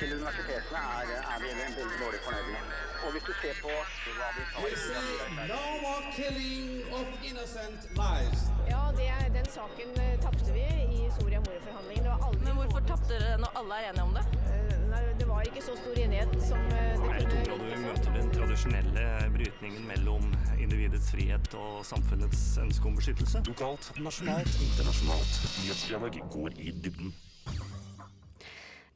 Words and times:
til 0.00 0.12
universitetene 0.16 0.80
er, 0.98 1.10
er 1.32 1.38
vi 1.42 1.48
veldig 1.80 1.98
dårlig 2.04 2.20
fornøyd 2.26 2.48
med. 2.54 2.72
Og 3.04 3.12
hvis 3.14 3.24
du 3.28 3.32
ser 3.42 3.54
på 3.64 3.72
hva 4.18 4.28
vi 4.36 4.44
tar 4.52 4.64
We 4.64 4.72
see 4.86 5.16
no 5.52 5.62
more 5.84 6.02
killing 6.16 6.68
of 6.98 7.06
innocent 7.28 7.80
lives. 8.00 8.40
Ja, 8.68 8.82
det, 8.98 9.08
den 9.38 9.48
saken 9.58 9.92
eh, 10.04 10.14
tapte 10.24 10.52
vi 10.56 10.64
i 10.98 11.00
Soria 11.16 11.40
Moria-forhandlingene. 11.44 12.04
Det 12.06 12.12
var 12.14 12.26
aldri 12.28 12.44
Men 12.48 12.58
hvorfor 12.60 12.88
tapte 12.90 13.12
dere 13.14 13.36
når 13.44 13.60
alle 13.60 13.78
er 13.80 13.90
enige 13.90 14.06
om 14.08 14.16
det? 14.18 14.24
Eh, 14.52 14.74
Nei, 14.90 15.02
det 15.20 15.28
var 15.28 15.48
ikke 15.50 15.62
så 15.68 15.76
stor 15.80 16.00
enighet 16.04 16.34
som 16.48 16.66
eh, 16.72 16.90
det 16.92 16.98
kunne 17.02 17.20
Jeg 17.20 17.46
tror 17.48 17.62
du 17.62 17.86
møter 17.86 18.18
den 18.18 18.32
tradisjonelle 18.36 19.06
brytningen 19.36 19.86
mellom 19.92 20.26
individets 20.58 21.12
frihet 21.14 21.56
og 21.60 21.84
samfunnets 21.88 22.42
ønske 22.62 22.90
om 22.90 22.98
beskyttelse. 23.00 23.44
Lokalt, 23.48 23.92
nasjonalt, 24.08 24.60
internasjonalt. 24.68 25.40
Nyhetsdialog 25.62 26.20
går 26.36 26.60
i 26.68 26.74
dybden. 26.84 27.14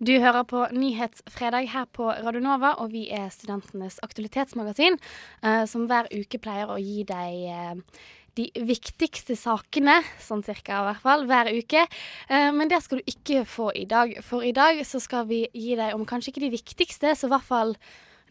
Du 0.01 0.15
hører 0.17 0.47
på 0.49 0.63
Nyhetsfredag 0.73 1.67
her 1.69 1.85
på 1.93 2.07
Radio 2.09 2.41
Nova, 2.41 2.71
og 2.81 2.95
vi 2.95 3.03
er 3.13 3.27
studentenes 3.29 3.99
aktualitetsmagasin, 4.01 4.95
eh, 5.45 5.65
som 5.69 5.83
hver 5.91 6.07
uke 6.09 6.39
pleier 6.41 6.71
å 6.73 6.79
gi 6.81 7.03
deg 7.05 7.35
eh, 7.53 8.07
de 8.41 8.47
viktigste 8.65 9.37
sakene, 9.37 9.99
sånn 10.25 10.41
cirka 10.47 10.79
i 10.79 10.87
hvert 10.87 11.03
fall, 11.03 11.27
hver 11.29 11.51
uke. 11.53 11.83
Eh, 12.33 12.49
men 12.49 12.73
det 12.73 12.79
skal 12.81 13.03
du 13.03 13.11
ikke 13.13 13.43
få 13.45 13.67
i 13.77 13.85
dag, 13.91 14.15
for 14.25 14.41
i 14.41 14.55
dag 14.57 14.81
så 14.89 15.03
skal 15.05 15.29
vi 15.29 15.43
gi 15.53 15.77
deg 15.77 15.93
om 15.93 16.07
kanskje 16.09 16.33
ikke 16.33 16.47
de 16.47 16.55
viktigste, 16.57 17.13
så 17.13 17.29
i 17.29 17.35
hvert 17.35 17.49
fall 17.51 17.75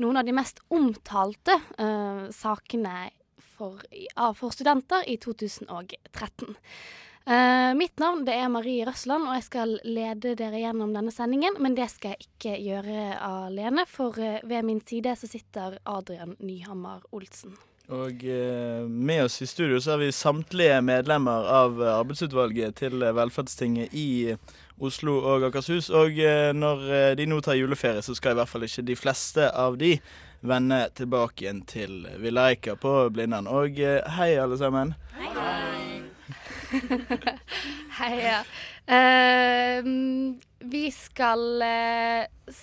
noen 0.01 0.17
av 0.17 0.25
de 0.25 0.33
mest 0.33 0.63
omtalte 0.73 1.53
eh, 1.77 2.23
sakene 2.33 3.11
for, 3.59 3.85
ja, 3.93 4.31
for 4.33 4.57
studenter 4.57 5.05
i 5.05 5.19
2013. 5.21 6.57
Eh, 7.25 7.75
mitt 7.75 7.99
navn 7.99 8.23
det 8.25 8.33
er 8.33 8.49
Marie 8.49 8.85
Røsland, 8.87 9.27
og 9.27 9.35
jeg 9.37 9.45
skal 9.45 9.73
lede 9.85 10.33
dere 10.39 10.61
gjennom 10.63 10.95
denne 10.95 11.11
sendingen. 11.13 11.59
Men 11.61 11.75
det 11.77 11.89
skal 11.93 12.15
jeg 12.15 12.29
ikke 12.29 12.55
gjøre 12.63 13.17
alene, 13.21 13.85
for 13.89 14.17
eh, 14.23 14.39
ved 14.49 14.65
min 14.65 14.79
side 14.81 15.13
så 15.19 15.29
sitter 15.29 15.77
Adrian 15.85 16.33
Nyhammer 16.39 17.03
Olsen. 17.13 17.57
Og 17.89 18.21
uh, 18.21 18.85
med 18.85 19.23
oss 19.23 19.39
i 19.41 19.47
studio 19.49 19.79
så 19.81 19.95
har 19.95 20.01
vi 20.03 20.11
samtlige 20.13 20.75
medlemmer 20.85 21.47
av 21.49 21.79
arbeidsutvalget 21.81 22.75
til 22.77 23.01
Velferdstinget 23.01 23.95
i 23.97 24.35
Oslo 24.77 25.15
og 25.17 25.47
Akershus. 25.47 25.89
Og 25.89 26.21
når 26.53 26.83
de 27.17 27.25
nå 27.25 27.39
tar 27.41 27.57
juleferie, 27.57 28.05
så 28.05 28.13
skal 28.13 28.35
i 28.35 28.37
hvert 28.37 28.51
fall 28.51 28.67
ikke 28.67 28.85
de 28.85 28.97
fleste 28.99 29.49
av 29.49 29.79
de 29.81 29.95
vende 30.45 30.83
tilbake 31.01 31.47
igjen 31.47 31.63
til 31.65 32.05
Villa 32.21 32.51
Eika 32.51 32.77
på 32.77 32.93
Blindern. 33.09 33.49
Og 33.49 33.81
hei, 34.19 34.35
alle 34.37 34.61
sammen. 34.61 34.93
Heia. 37.99 38.43
Uh, 38.89 39.85
vi 40.59 40.91
skal, 40.93 41.43
uh, 41.61 42.53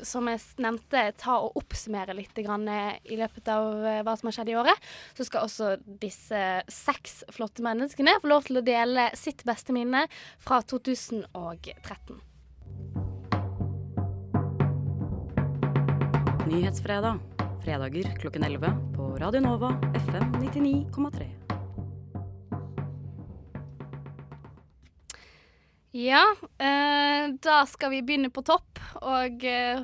som 0.00 0.28
jeg 0.30 0.40
nevnte, 0.62 1.02
ta 1.20 1.36
og 1.44 1.58
oppsummere 1.60 2.16
litt 2.16 2.36
grann, 2.44 2.68
uh, 2.68 2.96
i 3.04 3.18
løpet 3.20 3.50
av 3.52 3.84
eh, 3.84 4.00
hva 4.06 4.16
som 4.16 4.30
har 4.30 4.38
skjedd 4.38 4.52
i 4.52 4.56
året. 4.60 4.88
Så 5.18 5.28
skal 5.28 5.46
også 5.46 5.74
disse 5.84 6.42
seks 6.72 7.22
flotte 7.34 7.64
menneskene 7.66 8.18
få 8.22 8.32
lov 8.32 8.48
til 8.48 8.60
å 8.60 8.64
dele 8.66 9.10
sitt 9.18 9.44
beste 9.48 9.76
minne 9.76 10.06
fra 10.40 10.62
2013. 10.64 12.20
Nyhetsfredag. 16.50 17.20
Fredager 17.60 18.08
klokken 18.16 18.46
11 18.48 18.72
på 18.96 19.12
Radio 19.20 19.44
Nova 19.44 19.74
FM 20.08 20.32
99,3. 20.40 21.39
Ja, 25.90 26.22
eh, 26.58 27.28
da 27.42 27.64
skal 27.66 27.90
vi 27.90 28.02
begynne 28.06 28.30
på 28.30 28.44
topp, 28.46 28.78
og 29.02 29.42
eh, 29.42 29.80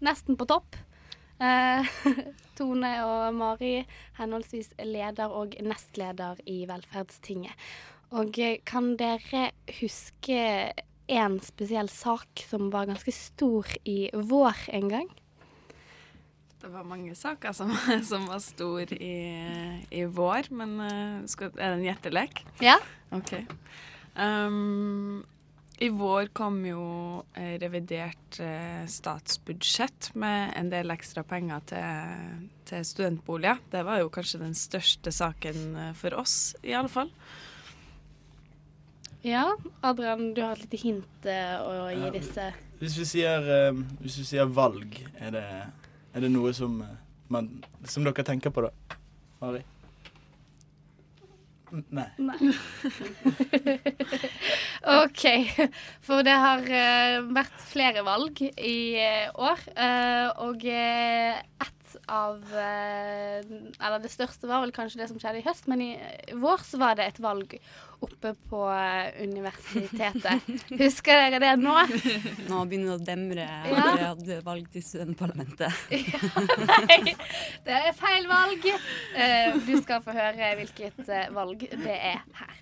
nesten 0.00 0.38
på 0.40 0.46
topp. 0.48 0.76
Eh, 1.36 1.90
Tone 2.56 2.92
og 3.04 3.34
Mari, 3.36 3.82
henholdsvis 4.16 4.72
leder 4.88 5.32
og 5.36 5.58
nestleder 5.60 6.40
i 6.48 6.62
Velferdstinget. 6.68 7.52
Og 8.16 8.38
eh, 8.40 8.62
kan 8.64 8.94
dere 9.00 9.50
huske 9.82 10.40
en 11.10 11.36
spesiell 11.44 11.90
sak 11.92 12.44
som 12.48 12.70
var 12.72 12.88
ganske 12.88 13.12
stor 13.12 13.68
i 13.84 14.06
vår 14.14 14.62
en 14.78 14.88
gang? 14.88 15.10
Det 16.60 16.70
var 16.72 16.88
mange 16.88 17.12
saker 17.16 17.52
som, 17.56 17.74
som 18.10 18.24
var 18.32 18.40
stor 18.44 18.94
i, 18.96 19.16
i 19.92 20.06
vår, 20.08 20.48
men 20.56 20.72
eh, 20.86 21.20
skal, 21.28 21.52
er 21.58 21.74
det 21.74 21.82
en 21.82 21.84
gjettelek? 21.90 22.42
Ja. 22.64 22.78
OK. 23.12 23.36
Um, 24.16 25.20
I 25.80 25.88
vår 25.88 26.26
kom 26.36 26.58
jo 26.66 26.82
eh, 27.34 27.54
revidert 27.60 28.36
eh, 28.44 28.84
statsbudsjett 28.84 30.10
med 30.12 30.52
en 30.56 30.68
del 30.68 30.92
ekstra 30.92 31.22
penger 31.24 31.62
til, 31.70 32.42
til 32.68 32.84
studentboliger. 32.84 33.62
Det 33.72 33.80
var 33.88 34.02
jo 34.02 34.10
kanskje 34.12 34.42
den 34.42 34.52
største 34.52 35.08
saken 35.08 35.62
eh, 35.80 35.94
for 35.96 36.18
oss, 36.20 36.52
i 36.60 36.76
alle 36.76 36.92
fall. 36.92 37.08
Ja, 39.24 39.46
Adrian, 39.80 40.34
du 40.36 40.42
har 40.44 40.52
et 40.52 40.66
lite 40.66 40.82
hint 40.84 41.30
å 41.30 41.88
gi 41.92 42.12
disse. 42.12 42.50
Hvis 42.80 43.00
vi 43.00 43.08
sier, 43.08 43.50
hvis 44.00 44.20
vi 44.20 44.28
sier 44.34 44.52
valg, 44.52 45.00
er 45.16 45.32
det, 45.32 45.48
er 46.12 46.24
det 46.24 46.32
noe 46.32 46.52
som, 46.56 46.76
man, 47.32 47.52
som 47.88 48.04
dere 48.04 48.24
tenker 48.24 48.52
på 48.52 48.68
da? 48.68 48.72
Mari? 49.40 49.64
Nei. 51.70 52.08
OK. 55.04 55.24
For 56.06 56.22
det 56.26 56.34
har 56.42 56.64
eh, 56.66 57.20
vært 57.34 57.62
flere 57.70 58.02
valg 58.06 58.40
i 58.42 58.76
eh, 59.00 59.28
år. 59.38 59.62
eh, 59.76 60.28
og 60.46 60.64
eh, 60.66 61.38
ett 61.90 62.02
av 62.06 62.42
eh, 62.52 63.86
Eller 63.86 63.98
det 64.02 64.10
største 64.10 64.46
var 64.46 64.62
vel 64.64 64.72
kanskje 64.74 65.00
det 65.00 65.08
som 65.10 65.18
skjedde 65.20 65.40
i 65.40 65.44
høst, 65.46 65.66
men 65.70 65.82
i 65.82 65.90
vår 66.38 66.62
så 66.64 66.80
var 66.80 66.98
det 66.98 67.06
et 67.08 67.20
valg 67.22 67.56
oppe 68.00 68.32
på 68.48 68.62
eh, 68.72 69.22
universitetet. 69.24 70.46
Husker 70.82 71.20
dere 71.20 71.40
det 71.42 71.52
nå? 71.60 71.74
Nå 72.48 72.62
begynner 72.68 72.94
det 72.94 72.96
å 72.96 73.04
demre. 73.04 73.48
Ja. 73.70 73.84
dere 73.90 74.08
hadde 74.14 74.40
valg 74.46 74.70
til 74.72 74.84
studentparlamentet. 74.84 75.70
Ja, 76.10 76.76
Nei, 76.88 77.14
det 77.66 77.76
er 77.76 77.94
feil 77.96 78.26
valg. 78.30 78.64
Eh, 79.14 79.58
du 79.66 79.74
skal 79.82 80.02
få 80.04 80.14
høre 80.16 80.54
hvilket 80.58 81.06
eh, 81.08 81.28
valg 81.34 81.62
det 81.70 81.96
er 81.96 82.24
her. 82.40 82.58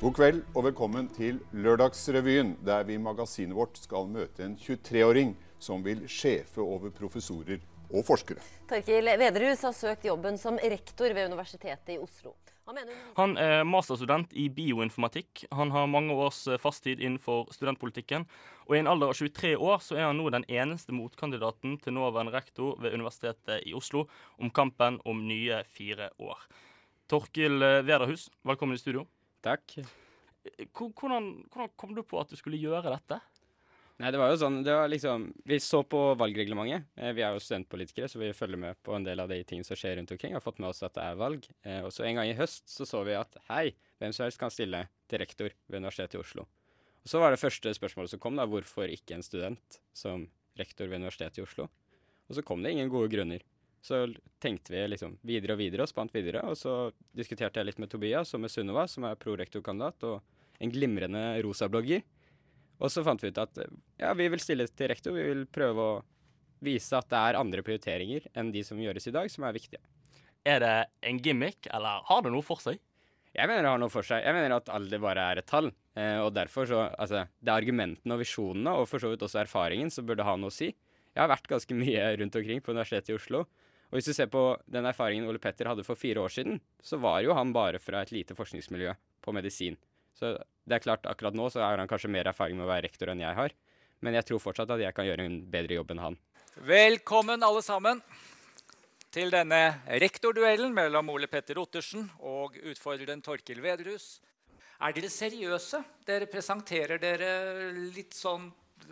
God 0.00 0.16
kveld 0.16 0.40
og 0.56 0.64
velkommen 0.64 1.10
til 1.12 1.42
Lørdagsrevyen, 1.52 2.54
der 2.64 2.86
vi 2.88 2.96
i 2.96 3.02
magasinet 3.02 3.56
vårt 3.56 3.76
skal 3.76 4.08
møte 4.08 4.46
en 4.46 4.56
23-åring 4.56 5.34
som 5.60 5.82
vil 5.84 6.06
sjefe 6.08 6.62
over 6.64 6.90
professorer 6.96 7.60
og 7.90 8.04
forskere. 8.06 8.40
Torkil 8.70 9.08
Vederhus 9.18 9.62
har 9.66 9.74
søkt 9.76 10.06
jobben 10.06 10.38
som 10.38 10.58
rektor 10.62 11.12
ved 11.14 11.30
Universitetet 11.32 11.96
i 11.96 11.98
Oslo. 12.00 12.34
Han 12.70 12.76
mener 12.76 12.94
Han 13.16 13.32
er 13.40 13.64
masterstudent 13.66 14.30
i 14.38 14.44
bioinformatikk. 14.54 15.44
Han 15.58 15.72
har 15.74 15.88
mange 15.90 16.14
års 16.14 16.44
eh, 16.46 16.58
fasttid 16.62 17.00
innenfor 17.02 17.48
studentpolitikken. 17.50 18.26
Og 18.68 18.76
i 18.76 18.78
en 18.78 18.86
alder 18.86 19.10
av 19.10 19.16
23 19.18 19.56
år 19.58 19.80
så 19.82 19.96
er 19.98 20.06
han 20.06 20.20
nå 20.20 20.30
den 20.30 20.44
eneste 20.46 20.94
motkandidaten 20.94 21.80
til 21.82 21.96
nåværende 21.96 22.30
rektor 22.36 22.76
ved 22.78 22.94
Universitetet 22.94 23.66
i 23.66 23.74
Oslo 23.74 24.04
om 24.38 24.52
kampen 24.54 25.00
om 25.04 25.24
nye 25.26 25.64
fire 25.66 26.12
år. 26.22 26.38
Torkil 27.10 27.58
eh, 27.62 27.80
Vederhus, 27.82 28.28
velkommen 28.46 28.78
i 28.78 28.82
studio. 28.84 29.02
Takk. 29.42 29.80
Hvor- 30.70 30.92
Hvordan, 30.94 31.26
hvordan 31.52 31.68
kom 31.76 31.94
du 31.94 32.02
på 32.06 32.20
at 32.20 32.30
du 32.30 32.36
skulle 32.38 32.56
gjøre 32.60 32.86
dette? 32.94 33.18
Nei, 34.00 34.08
det 34.14 34.20
var 34.20 34.30
jo 34.32 34.38
sånn, 34.40 34.62
det 34.64 34.72
var 34.72 34.88
liksom, 34.88 35.26
Vi 35.44 35.58
så 35.60 35.82
på 35.84 35.98
valgreglementet. 36.16 36.86
Eh, 36.96 37.10
vi 37.16 37.20
er 37.20 37.34
jo 37.36 37.42
studentpolitikere, 37.44 38.08
så 38.08 38.20
vi 38.22 38.30
følger 38.36 38.60
med 38.62 38.78
på 38.86 38.94
en 38.96 39.04
del 39.04 39.20
av 39.20 39.28
de 39.28 39.42
tingene 39.44 39.66
som 39.68 39.76
skjer 39.76 39.98
rundt 39.98 40.14
omkring. 40.14 40.32
Har 40.32 40.44
fått 40.44 40.60
med 40.62 40.70
oss 40.70 40.80
at 40.86 40.94
det 40.96 41.04
er 41.04 41.18
valg. 41.20 41.44
Eh, 41.68 41.82
og 41.84 41.92
så 41.92 42.06
en 42.08 42.16
gang 42.16 42.30
i 42.30 42.36
høst 42.38 42.64
så 42.72 42.86
så 42.88 43.02
vi 43.04 43.18
at 43.18 43.36
hei, 43.50 43.74
hvem 44.00 44.14
som 44.16 44.24
helst 44.24 44.40
kan 44.40 44.52
stille 44.52 44.86
til 45.10 45.20
rektor 45.20 45.52
ved 45.68 45.82
Universitetet 45.82 46.16
i 46.16 46.22
Oslo. 46.22 46.46
Og 47.04 47.12
så 47.12 47.20
var 47.20 47.34
det 47.34 47.42
første 47.42 47.74
spørsmålet 47.76 48.14
som 48.14 48.22
kom, 48.22 48.40
da, 48.40 48.46
hvorfor 48.48 48.88
ikke 48.88 49.18
en 49.18 49.24
student 49.26 49.80
som 49.96 50.24
rektor 50.56 50.88
ved 50.88 51.02
Universitetet 51.02 51.42
i 51.42 51.44
Oslo? 51.44 51.68
Og 52.30 52.38
så 52.38 52.44
kom 52.46 52.64
det 52.64 52.72
ingen 52.72 52.88
gode 52.92 53.10
grunner. 53.12 53.44
Så 53.84 54.06
tenkte 54.40 54.72
vi 54.72 54.80
liksom 54.94 55.18
videre 55.28 55.56
og 55.56 55.60
videre 55.60 55.84
og 55.84 55.92
spant 55.92 56.12
videre, 56.16 56.46
og 56.48 56.56
så 56.56 56.92
diskuterte 57.16 57.60
jeg 57.60 57.68
litt 57.68 57.80
med 57.80 57.92
Tobias 57.92 58.32
og 58.36 58.44
med 58.44 58.52
Sunniva, 58.52 58.86
som 58.88 59.04
er 59.08 59.20
prorektorkandidat 59.20 60.08
og 60.08 60.24
en 60.60 60.72
glimrende 60.72 61.24
rosablogger. 61.44 62.04
Og 62.80 62.92
så 62.92 63.04
fant 63.04 63.22
vi 63.22 63.30
ut 63.30 63.40
at 63.40 63.60
ja, 64.00 64.12
vi 64.16 64.28
vil 64.32 64.42
stille 64.42 64.66
til 64.72 64.90
rektor. 64.92 65.14
Vi 65.16 65.26
vil 65.26 65.46
prøve 65.52 65.86
å 65.86 65.96
vise 66.64 66.96
at 66.96 67.08
det 67.12 67.20
er 67.20 67.38
andre 67.40 67.64
prioriteringer 67.64 68.28
enn 68.36 68.52
de 68.54 68.62
som 68.64 68.80
gjøres 68.80 69.08
i 69.08 69.14
dag, 69.14 69.28
som 69.32 69.46
er 69.48 69.56
viktige. 69.56 69.82
Er 70.48 70.62
det 70.64 70.76
en 71.04 71.18
gimmick, 71.20 71.68
eller 71.68 72.04
har 72.08 72.24
det 72.24 72.32
noe 72.32 72.44
for 72.44 72.62
seg? 72.62 72.80
Jeg 73.36 73.46
mener 73.46 73.62
det 73.62 73.72
har 73.74 73.80
noe 73.82 73.92
for 73.92 74.06
seg. 74.06 74.24
Jeg 74.24 74.34
mener 74.34 74.56
at 74.56 74.70
alder 74.72 75.02
bare 75.02 75.26
er 75.30 75.40
et 75.40 75.48
tall. 75.48 75.70
Eh, 75.94 76.18
og 76.18 76.32
derfor 76.34 76.66
så 76.66 76.80
Altså, 76.98 77.26
det 77.38 77.50
er 77.50 77.60
argumentene 77.60 78.16
og 78.16 78.22
visjonene, 78.24 78.72
og 78.74 78.88
for 78.90 79.02
så 79.02 79.12
vidt 79.12 79.22
også 79.22 79.44
erfaringen, 79.44 79.92
som 79.92 80.06
burde 80.08 80.26
ha 80.26 80.34
noe 80.36 80.50
å 80.50 80.54
si. 80.54 80.72
Jeg 81.10 81.20
har 81.20 81.30
vært 81.30 81.50
ganske 81.50 81.76
mye 81.76 82.16
rundt 82.18 82.38
omkring 82.40 82.62
på 82.64 82.72
Universitetet 82.74 83.12
i 83.12 83.18
Oslo. 83.18 83.44
Og 83.90 83.98
hvis 83.98 84.06
du 84.06 84.14
ser 84.14 84.30
på 84.30 84.42
den 84.70 84.86
erfaringen 84.86 85.26
Ole 85.26 85.42
Petter 85.42 85.66
hadde 85.66 85.84
for 85.86 85.98
fire 85.98 86.22
år 86.22 86.30
siden, 86.30 86.60
så 86.82 86.98
var 87.02 87.20
jo 87.26 87.34
han 87.34 87.52
bare 87.52 87.80
fra 87.82 88.02
et 88.02 88.12
lite 88.14 88.36
forskningsmiljø 88.38 88.94
på 89.22 89.34
medisin. 89.34 89.78
Så 90.20 90.34
det 90.68 90.76
er 90.76 90.82
klart, 90.84 91.06
akkurat 91.08 91.36
nå 91.36 91.46
så 91.48 91.62
har 91.64 91.80
han 91.80 91.88
kanskje 91.88 92.12
mer 92.12 92.28
erfaring 92.28 92.58
med 92.58 92.66
å 92.66 92.70
være 92.70 92.84
rektor 92.90 93.08
enn 93.08 93.22
jeg 93.22 93.36
har. 93.36 93.54
Men 94.04 94.16
jeg 94.18 94.26
tror 94.28 94.42
fortsatt 94.42 94.72
at 94.74 94.82
jeg 94.82 94.96
kan 94.96 95.06
gjøre 95.08 95.24
en 95.24 95.38
bedre 95.48 95.78
jobb 95.78 95.94
enn 95.94 96.02
han. 96.04 96.18
Velkommen 96.68 97.40
alle 97.46 97.62
sammen 97.64 98.02
til 99.10 99.32
denne 99.32 99.80
rektorduellen 100.02 100.74
mellom 100.76 101.08
Ole 101.14 101.28
Petter 101.30 101.58
Ottersen 101.62 102.04
og 102.20 102.58
utfordreren 102.60 103.24
Torkil 103.24 103.62
Vedrus. 103.64 104.18
Er 104.80 104.92
dere 104.96 105.10
seriøse? 105.12 105.82
Dere 106.06 106.28
presenterer 106.30 107.00
dere 107.00 107.32
litt 107.72 108.16
sånn 108.16 108.50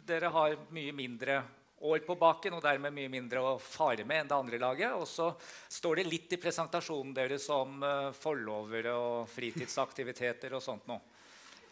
Dere 0.09 0.29
har 0.31 0.53
mye 0.73 0.93
mindre 0.93 1.39
år 1.81 2.03
på 2.07 2.17
baken 2.19 2.57
og 2.57 2.63
dermed 2.65 2.95
mye 2.95 3.11
mindre 3.13 3.43
å 3.45 3.53
fare 3.63 4.07
med 4.09 4.23
enn 4.23 4.31
det 4.31 4.37
andre 4.39 4.61
laget. 4.63 4.95
Og 4.99 5.07
så 5.09 5.31
står 5.71 6.01
det 6.01 6.09
litt 6.09 6.35
i 6.35 6.41
presentasjonen 6.41 7.15
deres 7.17 7.49
om 7.55 7.83
uh, 7.85 8.11
forlovere 8.17 8.95
og 8.97 9.29
fritidsaktiviteter 9.33 10.57
og 10.57 10.65
sånt 10.65 10.89
noe. 10.91 11.01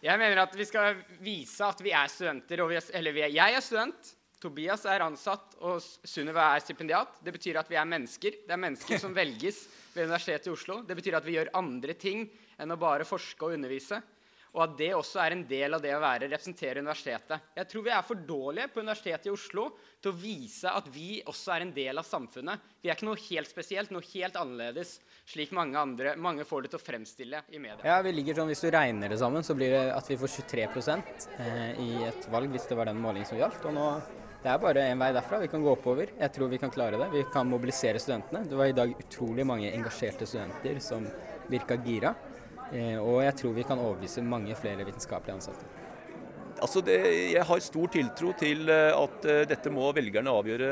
Jeg 0.04 0.20
mener 0.20 0.42
at 0.44 0.54
vi 0.54 0.66
skal 0.68 1.00
vise 1.24 1.66
at 1.66 1.80
vi 1.82 1.94
er 1.96 2.10
studenter. 2.12 2.62
Vi 2.68 2.78
er, 2.78 2.90
eller 2.98 3.16
vi 3.16 3.24
er, 3.24 3.34
jeg 3.34 3.56
er 3.56 3.64
student, 3.64 4.12
Tobias 4.36 4.84
er 4.84 5.00
ansatt, 5.00 5.56
og 5.64 5.80
Sunniva 5.80 6.50
er 6.52 6.62
stipendiat. 6.62 7.22
Det 7.24 7.32
betyr 7.34 7.56
at 7.62 7.70
vi 7.72 7.78
er 7.80 7.88
mennesker. 7.88 8.42
Det 8.44 8.52
er 8.52 8.60
mennesker 8.60 9.00
som 9.00 9.14
velges 9.20 9.64
ved 9.94 10.04
Universitetet 10.10 10.50
i 10.50 10.52
Oslo. 10.52 10.82
Det 10.86 10.98
betyr 10.98 11.16
at 11.18 11.26
vi 11.26 11.38
gjør 11.38 11.54
andre 11.56 11.96
ting 11.98 12.26
enn 12.60 12.72
å 12.72 12.78
bare 12.80 13.08
forske 13.08 13.48
og 13.48 13.56
undervise 13.56 14.02
og 14.56 14.62
at 14.64 14.76
det 14.78 14.90
også 14.96 15.20
er 15.20 15.34
en 15.36 15.42
del 15.48 15.76
av 15.76 15.82
det 15.84 15.92
å 15.92 16.00
være, 16.00 16.30
representere 16.32 16.80
universitetet. 16.80 17.50
Jeg 17.58 17.68
tror 17.68 17.84
vi 17.84 17.92
er 17.92 18.06
for 18.08 18.22
dårlige 18.28 18.70
på 18.72 18.80
Universitetet 18.80 19.28
i 19.28 19.34
Oslo 19.34 19.66
til 20.00 20.12
å 20.12 20.16
vise 20.16 20.72
at 20.72 20.88
vi 20.92 21.20
også 21.28 21.52
er 21.52 21.66
en 21.66 21.72
del 21.76 22.00
av 22.00 22.08
samfunnet. 22.08 22.64
Vi 22.80 22.88
er 22.88 22.96
ikke 22.96 23.08
noe 23.10 23.20
helt 23.20 23.52
spesielt, 23.52 23.92
noe 23.92 24.06
helt 24.14 24.38
annerledes, 24.40 24.96
slik 25.28 25.52
mange 25.56 25.76
andre 25.76 26.14
mange 26.16 26.46
får 26.48 26.64
det 26.64 26.72
til 26.72 26.80
å 26.80 26.86
fremstille 26.86 27.42
i 27.52 27.60
media. 27.60 27.84
Ja, 27.84 27.98
vi 28.04 28.14
ligger 28.16 28.40
sånn, 28.40 28.52
Hvis 28.52 28.64
du 28.64 28.70
regner 28.72 29.12
det 29.12 29.18
sammen, 29.20 29.44
så 29.44 29.56
blir 29.58 29.74
det 29.74 29.82
at 29.92 30.08
vi 30.08 30.16
får 30.16 30.32
23 30.40 30.68
eh, 31.36 31.82
i 31.82 31.90
et 32.08 32.30
valg, 32.32 32.48
hvis 32.54 32.68
det 32.70 32.78
var 32.78 32.88
den 32.88 33.02
målingen 33.02 33.28
som 33.28 33.38
gjaldt. 33.38 33.68
og 33.68 33.76
nå 33.76 33.90
det 34.46 34.52
er 34.52 34.60
bare 34.62 34.82
en 34.92 35.00
vei 35.00 35.08
derfra. 35.10 35.40
Vi 35.42 35.48
kan 35.50 35.62
gå 35.64 35.72
oppover. 35.72 36.12
Jeg 36.20 36.30
tror 36.30 36.50
vi 36.52 36.58
kan 36.62 36.70
klare 36.70 37.00
det. 37.00 37.08
Vi 37.10 37.24
kan 37.34 37.48
mobilisere 37.50 37.98
studentene. 37.98 38.44
Det 38.46 38.54
var 38.54 38.70
i 38.70 38.76
dag 38.76 38.92
utrolig 38.94 39.46
mange 39.48 39.72
engasjerte 39.74 40.28
studenter 40.28 40.78
som 40.84 41.08
virka 41.50 41.74
gira. 41.82 42.12
Eh, 42.74 42.96
og 42.98 43.20
jeg 43.22 43.34
tror 43.38 43.52
vi 43.54 43.64
kan 43.66 43.78
overbevise 43.78 44.24
mange 44.26 44.54
flere 44.58 44.86
vitenskapelige 44.86 45.36
ansatte. 45.38 45.66
Altså 46.56 46.80
det, 46.80 46.96
jeg 47.32 47.44
har 47.44 47.60
stor 47.60 47.90
tiltro 47.92 48.32
til 48.38 48.70
eh, 48.72 48.92
at 48.96 49.28
eh, 49.28 49.44
dette 49.48 49.70
må 49.70 49.90
velgerne 49.94 50.32
avgjøre 50.32 50.70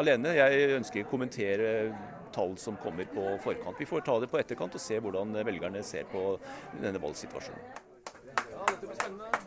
alene. 0.00 0.36
Jeg 0.38 0.70
ønsker 0.78 1.02
ikke 1.02 1.10
å 1.10 1.16
kommentere 1.16 1.72
tall 2.32 2.56
som 2.60 2.78
kommer 2.80 3.08
på 3.12 3.24
forkant. 3.42 3.76
Vi 3.80 3.88
får 3.88 4.06
ta 4.06 4.16
det 4.22 4.30
på 4.32 4.40
etterkant 4.40 4.76
og 4.78 4.82
se 4.82 5.00
hvordan 5.02 5.36
velgerne 5.48 5.82
ser 5.84 6.08
på 6.08 6.24
denne 6.78 7.02
valgsituasjonen. 7.02 7.84
Ja, 8.38 8.64
dette 8.64 8.84
blir 8.86 8.96
spennende. 8.96 9.46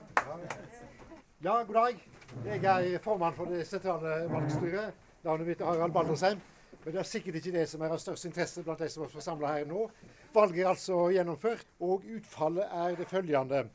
Ja, 1.42 1.62
god 1.66 1.74
dag. 1.74 2.02
Jeg 2.46 2.64
er 2.94 3.00
formann 3.02 3.34
for 3.36 3.50
det 3.50 3.66
sentrale 3.68 4.22
valgstyret. 4.30 4.94
Navnet 5.26 5.48
mitt 5.48 5.62
er 5.62 5.72
Harald 5.72 5.94
Baldersheim. 5.94 6.42
Men 6.84 6.96
det 6.96 7.00
er 7.00 7.06
sikkert 7.06 7.38
ikke 7.38 7.54
det 7.54 7.68
som 7.70 7.82
er 7.86 7.94
av 7.94 8.00
størst 8.02 8.26
interesse 8.26 8.64
blant 8.66 8.80
de 8.82 8.90
som 8.90 9.04
er 9.06 9.12
forsamla 9.14 9.54
her 9.54 9.68
nå. 9.70 9.86
Valget 10.34 10.64
er 10.64 10.72
altså 10.72 11.04
gjennomført, 11.14 11.68
og 11.80 12.08
utfallet 12.16 12.74
er 12.74 12.98
det 12.98 13.08
følgende. 13.10 13.66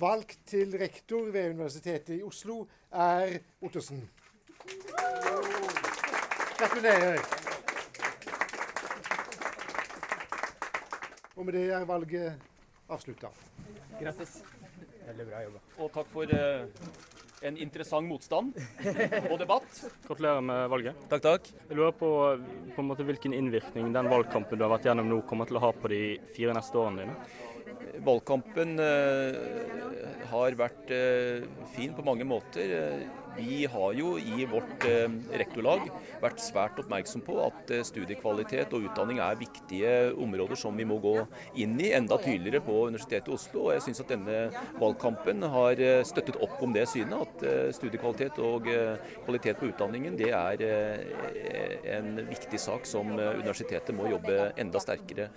Valgt 0.00 0.38
til 0.48 0.72
rektor 0.80 1.28
ved 1.30 1.50
Universitetet 1.54 2.16
i 2.16 2.22
Oslo 2.24 2.64
er 2.90 3.36
Ottersen. 3.62 4.00
Gratulerer. 6.58 7.20
Og 11.36 11.44
med 11.44 11.52
det 11.52 11.68
er 11.70 11.84
valget 11.84 12.40
avslutta. 12.88 13.28
Grattis. 14.00 14.38
Veldig 15.04 15.26
bra 15.28 15.42
jobba. 15.44 15.60
Og 15.84 15.90
takk 15.92 16.12
for 16.14 16.32
eh, 16.32 16.64
en 17.44 17.56
interessant 17.60 18.08
motstand 18.08 18.54
og 19.30 19.38
debatt. 19.38 19.63
Gratulerer 20.06 20.44
med 20.44 20.68
valget. 20.72 21.00
Takk, 21.10 21.24
takk. 21.24 21.48
Jeg 21.68 21.78
lurer 21.78 21.96
på, 21.98 22.10
på 22.74 22.82
en 22.82 22.88
måte, 22.90 23.06
hvilken 23.06 23.34
innvirkning 23.36 23.90
den 23.94 24.10
valgkampen 24.12 24.60
du 24.60 24.64
har 24.66 24.72
vært 24.74 24.88
gjennom 24.88 25.10
nå, 25.10 25.20
kommer 25.28 25.50
til 25.50 25.58
å 25.58 25.64
ha 25.66 25.72
på 25.76 25.90
de 25.92 26.02
fire 26.36 26.54
neste 26.56 26.78
årene 26.80 27.04
dine? 27.04 27.16
Valgkampen 28.04 28.78
eh, 28.82 30.24
har 30.30 30.56
vært 30.58 30.90
eh, 30.94 31.44
fin 31.74 31.94
på 31.94 32.04
mange 32.06 32.26
måter. 32.28 32.74
Vi 33.36 33.66
har 33.66 33.92
jo 33.98 34.14
i 34.18 34.44
vårt 34.46 34.84
eh, 34.86 35.10
rektorlag 35.40 35.88
vært 36.22 36.42
svært 36.42 36.78
oppmerksom 36.78 37.24
på 37.26 37.36
at 37.42 37.72
eh, 37.74 37.82
studiekvalitet 37.86 38.74
og 38.76 38.86
utdanning 38.86 39.18
er 39.24 39.40
viktige 39.40 39.94
områder 40.20 40.58
som 40.58 40.76
vi 40.78 40.86
må 40.86 41.00
gå 41.02 41.16
inn 41.62 41.74
i 41.82 41.90
enda 41.96 42.18
tydeligere 42.22 42.62
på 42.64 42.84
Universitetet 42.86 43.32
i 43.32 43.34
Oslo. 43.34 43.66
Og 43.66 43.74
jeg 43.74 43.84
syns 43.88 44.04
at 44.04 44.12
denne 44.14 44.38
valgkampen 44.78 45.42
har 45.56 45.82
eh, 45.82 46.04
støttet 46.06 46.38
opp 46.44 46.62
om 46.62 46.74
det 46.76 46.86
synet, 46.90 47.14
at 47.14 47.74
studiekvalitet 47.76 48.38
og 48.42 48.68
kvalitet 49.24 49.58
på 49.58 49.68
utdanningen 49.70 50.16
det 50.18 50.30
er 50.34 50.62
en 51.96 52.16
viktig 52.28 52.58
sak 52.60 52.86
som 52.88 53.12
universitetet 53.14 53.94
må 53.96 54.08
jobbe 54.10 54.50
enda 54.60 54.82
sterkere 54.82 55.28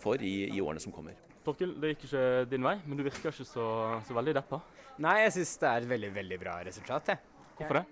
for 0.00 0.22
i, 0.22 0.48
i 0.50 0.60
årene 0.62 0.82
som 0.82 0.94
kommer. 0.94 1.16
Torkil, 1.46 1.76
det 1.80 1.94
gikk 1.94 2.08
ikke 2.08 2.24
din 2.50 2.66
vei, 2.66 2.74
men 2.86 2.98
du 2.98 3.04
virker 3.06 3.30
ikke 3.30 3.46
så, 3.46 3.66
så 4.06 4.16
veldig 4.16 4.34
deppa. 4.40 4.60
Nei, 5.02 5.18
jeg 5.26 5.34
syns 5.36 5.56
det 5.60 5.68
er 5.68 5.84
et 5.84 5.90
veldig, 5.90 6.10
veldig 6.14 6.38
bra 6.40 6.56
resultat. 6.64 7.12
Jeg. 7.12 7.48
Hvorfor 7.58 7.80
det? 7.80 7.84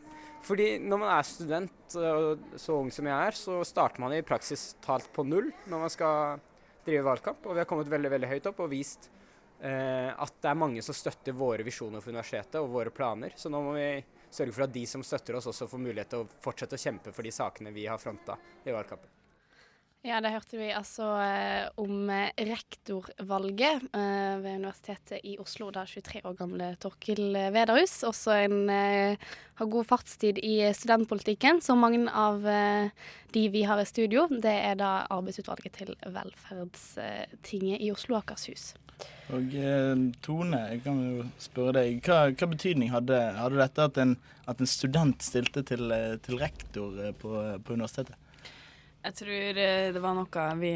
Fordi 0.44 0.66
når 0.84 1.00
man 1.00 1.10
er 1.14 1.26
student 1.26 1.96
så 2.60 2.76
ung 2.76 2.90
som 2.92 3.08
jeg 3.08 3.28
er, 3.28 3.36
så 3.36 3.58
starter 3.64 4.02
man 4.04 4.12
i 4.12 4.24
praksis 4.26 4.74
talt 4.84 5.08
på 5.12 5.24
null 5.24 5.48
når 5.70 5.84
man 5.86 5.92
skal 5.92 6.42
drive 6.84 7.04
valgkamp. 7.06 7.46
Og 7.48 7.56
vi 7.56 7.62
har 7.62 7.68
kommet 7.68 7.88
veldig, 7.92 8.12
veldig 8.12 8.30
høyt 8.32 8.50
opp 8.50 8.60
og 8.64 8.72
vist 8.72 9.08
eh, 9.64 10.10
at 10.12 10.36
det 10.44 10.50
er 10.50 10.60
mange 10.60 10.84
som 10.84 10.96
støtter 10.96 11.36
våre 11.36 11.64
visjoner 11.64 12.04
for 12.04 12.12
universitetet 12.12 12.60
og 12.60 12.72
våre 12.76 12.92
planer. 12.92 13.36
Så 13.40 13.52
nå 13.52 13.62
må 13.64 13.76
vi 13.78 13.88
sørge 14.34 14.52
for 14.52 14.66
at 14.66 14.74
de 14.74 14.84
som 14.90 15.04
støtter 15.06 15.38
oss, 15.38 15.48
også 15.48 15.68
får 15.70 15.84
mulighet 15.86 16.12
til 16.12 16.24
å 16.24 16.30
fortsette 16.44 16.76
å 16.76 16.84
kjempe 16.88 17.14
for 17.14 17.24
de 17.24 17.32
sakene 17.32 17.72
vi 17.72 17.88
har 17.88 18.00
fronta 18.02 18.36
i 18.64 18.74
valgkampen. 18.74 19.23
Ja, 20.04 20.18
det 20.20 20.34
hørte 20.34 20.58
vi 20.60 20.66
altså 20.76 21.06
eh, 21.16 21.64
om 21.80 22.10
eh, 22.12 22.28
rektorvalget 22.44 23.86
eh, 23.96 24.34
ved 24.42 24.58
Universitetet 24.58 25.22
i 25.24 25.38
Oslo. 25.40 25.70
Da 25.72 25.86
23 25.88 26.20
år 26.28 26.34
gamle 26.36 26.66
Torkil 26.76 27.30
Vederhus. 27.32 27.94
Også 28.04 28.34
en 28.36 28.68
eh, 28.68 29.16
har 29.56 29.70
god 29.72 29.88
fartstid 29.88 30.42
i 30.44 30.58
studentpolitikken, 30.76 31.62
som 31.64 31.80
mange 31.80 32.02
av 32.12 32.44
eh, 32.44 32.92
de 33.32 33.46
vi 33.48 33.62
har 33.64 33.80
i 33.80 33.86
studio. 33.88 34.26
Det 34.28 34.52
er 34.52 34.76
da 34.76 35.06
arbeidsutvalget 35.08 35.78
til 35.80 35.94
Velferdstinget 36.04 37.80
i 37.80 37.88
Oslo 37.94 38.18
og 38.18 38.26
Akershus. 38.26 38.74
Og 39.32 39.56
eh, 39.56 40.04
Tone, 40.20 40.60
jeg 40.74 40.84
kan 40.84 41.00
jo 41.00 41.24
spørre 41.40 41.78
deg, 41.78 42.04
hva, 42.04 42.26
hva 42.28 42.50
betydning 42.52 42.92
hadde, 42.92 43.22
hadde 43.40 43.62
dette 43.62 43.88
at 43.88 44.04
en, 44.04 44.18
at 44.44 44.60
en, 44.60 44.68
student 44.68 45.24
stilte 45.24 45.64
til, 45.64 45.96
til 46.28 46.44
rektor 46.44 47.00
på, 47.24 47.38
på 47.64 47.80
universitetet? 47.80 48.20
Jeg 49.04 49.16
tror 49.18 49.58
eh, 49.60 49.90
det 49.92 50.00
var 50.00 50.14
noe 50.16 50.44
vi, 50.56 50.70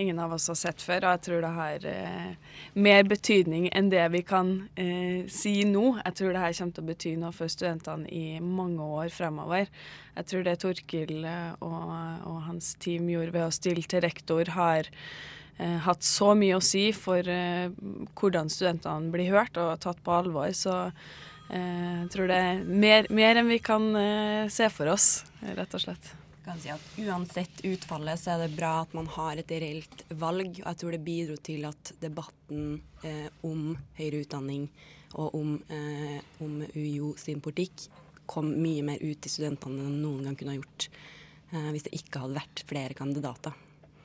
ingen 0.00 0.16
av 0.22 0.32
oss 0.32 0.46
har 0.48 0.56
sett 0.56 0.80
før, 0.80 1.04
og 1.04 1.10
jeg 1.18 1.22
tror 1.26 1.42
det 1.44 1.50
har 1.58 1.84
eh, 1.90 2.54
mer 2.72 3.04
betydning 3.04 3.66
enn 3.68 3.90
det 3.92 4.06
vi 4.14 4.22
kan 4.24 4.54
eh, 4.80 5.28
si 5.28 5.58
nå. 5.68 5.98
Jeg 5.98 6.16
tror 6.16 6.32
det 6.32 6.44
her 6.46 6.56
kommer 6.56 6.78
til 6.78 6.86
å 6.86 6.88
bety 6.88 7.14
noe 7.20 7.36
for 7.36 7.52
studentene 7.52 8.08
i 8.08 8.40
mange 8.40 8.80
år 8.80 9.12
fremover. 9.12 9.68
Jeg 10.16 10.30
tror 10.32 10.48
det 10.48 10.56
Torkil 10.64 11.28
eh, 11.28 11.52
og, 11.60 11.78
og, 12.24 12.40
hans 12.48 12.72
team 12.80 13.12
gjorde 13.12 13.36
ved 13.36 13.44
å 13.44 13.52
stille 13.52 13.84
til 13.84 14.04
rektor, 14.06 14.56
har 14.56 14.88
eh, 14.88 15.78
hatt 15.84 16.08
så 16.16 16.32
mye 16.32 16.56
å 16.56 16.64
si 16.64 16.88
for 16.96 17.28
eh, 17.28 17.68
hvordan 18.16 18.48
studentene 18.56 19.12
blir 19.12 19.36
hørt 19.36 19.60
og 19.60 19.76
tatt 19.84 20.00
på 20.00 20.16
alvor. 20.22 20.48
Så 20.56 20.86
jeg 21.52 22.08
tror 22.10 22.26
det 22.26 22.40
er 22.42 22.64
mer, 22.66 23.06
mer 23.14 23.38
enn 23.38 23.52
vi 23.52 23.60
kan 23.62 23.92
se 24.50 24.66
for 24.74 24.90
oss, 24.96 25.20
rett 25.54 25.76
og 25.78 25.84
slett 25.84 26.16
kan 26.46 26.60
si 26.62 26.70
at 26.70 26.82
Uansett 27.02 27.64
utfallet 27.66 28.20
så 28.20 28.36
er 28.36 28.44
det 28.44 28.54
bra 28.54 28.80
at 28.84 28.92
man 28.94 29.08
har 29.10 29.40
et 29.40 29.50
reelt 29.50 30.04
valg. 30.08 30.60
og 30.62 30.68
Jeg 30.68 30.78
tror 30.80 30.94
det 30.94 31.02
bidro 31.06 31.36
til 31.42 31.66
at 31.66 31.92
debatten 32.00 32.80
eh, 33.02 33.26
om 33.46 33.72
høyere 33.98 34.22
utdanning 34.22 34.68
og 35.16 35.34
om, 35.34 35.54
eh, 35.72 36.18
om, 36.44 36.60
UiO 36.74 37.14
sin 37.18 37.40
politikk 37.42 37.88
kom 38.30 38.50
mye 38.62 38.82
mer 38.86 39.02
ut 39.02 39.20
til 39.22 39.32
studentene 39.32 39.86
enn 39.86 40.00
noen 40.02 40.26
gang 40.26 40.38
kunne 40.38 40.54
ha 40.54 40.58
gjort 40.60 40.88
eh, 41.52 41.70
hvis 41.74 41.86
det 41.86 41.94
ikke 41.98 42.22
hadde 42.22 42.38
vært 42.38 42.62
flere 42.70 42.98
kandidater. 42.98 43.56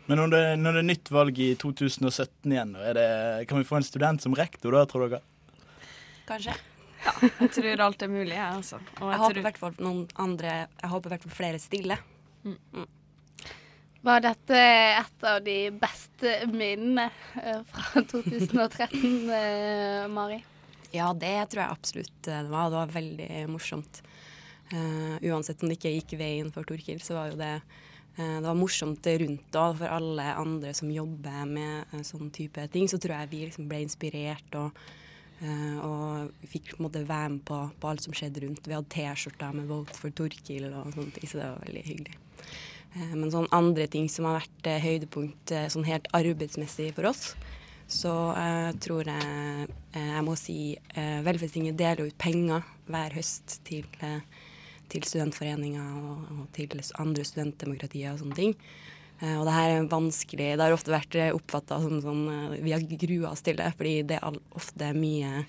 Men 0.09 0.17
når 0.17 0.33
det, 0.33 0.43
når 0.59 0.73
det 0.73 0.81
er 0.81 0.89
nytt 0.89 1.11
valg 1.13 1.39
i 1.39 1.51
2017 1.61 2.55
igjen, 2.55 2.73
det, 2.97 3.05
kan 3.49 3.61
vi 3.61 3.67
få 3.67 3.77
en 3.77 3.85
student 3.85 4.23
som 4.23 4.33
rektor 4.37 4.73
da, 4.73 4.81
tror 4.89 5.05
dere? 5.05 5.21
Kanskje. 6.29 6.55
Ja, 7.01 7.13
jeg 7.27 7.53
tror 7.53 7.85
alt 7.85 8.01
er 8.05 8.09
mulig, 8.13 8.33
jeg, 8.33 8.47
altså. 8.49 8.81
Og 8.99 9.05
jeg, 9.05 9.13
jeg 9.13 9.21
håper 9.25 9.39
i 9.41 9.45
hvert 9.45 9.61
fall 9.61 9.77
noen 9.81 10.01
andre 10.21 10.51
Jeg 10.65 10.89
håper 10.91 11.09
i 11.09 11.13
hvert 11.15 11.23
fall 11.25 11.37
flere 11.37 11.61
stiller. 11.61 12.03
Mm. 12.45 12.87
Var 14.01 14.23
dette 14.23 14.57
et 14.57 15.25
av 15.29 15.43
de 15.45 15.57
beste 15.77 16.31
minnene 16.49 17.09
eh, 17.37 17.61
fra 17.69 18.01
2013, 18.13 19.29
eh, 19.29 20.07
Mari? 20.09 20.39
Ja, 20.91 21.11
det 21.13 21.51
tror 21.51 21.63
jeg 21.63 21.75
absolutt 21.75 22.17
det 22.25 22.39
var. 22.49 22.71
Det 22.71 22.79
var 22.79 22.95
veldig 22.95 23.29
morsomt. 23.51 24.01
Uh, 24.71 25.17
uansett 25.27 25.61
om 25.63 25.67
det 25.67 25.75
ikke 25.75 25.91
gikk 25.97 26.13
veien 26.19 26.51
for 26.55 26.67
Torkil, 26.67 27.01
så 27.03 27.17
var 27.17 27.31
jo 27.31 27.39
det 27.39 27.51
eh, 27.57 28.37
det 28.39 28.45
var 28.45 28.55
morsomt 28.55 29.07
rundt 29.19 29.49
da, 29.51 29.65
for 29.75 29.91
alle 29.91 30.29
andre 30.39 30.71
som 30.75 30.91
jobber 30.91 31.43
med 31.49 31.91
eh, 31.91 32.05
sånn 32.07 32.31
type 32.31 32.63
ting. 32.71 32.87
Så 32.87 32.99
tror 33.01 33.17
jeg 33.17 33.31
vi 33.33 33.41
liksom 33.49 33.67
ble 33.71 33.81
inspirert 33.83 34.55
og, 34.59 34.79
eh, 35.43 35.75
og 35.83 36.47
fikk 36.53 36.73
på 36.73 36.79
en 36.79 36.87
måte 36.87 37.03
være 37.03 37.35
med 37.35 37.43
på, 37.51 37.59
på 37.83 37.91
alt 37.91 38.07
som 38.07 38.15
skjedde 38.15 38.45
rundt. 38.45 38.63
Vi 38.63 38.77
hadde 38.77 38.91
T-skjorter 38.95 39.59
med 39.59 39.67
'Vote 39.67 39.99
for 39.99 40.15
Torkil' 40.15 40.71
og 40.71 40.95
ting, 40.95 41.27
så 41.27 41.41
det 41.41 41.51
var 41.51 41.65
veldig 41.67 41.85
hyggelig. 41.91 42.19
Eh, 42.95 43.15
Men 43.15 43.31
sånn 43.31 43.49
andre 43.55 43.87
ting 43.87 44.09
som 44.11 44.27
har 44.27 44.41
vært 44.41 44.67
eh, 44.67 44.83
høydepunkt 44.83 45.53
eh, 45.55 45.69
sånn 45.71 45.87
helt 45.87 46.09
arbeidsmessig 46.15 46.91
for 46.97 47.07
oss, 47.11 47.33
så 47.91 48.11
eh, 48.39 48.69
tror 48.83 49.07
jeg 49.07 49.67
jeg 49.91 50.23
må 50.23 50.37
si 50.39 50.77
eh, 50.95 51.19
Velferdstinget 51.25 51.75
deler 51.79 52.07
ut 52.07 52.17
penger 52.19 52.63
hver 52.87 53.15
høst 53.17 53.57
til, 53.67 53.87
til 54.91 55.03
studentforeninger 55.07 55.97
og, 55.99 56.21
og 56.35 56.45
til 56.55 56.79
andre 56.99 57.25
studentdemokratier 57.27 58.13
og 58.13 58.21
sånne 58.23 58.37
ting. 58.37 58.55
Og 59.21 59.43
det 59.45 59.53
her 59.53 59.71
er 59.75 59.89
vanskelig. 59.91 60.47
Det 60.57 60.63
har 60.63 60.73
ofte 60.73 60.89
vært 60.89 61.15
oppfatta 61.35 61.77
som 61.83 61.99
sånn 62.01 62.23
Vi 62.63 62.71
har 62.73 62.81
grua 63.03 63.29
oss 63.35 63.43
til 63.45 63.59
det, 63.59 63.67
fordi 63.77 63.91
det 64.09 64.17
er 64.17 64.39
ofte 64.57 64.87
mye 64.97 65.43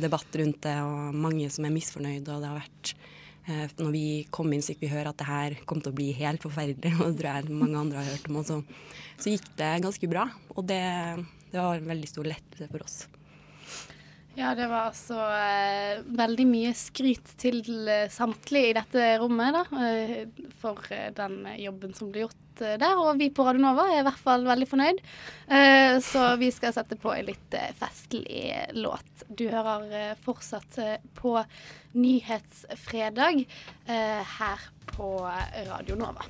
debatt 0.00 0.38
rundt 0.38 0.60
det, 0.62 0.76
og 0.84 1.16
mange 1.18 1.48
som 1.50 1.66
er 1.66 1.74
misfornøyd, 1.74 2.28
og 2.28 2.44
det 2.44 2.52
har 2.52 2.60
vært 2.60 2.94
når 3.46 3.90
vi 3.92 4.06
kom 4.32 4.52
inn, 4.54 4.62
så 4.64 4.72
fikk 4.72 4.86
vi 4.86 4.92
høre 4.94 5.10
at 5.12 5.18
det 5.20 5.26
her 5.28 5.56
kom 5.68 5.82
til 5.84 5.92
å 5.92 5.96
bli 5.98 6.06
helt 6.16 6.44
forferdelig, 6.44 6.94
og 7.00 7.10
det 7.10 7.18
tror 7.20 7.28
jeg 7.30 7.58
mange 7.60 7.80
andre 7.82 8.00
har 8.00 8.14
hørt 8.14 8.30
om 8.30 8.40
også. 8.40 8.60
Så 9.20 9.34
gikk 9.34 9.50
det 9.58 9.72
ganske 9.84 10.10
bra, 10.10 10.28
og 10.54 10.64
det, 10.70 10.80
det 11.52 11.60
var 11.60 11.76
en 11.76 11.92
veldig 11.92 12.08
stor 12.10 12.30
lettelse 12.30 12.70
for 12.72 12.86
oss. 12.86 13.02
Ja, 14.34 14.50
det 14.58 14.66
var 14.66 14.88
altså 14.88 15.16
eh, 15.30 16.00
veldig 16.18 16.46
mye 16.50 16.72
skryt 16.74 17.36
til 17.38 17.60
eh, 17.86 18.08
samtlige 18.10 18.72
i 18.72 18.74
dette 18.74 19.04
rommet 19.22 19.54
da, 19.54 19.62
eh, 19.86 20.24
for 20.58 20.80
eh, 20.90 21.12
den 21.14 21.44
jobben 21.60 21.94
som 21.94 22.10
ble 22.10 22.24
gjort 22.24 22.40
eh, 22.62 22.76
der. 22.80 22.98
Og 23.00 23.18
vi 23.18 23.30
på 23.34 23.46
Radio 23.46 23.62
Nova 23.64 23.86
er 23.90 24.02
i 24.02 24.06
hvert 24.06 24.20
fall 24.20 24.44
veldig 24.46 24.68
fornøyd. 24.70 25.00
Eh, 25.48 25.96
så 26.04 26.34
vi 26.40 26.50
skal 26.54 26.74
sette 26.76 26.98
på 27.00 27.12
en 27.14 27.28
litt 27.28 27.56
eh, 27.56 27.72
festlig 27.78 28.50
låt. 28.78 29.24
Du 29.28 29.46
hører 29.50 30.14
fortsatt 30.24 30.78
på 31.18 31.38
Nyhetsfredag 31.94 33.44
her 33.86 34.64
på 34.90 35.08
Radio 35.68 35.96
Nova. 35.98 36.26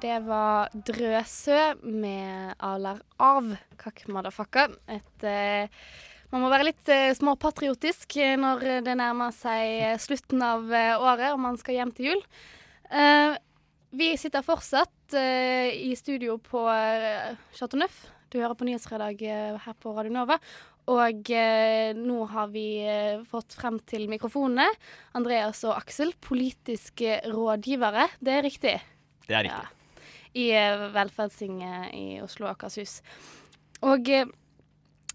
Det 0.00 0.18
var 0.26 0.70
Drøsø 0.74 1.58
med 1.82 2.54
Alar 2.58 3.02
av 3.20 3.50
Kakk 3.80 4.06
Madafakka. 4.12 4.68
Et 4.90 5.26
Man 6.30 6.44
må 6.44 6.50
være 6.52 6.68
litt 6.68 6.90
eh, 6.92 7.10
småpatriotisk 7.18 8.14
når 8.38 8.62
det 8.86 8.94
nærmer 9.00 9.34
seg 9.34 9.98
slutten 10.02 10.42
av 10.46 10.68
eh, 10.70 10.94
året 10.94 11.32
og 11.34 11.40
man 11.42 11.58
skal 11.58 11.80
hjem 11.80 11.90
til 11.96 12.12
jul. 12.12 12.20
Eh, 12.90 13.36
vi 13.90 14.16
sitter 14.18 14.42
fortsatt 14.42 15.14
uh, 15.14 15.68
i 15.70 15.94
studio 15.98 16.36
på 16.42 16.62
uh, 16.66 17.36
Chateau 17.54 17.78
Neuf. 17.78 18.04
Du 18.30 18.38
hører 18.38 18.54
på 18.58 18.66
Nyhetsfredag 18.66 19.22
her 19.62 19.76
på 19.82 19.92
Radio 19.94 20.12
Nova. 20.14 20.36
Og 20.90 21.30
nå 21.98 22.18
har 22.30 22.48
vi 22.50 22.64
fått 23.30 23.54
frem 23.58 23.76
til 23.86 24.08
mikrofonene 24.10 24.66
Andreas 25.18 25.60
og 25.66 25.74
Aksel, 25.76 26.12
politiske 26.22 27.18
rådgivere. 27.30 28.06
Det 28.18 28.32
er 28.36 28.46
riktig? 28.46 28.72
Det 29.26 29.36
er 29.36 29.46
riktig. 29.46 29.66
Ja. 29.66 30.08
I 30.34 30.46
Velferdstinget 30.94 31.94
i 31.94 32.06
Oslo 32.24 32.48
og 32.48 32.54
Akershus. 32.54 33.00
Og 33.86 34.10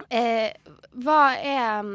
hva 0.05 1.22
er 1.39 1.91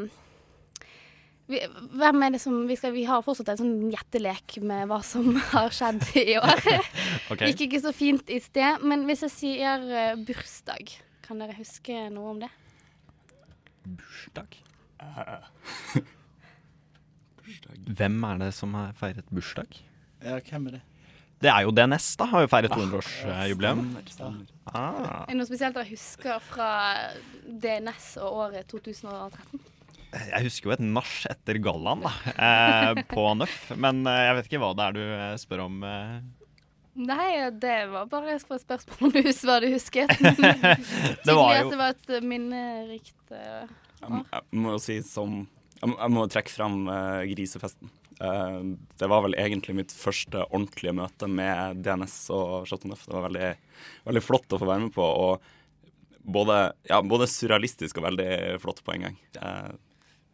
vi, 1.50 1.60
hvem 1.98 2.24
er 2.24 2.34
det 2.34 2.40
som 2.42 2.56
vi, 2.68 2.76
skal, 2.78 2.94
vi 2.94 3.04
har 3.08 3.24
fortsatt 3.26 3.52
en 3.52 3.60
sånn 3.60 3.92
gjettelek 3.92 4.58
med 4.66 4.88
hva 4.90 5.00
som 5.06 5.34
har 5.54 5.74
skjedd 5.74 6.04
i 6.20 6.38
år. 6.40 6.62
okay. 7.32 7.50
Gikk 7.50 7.66
ikke 7.68 7.82
så 7.84 7.94
fint 7.96 8.30
i 8.32 8.40
sted. 8.42 8.84
Men 8.86 9.06
hvis 9.08 9.24
jeg 9.26 9.34
sier 9.36 9.86
uh, 9.90 10.14
bursdag, 10.26 10.94
kan 11.26 11.42
dere 11.42 11.58
huske 11.58 12.06
noe 12.14 12.34
om 12.34 12.42
det? 12.44 12.50
Bursdag? 13.86 14.60
Hvem 17.90 18.22
er 18.28 18.44
det 18.44 18.52
som 18.54 18.76
har 18.78 18.94
feiret 18.98 19.26
bursdag? 19.32 19.82
Ja, 20.22 20.38
hvem 20.38 20.70
er 20.70 20.78
det? 20.78 20.84
Det 21.40 21.48
er 21.48 21.64
jo 21.64 21.72
DNS, 21.72 22.06
da. 22.20 22.26
Har 22.28 22.42
jo 22.44 22.48
feiret 22.52 22.72
200-årsjubileum. 22.76 23.84
Ah. 24.68 25.24
Er 25.24 25.30
det 25.30 25.38
noe 25.38 25.48
spesielt 25.48 25.72
dere 25.72 25.88
husker 25.88 26.42
fra 26.44 26.72
DNS 27.48 28.10
og 28.20 28.42
året 28.44 28.68
2013? 28.68 29.62
Jeg 30.10 30.42
husker 30.48 30.70
jo 30.70 30.74
et 30.74 30.82
nach 30.82 31.12
etter 31.30 31.58
gallaen 31.62 32.00
da, 32.02 32.10
eh, 32.34 33.02
på 33.10 33.24
Nøff, 33.38 33.70
men 33.78 34.00
eh, 34.10 34.22
jeg 34.26 34.36
vet 34.40 34.48
ikke 34.50 34.60
hva 34.64 34.70
det 34.78 34.86
er 34.88 34.96
du 34.96 35.02
eh, 35.06 35.34
spør 35.38 35.62
om. 35.68 35.76
Eh. 35.86 36.16
Nei, 37.00 37.28
det 37.62 37.76
var 37.92 38.08
bare 38.10 38.34
et 38.34 38.42
spørsmål 38.42 39.06
om 39.06 39.12
du 39.14 39.20
husker 39.22 39.46
hva 39.52 39.60
du 39.62 39.68
husket. 39.70 40.10
Det 40.20 41.22
Tydelig 41.22 41.36
var 41.38 41.54
at 41.60 41.70
det 41.70 41.78
var 41.80 41.94
et 41.94 42.26
minnerikt 42.26 43.32
eh, 43.36 43.70
Jeg, 44.00 44.10
må- 44.10 44.24
jeg 44.32 44.60
må 44.64 44.74
si 44.82 44.96
som 45.06 45.36
Jeg 45.80 46.10
må, 46.12 46.26
trekke 46.34 46.52
fram 46.52 46.80
eh, 46.90 47.22
grisefesten. 47.30 47.92
Eh, 48.20 48.58
det 49.00 49.08
var 49.08 49.22
vel 49.24 49.38
egentlig 49.38 49.76
mitt 49.78 49.94
første 49.96 50.42
ordentlige 50.50 50.92
møte 50.98 51.28
med 51.30 51.78
DNS 51.86 52.16
og 52.36 52.66
Chateau 52.68 52.90
Neuf. 52.90 53.06
Det 53.06 53.14
var 53.16 53.28
veldig, 53.30 53.52
veldig 54.10 54.24
flott 54.26 54.52
å 54.52 54.60
få 54.60 54.68
være 54.68 54.88
med 54.88 54.92
på. 54.98 55.06
Og 55.06 56.26
både, 56.36 56.58
ja, 56.90 56.98
både 57.00 57.30
surrealistisk 57.30 58.02
og 58.02 58.10
veldig 58.10 58.58
flott 58.60 58.82
på 58.84 58.92
en 58.98 59.06
gang. 59.06 59.16
Eh, 59.40 59.70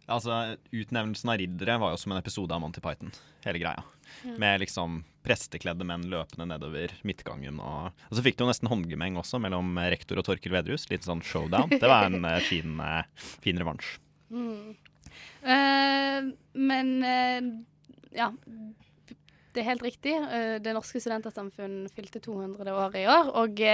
Altså, 0.07 0.57
Utnevnelsen 0.71 1.31
av 1.33 1.39
riddere 1.41 1.77
var 1.83 1.93
jo 1.93 2.01
som 2.01 2.15
en 2.15 2.21
episode 2.21 2.55
av 2.55 2.63
Monty 2.63 2.83
Python, 2.83 3.11
hele 3.45 3.61
greia. 3.63 3.83
Mm. 4.23 4.37
Med 4.39 4.63
liksom 4.63 5.01
prestekledde 5.27 5.87
menn 5.87 6.07
løpende 6.11 6.47
nedover 6.53 6.95
midtgangen. 7.07 7.59
Og, 7.59 7.91
og 8.07 8.15
så 8.15 8.23
fikk 8.23 8.39
du 8.39 8.45
jo 8.45 8.51
nesten 8.53 8.71
håndgemeng 8.71 9.19
også 9.19 9.41
mellom 9.43 9.75
rektor 9.91 10.21
og 10.23 10.29
Torkil 10.29 10.55
Vedrus. 10.55 10.87
Litt 10.93 11.07
sånn 11.07 11.25
showdown. 11.27 11.75
Det 11.75 11.91
var 11.91 12.07
en 12.07 12.23
eh, 12.23 12.39
fin, 12.47 12.77
eh, 12.83 13.31
fin 13.43 13.59
revansj. 13.59 13.97
Mm. 14.31 14.77
Uh, 15.47 16.31
men 16.59 16.93
uh, 17.03 17.51
ja. 18.15 18.31
Det 19.57 19.63
er 19.63 19.71
helt 19.73 19.87
riktig. 19.87 20.15
Uh, 20.15 20.63
det 20.63 20.77
norske 20.77 21.03
studentersamfunn 21.03 21.83
fylte 21.97 22.23
200 22.23 22.79
år 22.79 23.01
i 23.03 23.07
år. 23.11 23.35
Og 23.43 23.67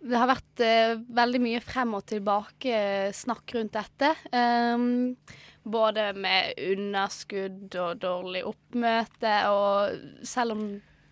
det 0.00 0.16
har 0.16 0.30
vært 0.30 0.62
eh, 0.64 0.94
veldig 1.12 1.40
mye 1.44 1.60
frem 1.64 1.92
og 1.98 2.06
tilbake 2.08 2.74
snakk 3.16 3.52
rundt 3.56 3.76
dette. 3.76 4.14
Um, 4.32 5.16
både 5.62 6.10
med 6.16 6.56
underskudd 6.70 7.76
og 7.80 8.00
dårlig 8.02 8.44
oppmøte. 8.48 9.34
Og 9.52 10.24
selv 10.26 10.56
om, 10.56 10.64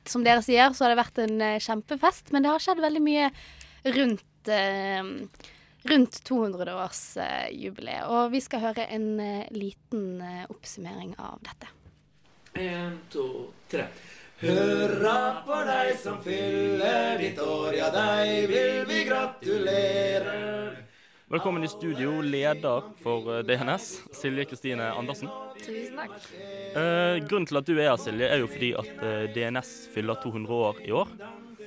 som 0.08 0.24
dere 0.26 0.44
sier, 0.46 0.72
så 0.72 0.86
har 0.86 0.94
det 0.94 1.02
vært 1.02 1.22
en 1.26 1.44
eh, 1.44 1.60
kjempefest. 1.62 2.32
Men 2.32 2.44
det 2.44 2.54
har 2.54 2.64
skjedd 2.64 2.82
veldig 2.84 3.04
mye 3.04 3.30
rundt 3.98 4.52
eh, 4.52 5.14
rundt 5.82 6.20
200-årsjubileet. 6.28 8.04
og 8.06 8.32
vi 8.32 8.40
skal 8.40 8.60
høre 8.60 8.86
en 8.90 9.20
eh, 9.20 9.50
liten 9.54 10.20
eh, 10.20 10.44
oppsummering 10.50 11.14
av 11.18 11.38
dette. 11.42 11.70
En, 12.58 12.98
to, 13.12 13.52
tre. 13.70 13.86
Hurra 14.38 15.42
for 15.46 15.66
deg 15.66 15.96
som 15.98 16.20
fyller 16.22 17.18
ditt 17.18 17.40
år, 17.42 17.74
ja 17.74 17.90
deg 17.94 18.46
vil 18.50 18.84
vi 18.86 19.02
gratulere. 19.08 20.57
Velkommen 21.28 21.64
i 21.64 21.68
studio, 21.68 22.22
leder 22.22 22.82
for 23.02 23.26
eh, 23.34 23.42
DNS, 23.44 23.86
Silje 24.16 24.46
Kristine 24.48 24.86
Andersen. 24.96 25.28
Tusen 25.60 25.98
takk. 26.00 26.14
Eh, 26.72 27.18
grunnen 27.28 27.44
til 27.50 27.58
at 27.60 27.66
du 27.68 27.74
er 27.74 27.90
her, 27.90 27.98
Silje, 28.00 28.30
er 28.32 28.40
jo 28.40 28.46
fordi 28.48 28.70
at 28.80 29.02
eh, 29.04 29.26
DNS 29.34 29.72
fyller 29.92 30.16
200 30.22 30.54
år 30.56 30.80
i 30.88 30.94
år. 30.96 31.12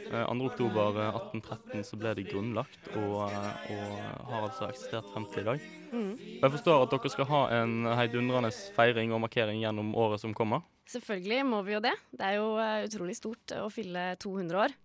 Eh, 0.10 0.26
2. 0.26 0.48
oktober 0.48 0.98
eh, 1.04 1.20
1813 1.20 1.86
så 1.92 2.00
ble 2.02 2.16
det 2.18 2.26
grunnlagt, 2.32 2.90
og, 3.04 3.20
og 3.22 3.86
har 4.32 4.48
altså 4.48 4.72
eksistert 4.72 5.14
frem 5.14 5.30
til 5.30 5.44
i 5.44 5.50
dag. 5.52 5.70
Mm. 5.92 6.12
Jeg 6.42 6.54
forstår 6.58 6.88
at 6.88 6.98
dere 6.98 7.14
skal 7.14 7.30
ha 7.30 7.44
en 7.62 7.78
heidundrende 8.02 8.50
feiring 8.74 9.14
og 9.14 9.22
markering 9.28 9.62
gjennom 9.62 9.94
året 9.94 10.26
som 10.26 10.34
kommer. 10.34 10.66
Selvfølgelig 10.90 11.46
må 11.54 11.62
vi 11.70 11.78
jo 11.78 11.86
det. 11.86 11.94
Det 12.18 12.32
er 12.32 12.42
jo 12.42 12.50
utrolig 12.90 13.14
stort 13.22 13.60
å 13.62 13.70
fylle 13.70 14.16
200 14.26 14.66
år. 14.66 14.80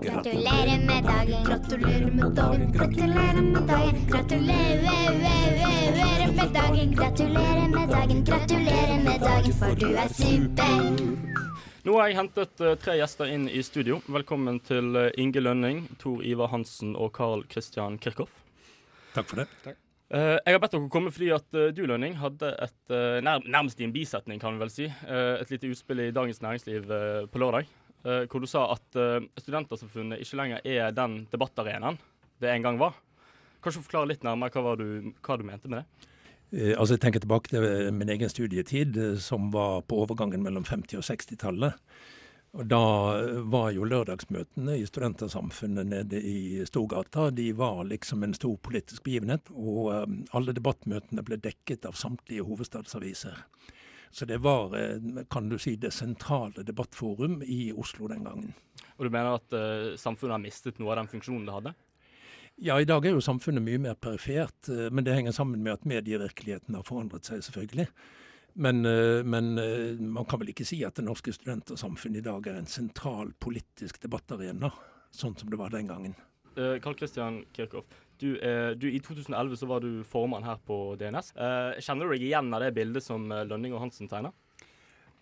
Gratulerer 0.00 0.86
med 0.86 1.04
dagen, 1.04 1.44
gratulerer 1.44 2.10
med 2.10 2.32
dagen, 2.32 2.72
gratulerer 2.72 3.42
med 3.42 3.66
dagen. 3.68 4.06
Gratulerer 4.08 4.82
med 6.32 6.52
dagen, 6.54 6.94
gratulerer 6.96 7.68
med 7.68 7.88
dagen, 7.88 8.24
gratulerer 8.24 9.02
med 9.04 9.20
dagen, 9.20 9.52
for 9.52 9.74
du 9.76 9.86
er 9.92 10.08
super. 10.08 10.72
Nå 11.84 11.98
har 11.98 12.08
jeg 12.08 12.16
hentet 12.16 12.64
eh, 12.64 12.78
tre 12.80 12.96
gjester 12.96 13.28
inn 13.34 13.44
i 13.52 13.60
studio. 13.66 13.98
Velkommen 14.08 14.62
til 14.64 14.96
eh, 14.96 15.10
Inge 15.20 15.42
Lønning, 15.44 15.82
Tor 16.00 16.24
Ivar 16.24 16.48
Hansen 16.54 16.96
og 16.96 17.12
Carl 17.18 17.44
Christian 17.52 18.00
Kirchhoff. 18.00 18.32
Takk 19.12 19.28
for 19.28 19.42
det. 19.42 19.48
Takk. 19.66 19.76
jeg 20.10 20.54
har 20.56 20.58
bedt 20.64 20.72
dere 20.74 20.88
komme 20.90 21.12
fordi 21.12 21.28
at 21.36 21.60
eh, 21.60 21.74
du, 21.76 21.84
Lønning, 21.84 22.16
hadde 22.24 22.54
et 22.56 22.96
eh, 22.96 23.20
nærmest 23.20 23.80
i 23.80 23.84
en 23.84 23.92
bisetning, 23.92 24.40
kan 24.40 24.56
vi 24.56 24.64
vel 24.64 24.72
si, 24.72 24.88
eh, 24.88 25.36
et 25.36 25.52
lite 25.52 25.68
utspill 25.74 26.06
i 26.08 26.10
Dagens 26.16 26.40
Næringsliv 26.40 26.88
eh, 26.88 27.28
på 27.28 27.44
lørdag. 27.44 27.68
Eh, 28.04 28.24
hvor 28.30 28.42
du 28.42 28.48
sa 28.50 28.66
at 28.74 28.98
uh, 28.98 29.18
Studentersamfunnet 29.40 30.22
ikke 30.22 30.40
lenger 30.40 30.64
er 30.64 30.94
den 30.96 31.24
debattarenaen 31.32 32.00
det 32.40 32.50
en 32.50 32.64
gang 32.64 32.78
var. 32.80 32.96
Kanskje 33.60 33.84
forklare 33.84 34.14
litt 34.14 34.24
nærmere 34.24 34.62
hva, 34.64 34.76
du, 34.80 35.12
hva 35.20 35.36
du 35.36 35.44
mente 35.44 35.68
med 35.68 35.82
det? 35.82 36.08
Eh, 36.50 36.72
altså 36.74 36.96
Jeg 36.96 37.04
tenker 37.04 37.22
tilbake 37.22 37.52
til 37.52 37.92
min 37.94 38.10
egen 38.10 38.32
studietid, 38.32 38.96
eh, 38.96 39.18
som 39.22 39.50
var 39.54 39.82
på 39.82 40.00
overgangen 40.02 40.42
mellom 40.42 40.64
50- 40.64 40.98
og 40.98 41.06
60-tallet. 41.06 41.76
Og 42.52 42.66
Da 42.66 42.82
var 43.46 43.70
jo 43.70 43.84
lørdagsmøtene 43.86 44.74
i 44.80 44.86
Studentersamfunnet 44.86 45.86
nede 45.86 46.18
i 46.18 46.64
Storgata 46.66 47.30
de 47.30 47.52
var 47.52 47.84
liksom 47.84 48.24
en 48.24 48.34
stor 48.34 48.56
politisk 48.56 49.04
begivenhet. 49.04 49.52
Og 49.54 49.92
eh, 49.94 50.16
alle 50.34 50.56
debattmøtene 50.56 51.22
ble 51.22 51.38
dekket 51.38 51.86
av 51.86 51.94
samtlige 51.94 52.42
hovedstadsaviser. 52.48 53.44
Så 54.10 54.24
det 54.24 54.38
var 54.38 54.74
eh, 54.78 55.24
kan 55.30 55.48
du 55.48 55.58
si, 55.58 55.76
det 55.76 55.92
sentrale 55.94 56.64
debattforum 56.66 57.42
i 57.46 57.72
Oslo 57.72 58.08
den 58.10 58.24
gangen. 58.24 58.54
Og 58.98 59.06
du 59.06 59.10
mener 59.10 59.38
at 59.38 59.54
uh, 59.54 59.96
samfunnet 59.96 60.34
har 60.34 60.42
mistet 60.42 60.80
noe 60.80 60.90
av 60.92 61.00
den 61.00 61.10
funksjonen 61.12 61.46
det 61.46 61.54
hadde? 61.54 61.72
Ja, 62.60 62.74
i 62.76 62.88
dag 62.88 63.06
er 63.06 63.14
jo 63.14 63.22
samfunnet 63.24 63.64
mye 63.64 63.80
mer 63.80 63.94
perifert, 63.96 64.68
eh, 64.68 64.90
men 64.92 65.06
det 65.06 65.14
henger 65.14 65.32
sammen 65.36 65.62
med 65.62 65.78
at 65.78 65.86
medievirkeligheten 65.88 66.76
har 66.76 66.84
forandret 66.84 67.30
seg, 67.30 67.44
selvfølgelig. 67.46 67.86
Men, 68.60 68.82
men 69.30 69.46
man 70.10 70.26
kan 70.28 70.40
vel 70.40 70.48
ikke 70.50 70.64
si 70.66 70.80
at 70.84 70.96
det 70.98 71.04
norske 71.06 71.30
studentersamfunnet 71.32 72.18
i 72.18 72.24
dag 72.26 72.48
er 72.50 72.56
en 72.58 72.66
sentral 72.68 73.30
politisk 73.38 74.00
debattarena, 74.02 74.72
sånn 75.14 75.36
som 75.38 75.52
det 75.52 75.56
var 75.56 75.70
den 75.70 75.86
gangen. 75.88 76.16
Karl 76.58 76.96
Christian 76.98 77.38
Kirchhoff, 77.54 77.86
du, 78.20 78.28
eh, 78.38 78.70
du, 78.76 78.86
i 78.90 79.00
2011 79.00 79.56
så 79.56 79.68
var 79.70 79.82
du 79.84 80.04
formann 80.06 80.46
her 80.46 80.60
på 80.66 80.96
DNS. 81.00 81.32
Eh, 81.36 81.80
kjenner 81.82 82.06
du 82.06 82.14
deg 82.14 82.26
igjen 82.28 82.52
av 82.54 82.64
det 82.64 82.74
bildet 82.76 83.04
som 83.04 83.26
eh, 83.32 83.46
Lønning 83.48 83.74
og 83.76 83.82
Hansen 83.84 84.10
tegner? 84.10 84.34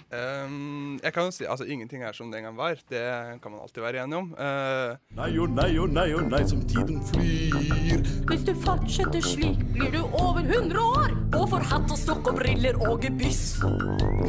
Ehm, 0.08 0.98
jeg 1.02 1.12
kan 1.12 1.26
jo 1.28 1.32
si, 1.36 1.44
altså 1.44 1.66
Ingenting 1.68 2.02
er 2.02 2.14
som 2.16 2.30
det 2.32 2.38
en 2.38 2.44
gang 2.48 2.56
var. 2.56 2.78
Det 2.88 3.02
kan 3.42 3.52
man 3.52 3.60
alltid 3.60 3.82
være 3.82 4.04
enig 4.04 4.16
om. 4.16 4.30
Uh, 4.38 4.96
Nei 5.18 5.34
og 5.38 5.50
nei 5.52 5.74
og 5.78 5.90
nei 5.92 6.06
og 6.16 6.30
nei 6.30 6.40
som 6.48 6.62
tiden 6.64 7.02
flyr. 7.10 8.06
Hvis 8.30 8.46
du 8.46 8.54
fortsetter 8.62 9.20
slik, 9.24 9.60
blir 9.74 9.92
du 9.92 10.00
over 10.16 10.40
100 10.40 10.80
år 10.80 11.12
og 11.36 11.44
får 11.52 11.66
hatt 11.72 11.92
og 11.92 12.00
stokk 12.00 12.30
og 12.32 12.38
briller 12.40 12.78
og 12.88 13.02
gebyss. 13.04 13.58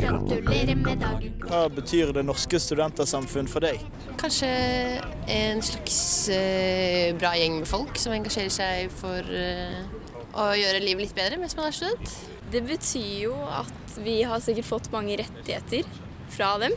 Gratulerer 0.02 0.76
med 0.76 1.00
dagen. 1.06 1.38
Hva 1.48 1.62
betyr 1.72 2.12
det 2.18 2.26
norske 2.28 2.60
studentersamfunn 2.60 3.48
for 3.48 3.64
deg? 3.64 3.86
Kanskje 4.20 4.50
en 5.32 5.64
slags 5.64 6.02
uh, 6.34 7.16
bra 7.22 7.32
gjeng 7.40 7.62
med 7.62 7.72
folk 7.72 7.96
som 8.04 8.18
engasjerer 8.18 8.52
seg 8.52 8.92
for 9.00 9.32
uh, 9.32 9.80
å 10.36 10.52
gjøre 10.60 10.84
livet 10.84 11.08
litt 11.08 11.16
bedre 11.16 11.40
mens 11.40 11.56
man 11.56 11.72
er 11.72 11.80
student. 11.80 12.39
Det 12.50 12.62
betyr 12.66 13.28
jo 13.28 13.34
at 13.54 13.98
vi 14.02 14.24
har 14.26 14.42
sikkert 14.42 14.66
fått 14.66 14.88
mange 14.94 15.18
rettigheter 15.20 15.86
fra 16.34 16.56
dem, 16.62 16.74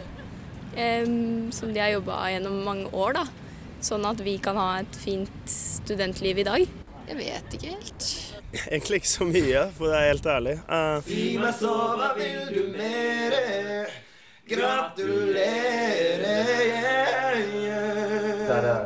em, 0.77 1.53
som 1.53 1.73
de 1.73 1.81
har 1.81 1.95
jobba 1.95 2.19
gjennom 2.35 2.59
mange 2.65 2.91
år. 2.93 3.13
da. 3.13 3.25
Sånn 3.83 4.05
at 4.07 4.21
vi 4.21 4.37
kan 4.39 4.57
ha 4.57 4.81
et 4.81 4.97
fint 4.97 5.49
studentliv 5.49 6.39
i 6.39 6.45
dag. 6.47 6.67
Jeg 7.09 7.17
vet 7.19 7.57
ikke 7.57 7.73
helt. 7.73 8.09
Egentlig 8.69 9.01
ikke 9.01 9.11
så 9.11 9.25
mye, 9.27 9.63
for 9.75 9.89
å 9.89 9.95
være 9.95 10.11
helt 10.13 10.29
ærlig. 10.29 10.55
Uh. 10.69 11.01
Si 11.09 11.25
meg 11.41 11.55
så, 11.57 11.73
hva 11.99 12.13
vil 12.19 12.53
du 12.53 12.61
mere? 12.77 13.87
Gratulere, 14.53 16.37
yeah, 16.69 17.39
yeah. 17.57 18.45
Kjære 18.45 18.77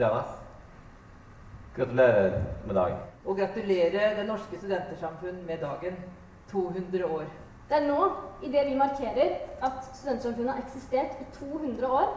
DNS. 0.00 0.34
Gratulerer 1.78 2.42
med 2.66 2.74
dagen. 2.74 3.09
Og 3.24 3.36
gratulere 3.36 4.16
Det 4.16 4.26
norske 4.26 4.58
studentersamfunn 4.58 5.44
med 5.46 5.58
dagen. 5.60 5.96
200 6.50 7.04
år. 7.06 7.24
Det 7.68 7.76
er 7.78 7.86
nå, 7.86 8.00
idet 8.42 8.66
vi 8.66 8.74
markerer 8.74 9.36
at 9.62 9.84
studentsamfunnet 9.94 10.50
har 10.50 10.62
eksistert 10.64 11.20
i 11.22 11.26
200 11.36 11.86
år, 11.86 12.08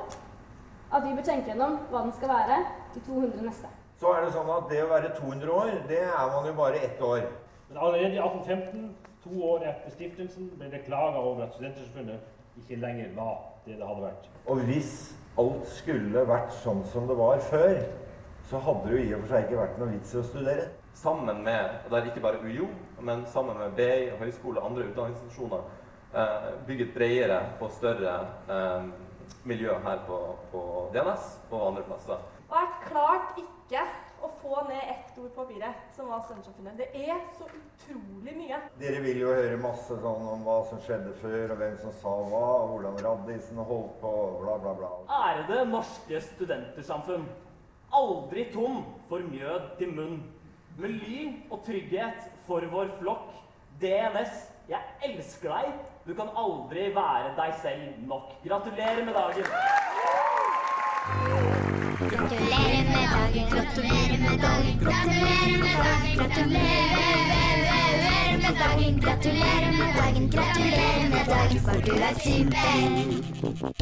at 0.94 1.06
vi 1.06 1.14
bør 1.14 1.28
tenke 1.28 1.52
gjennom 1.52 1.76
hva 1.92 2.02
den 2.02 2.16
skal 2.18 2.32
være 2.32 2.58
de 2.96 3.04
200 3.06 3.46
neste. 3.46 3.70
Så 4.02 4.10
er 4.10 4.26
det 4.26 4.34
sånn 4.34 4.50
at 4.50 4.66
det 4.72 4.82
å 4.82 4.90
være 4.90 5.14
200 5.20 5.54
år, 5.54 5.70
det 5.88 6.02
er 6.08 6.34
man 6.34 6.50
jo 6.50 6.56
bare 6.58 6.82
ett 6.88 7.02
år. 7.06 7.28
Men 7.70 7.78
allerede 7.78 8.18
i 8.18 8.24
1815, 8.24 8.90
to 9.24 9.38
år 9.52 9.68
etter 9.70 9.94
stiftelsen, 9.94 10.50
ble 10.58 10.74
det 10.74 10.82
klaga 10.88 11.22
over 11.22 11.46
at 11.46 11.54
Studentersamfunnet 11.54 12.60
ikke 12.64 12.82
lenger 12.82 13.14
var 13.16 13.38
det 13.68 13.78
det 13.78 13.88
hadde 13.88 14.08
vært. 14.10 14.30
Og 14.50 14.66
hvis 14.68 14.94
alt 15.40 15.70
skulle 15.78 16.26
vært 16.28 16.54
sånn 16.66 16.82
som 16.90 17.06
det 17.10 17.18
var 17.22 17.46
før, 17.54 17.78
så 18.50 18.60
hadde 18.66 18.90
det 18.90 18.98
jo 18.98 19.04
i 19.06 19.14
og 19.14 19.22
for 19.22 19.36
seg 19.36 19.46
ikke 19.46 19.62
vært 19.62 19.78
noe 19.82 19.94
vits 19.94 20.18
i 20.18 20.20
å 20.20 20.26
studere. 20.28 20.72
Sammen 20.94 21.44
med, 21.44 21.80
og 21.84 21.92
det 21.92 22.00
er 22.00 22.12
ikke 22.12 22.24
bare 22.24 22.42
UiO, 22.44 22.68
men 23.02 23.26
sammen 23.28 23.58
med 23.58 23.74
BI, 23.78 24.12
høyskole 24.20 24.62
og 24.62 24.70
andre 24.70 24.86
utdanningsinstitusjoner, 24.92 25.66
eh, 26.14 26.52
bygget 26.68 26.94
bredere 26.94 27.40
og 27.60 27.72
større 27.72 28.14
eh, 28.50 28.86
miljø 29.44 29.74
her 29.84 30.06
på, 30.08 30.20
på 30.52 30.64
DNS 30.94 31.28
og 31.52 31.68
andre 31.68 31.84
plasser. 31.90 32.24
Og 32.50 32.58
jeg 32.60 32.74
klarte 32.86 33.42
ikke 33.44 33.84
å 34.24 34.30
få 34.40 34.60
ned 34.70 34.82
ett 34.94 35.18
ord 35.20 35.32
på 35.34 35.44
papiret, 35.44 35.80
som 35.96 36.12
var 36.12 36.22
Studentsamfunnet. 36.24 36.78
Det 36.78 36.90
er 37.10 37.24
så 37.38 37.48
utrolig 37.50 38.36
mye. 38.38 38.60
Dere 38.80 39.02
vil 39.04 39.20
jo 39.24 39.32
høre 39.34 39.58
masse 39.60 39.98
sånn 40.04 40.28
om 40.36 40.46
hva 40.46 40.60
som 40.70 40.80
skjedde 40.86 41.16
før, 41.20 41.56
og 41.56 41.60
hvem 41.60 41.80
som 41.82 41.96
sa 42.00 42.14
hva, 42.30 42.44
og 42.62 42.76
hvordan 42.76 43.02
Raddisen 43.04 43.60
holdt 43.60 43.98
på, 44.04 44.14
bla, 44.44 44.60
bla, 44.64 44.76
bla. 44.80 44.92
Ærede 45.18 45.66
norske 45.72 46.22
studentersamfunn. 46.30 47.26
Aldri 47.94 48.48
tom 48.54 48.84
for 49.10 49.26
mjød 49.34 49.74
til 49.82 49.92
munn. 49.98 50.22
Med 50.78 50.90
lyn 50.90 51.34
og 51.54 51.62
trygghet 51.66 52.24
for 52.48 52.66
vår 52.72 52.90
flokk. 53.00 53.30
DNS, 53.82 54.34
jeg 54.70 54.82
elsker 55.06 55.52
deg. 55.54 55.74
Du 56.08 56.14
kan 56.18 56.32
aldri 56.38 56.88
være 56.96 57.34
deg 57.38 57.54
selv 57.62 58.00
nok. 58.10 58.32
Gratulerer 58.46 59.06
med 59.06 59.14
dagen. 59.14 59.46
Gratulerer 62.14 62.84
med 62.90 63.06
dagen, 63.14 63.46
gratulerer 63.54 64.18
med 64.24 64.38
dagen, 64.44 64.80
gratulerer 64.82 65.58
med 65.62 65.76
dagen, 65.84 66.14
gratulerer 66.18 66.88
med 68.44 68.56
dagen, 68.64 69.00
gratulerer 69.06 69.72
med 69.78 69.92
dagen, 70.00 70.30
gratulerer 70.30 71.08
med 71.14 71.26
dagen, 71.34 71.60
for 71.68 71.78
du 71.86 71.94
er 72.10 72.14
super. 72.26 73.73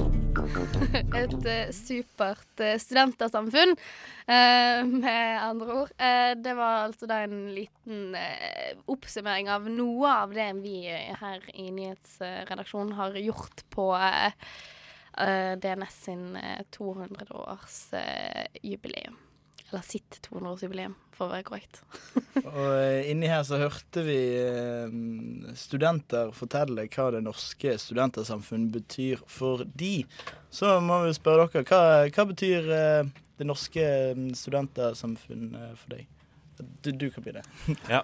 Et 1.21 1.45
eh, 1.45 1.69
supert 1.75 2.63
eh, 2.63 2.79
studentersamfunn, 2.81 3.75
eh, 4.25 4.81
med 4.85 5.43
andre 5.43 5.73
ord. 5.83 5.91
Det 6.41 6.53
var 6.57 6.87
altså 6.87 7.05
da 7.09 7.15
en 7.25 7.53
liten 7.55 8.15
oppsummering 8.91 9.49
av 9.51 9.69
noe 9.69 10.09
av 10.23 10.29
det 10.35 10.49
vi 10.63 10.77
her 10.89 11.39
i 11.53 11.71
nyhetsredaksjonen 11.75 12.93
har 12.97 13.11
gjort 13.21 13.57
på 13.73 13.87
DNS 15.57 16.03
sin 16.03 16.35
eh, 16.35 16.59
200-årsjubileum. 16.71 19.15
Eller 19.71 19.81
sitt 19.87 20.19
200-årsjubileum, 20.27 20.97
for 21.15 21.29
å 21.29 21.31
være 21.31 21.45
korrekt. 21.47 21.77
Og 22.41 22.73
eh, 22.75 23.07
inni 23.11 23.29
her 23.31 23.45
så 23.47 23.61
hørte 23.61 24.03
vi 24.03 24.17
eh, 24.35 24.95
studenter 25.55 26.33
fortelle 26.35 26.89
hva 26.91 27.05
det 27.15 27.21
norske 27.23 27.77
studentersamfunn 27.79 28.67
betyr 28.73 29.21
for 29.31 29.63
de. 29.79 30.01
Så 30.51 30.73
må 30.83 30.99
vi 31.05 31.13
spørre 31.15 31.47
dere, 31.53 31.63
hva, 31.71 32.09
hva 32.11 32.25
betyr 32.33 32.67
eh, 32.75 33.13
det 33.39 33.47
norske 33.47 33.85
mm, 34.17 34.33
studentersamfunn 34.35 35.45
for 35.79 35.95
deg? 35.95 36.09
Du, 36.59 36.91
du 36.91 37.07
kan 37.09 37.23
begynne. 37.23 37.45
Ja, 37.95 38.03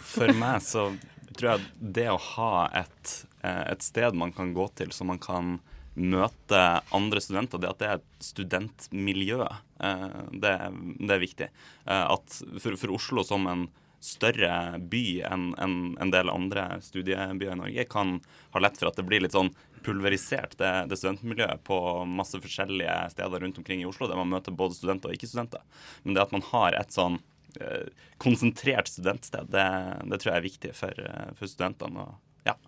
for 0.00 0.32
meg 0.32 0.64
så 0.64 0.88
tror 1.36 1.52
jeg 1.52 1.92
det 2.00 2.08
å 2.12 2.16
ha 2.16 2.54
et, 2.80 3.12
et 3.44 3.84
sted 3.84 4.16
man 4.16 4.32
kan 4.32 4.56
gå 4.56 4.64
til 4.80 4.96
så 4.96 5.04
man 5.08 5.20
kan 5.22 5.58
møte 5.94 6.60
andre 6.96 7.20
studenter, 7.20 7.60
det 7.60 7.68
at 7.68 7.80
det 7.80 7.88
er 7.88 8.00
et 8.00 8.24
studentmiljø, 8.24 9.44
det, 9.82 10.56
det 11.02 11.14
er 11.14 11.22
viktig. 11.22 11.48
Eh, 11.86 12.04
At 12.14 12.40
for, 12.62 12.76
for 12.80 12.94
Oslo 12.94 13.24
som 13.26 13.46
en 13.50 13.68
større 14.02 14.78
by 14.90 15.04
enn 15.28 15.52
en, 15.62 15.74
en 16.02 16.10
del 16.10 16.30
andre 16.30 16.80
studiebyer 16.82 17.52
i 17.54 17.58
Norge, 17.60 17.84
kan 17.90 18.16
ha 18.50 18.62
lett 18.62 18.80
for 18.80 18.90
at 18.90 18.98
det 18.98 19.04
blir 19.06 19.22
litt 19.22 19.36
sånn 19.36 19.52
pulverisert, 19.86 20.56
det, 20.58 20.70
det 20.90 20.98
studentmiljøet, 20.98 21.62
på 21.66 21.78
masse 22.10 22.38
forskjellige 22.42 22.96
steder 23.14 23.42
rundt 23.42 23.58
omkring 23.62 23.82
i 23.82 23.86
Oslo, 23.86 24.08
der 24.10 24.18
man 24.18 24.30
møter 24.30 24.54
både 24.54 24.74
studenter 24.78 25.10
og 25.10 25.18
ikke-studenter. 25.18 25.62
Men 26.02 26.16
det 26.16 26.24
at 26.24 26.34
man 26.34 26.44
har 26.50 26.76
et 26.78 26.94
sånn 26.94 27.20
eh, 27.60 27.88
konsentrert 28.22 28.90
studentsted, 28.90 29.50
det, 29.54 29.66
det 30.10 30.18
tror 30.22 30.32
jeg 30.32 30.38
er 30.40 30.46
viktig 30.50 30.74
for, 30.78 31.02
eh, 31.06 31.32
for 31.38 31.50
studentene. 31.50 32.06
Og, 32.06 32.46
ja. 32.46 32.58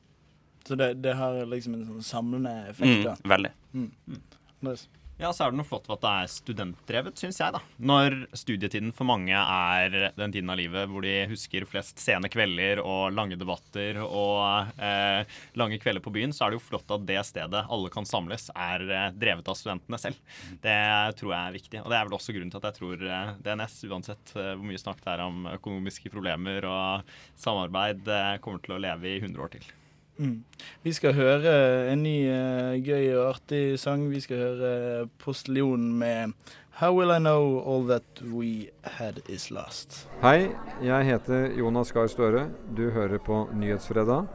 Så 0.66 0.78
det, 0.78 0.92
det 1.02 1.14
har 1.18 1.38
liksom 1.50 1.78
en 1.78 1.86
sånn 1.92 2.10
samlende 2.14 2.54
effekt? 2.70 3.06
Mm, 3.06 3.30
veldig. 3.34 3.54
Mm. 3.74 4.20
Andres? 4.60 4.86
Ja, 5.14 5.30
så 5.30 5.44
er 5.44 5.52
det 5.52 5.60
noe 5.60 5.66
flott 5.68 5.84
ved 5.86 5.94
at 5.94 6.02
det 6.02 6.12
er 6.12 6.30
studentdrevet, 6.32 7.20
syns 7.20 7.36
jeg, 7.38 7.54
da. 7.54 7.60
Når 7.78 8.16
studietiden 8.34 8.90
for 8.96 9.06
mange 9.06 9.36
er 9.38 10.10
den 10.16 10.34
tiden 10.34 10.50
av 10.50 10.58
livet 10.58 10.90
hvor 10.90 11.06
de 11.06 11.12
husker 11.30 11.66
flest 11.70 12.02
sene 12.02 12.26
kvelder 12.32 12.82
og 12.82 13.14
lange 13.14 13.38
debatter 13.38 14.00
og 14.02 14.72
eh, 14.82 15.22
lange 15.60 15.78
kvelder 15.82 16.02
på 16.02 16.10
byen, 16.16 16.34
så 16.34 16.46
er 16.46 16.52
det 16.52 16.58
jo 16.58 16.64
flott 16.66 16.90
at 16.96 17.06
det 17.06 17.20
stedet 17.28 17.62
alle 17.62 17.92
kan 17.94 18.08
samles, 18.10 18.48
er 18.58 18.82
eh, 18.88 19.06
drevet 19.14 19.52
av 19.52 19.58
studentene 19.60 20.02
selv. 20.02 20.18
Det 20.66 20.80
tror 21.20 21.36
jeg 21.36 21.40
er 21.44 21.56
viktig. 21.60 21.84
Og 21.84 21.94
det 21.94 22.00
er 22.00 22.10
vel 22.10 22.18
også 22.18 22.34
grunnen 22.34 22.50
til 22.50 22.62
at 22.62 22.68
jeg 22.72 22.78
tror 22.80 23.06
eh, 23.06 23.32
DNS, 23.46 23.78
uansett 23.92 24.34
eh, 24.34 24.50
hvor 24.56 24.66
mye 24.66 24.82
snakk 24.82 25.06
det 25.06 25.14
er 25.14 25.24
om 25.28 25.46
økonomiske 25.54 26.10
problemer 26.10 26.66
og 26.66 27.16
samarbeid, 27.38 28.02
kommer 28.42 28.66
til 28.66 28.74
å 28.80 28.82
leve 28.82 29.14
i 29.14 29.22
100 29.22 29.46
år 29.46 29.54
til. 29.54 29.72
Mm. 30.18 30.44
Vi 30.82 30.92
skal 30.92 31.14
høre 31.14 31.54
en 31.92 32.02
ny 32.04 32.16
uh, 32.30 32.74
gøy 32.84 33.14
og 33.16 33.34
artig 33.34 33.78
sang. 33.82 34.06
Vi 34.10 34.20
skal 34.22 34.42
høre 34.42 35.08
Postiljon 35.18 35.88
med 35.98 36.34
How 36.78 36.94
Will 36.94 37.10
I 37.10 37.18
Know 37.18 37.58
All 37.62 37.88
That 37.88 38.22
We 38.22 38.70
Had 38.98 39.20
Is 39.28 39.50
Last. 39.50 40.08
Hei, 40.22 40.50
jeg 40.82 41.10
heter 41.10 41.50
Jonas 41.58 41.92
Gahr 41.92 42.06
Støre. 42.10 42.48
Du 42.76 42.88
hører 42.90 43.18
på 43.18 43.48
Nyhetsfredag. 43.54 44.26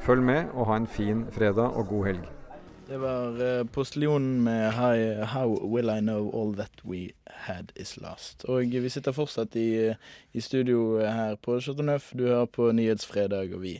Følg 0.00 0.22
med 0.22 0.44
og 0.54 0.66
ha 0.70 0.76
en 0.78 0.86
fin 0.86 1.26
fredag 1.34 1.74
og 1.74 1.88
god 1.90 2.06
helg. 2.12 2.37
Det 2.88 2.96
var 2.96 3.42
uh, 3.42 3.64
Postiljonen 3.64 4.44
med 4.44 4.72
Hi, 4.72 5.24
How 5.24 5.58
Will 5.68 5.90
I 5.90 6.00
Know 6.00 6.30
All 6.32 6.54
That 6.56 6.72
We 6.84 7.10
Had 7.26 7.72
Is 7.76 7.96
Last. 8.00 8.46
Og 8.48 8.72
vi 8.72 8.88
sitter 8.88 9.12
fortsatt 9.12 9.56
i, 9.60 9.92
i 10.32 10.40
studio 10.40 10.96
her 11.04 11.36
på 11.36 11.58
Chateauneuf. 11.60 12.08
Du 12.16 12.24
hører 12.24 12.48
på 12.48 12.70
Nyhetsfredag, 12.72 13.52
og 13.52 13.60
vi 13.66 13.74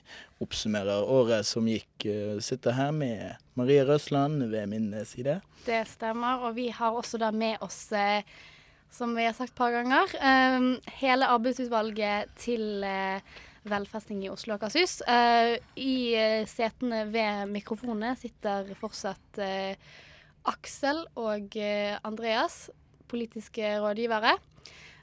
oppsummerer 0.44 1.08
året 1.08 1.48
som 1.48 1.70
gikk. 1.72 1.88
Uh, 2.04 2.36
sitter 2.44 2.76
her 2.76 2.92
med 2.92 3.40
Marie 3.56 3.88
Røsland 3.88 4.44
ved 4.52 4.68
min 4.68 4.92
side. 5.08 5.40
Det 5.64 5.80
stemmer, 5.88 6.44
og 6.44 6.58
vi 6.60 6.68
har 6.68 6.92
også 6.92 7.16
da 7.24 7.32
med 7.32 7.56
oss 7.64 7.86
eh, 7.96 8.20
som 8.92 9.16
vi 9.16 9.24
har 9.24 9.32
sagt 9.32 9.52
et 9.52 9.58
par 9.58 9.72
ganger, 9.72 10.12
eh, 10.20 10.92
hele 11.00 11.32
arbeidsutvalget 11.32 12.28
til 12.36 12.84
eh, 12.84 13.24
velfesting 13.70 14.24
i 14.24 14.30
Oslo 14.32 14.54
og 14.54 14.62
Akershus. 14.62 15.00
Eh, 15.08 15.56
I 15.80 15.96
eh, 16.18 16.42
setene 16.48 17.04
ved 17.12 17.50
mikrofonene 17.52 18.14
sitter 18.18 18.68
fortsatt 18.78 19.40
eh, 19.44 19.74
Aksel 20.48 21.02
og 21.20 21.56
Andreas, 22.08 22.70
politiske 23.10 23.74
rådgivere. 23.82 24.36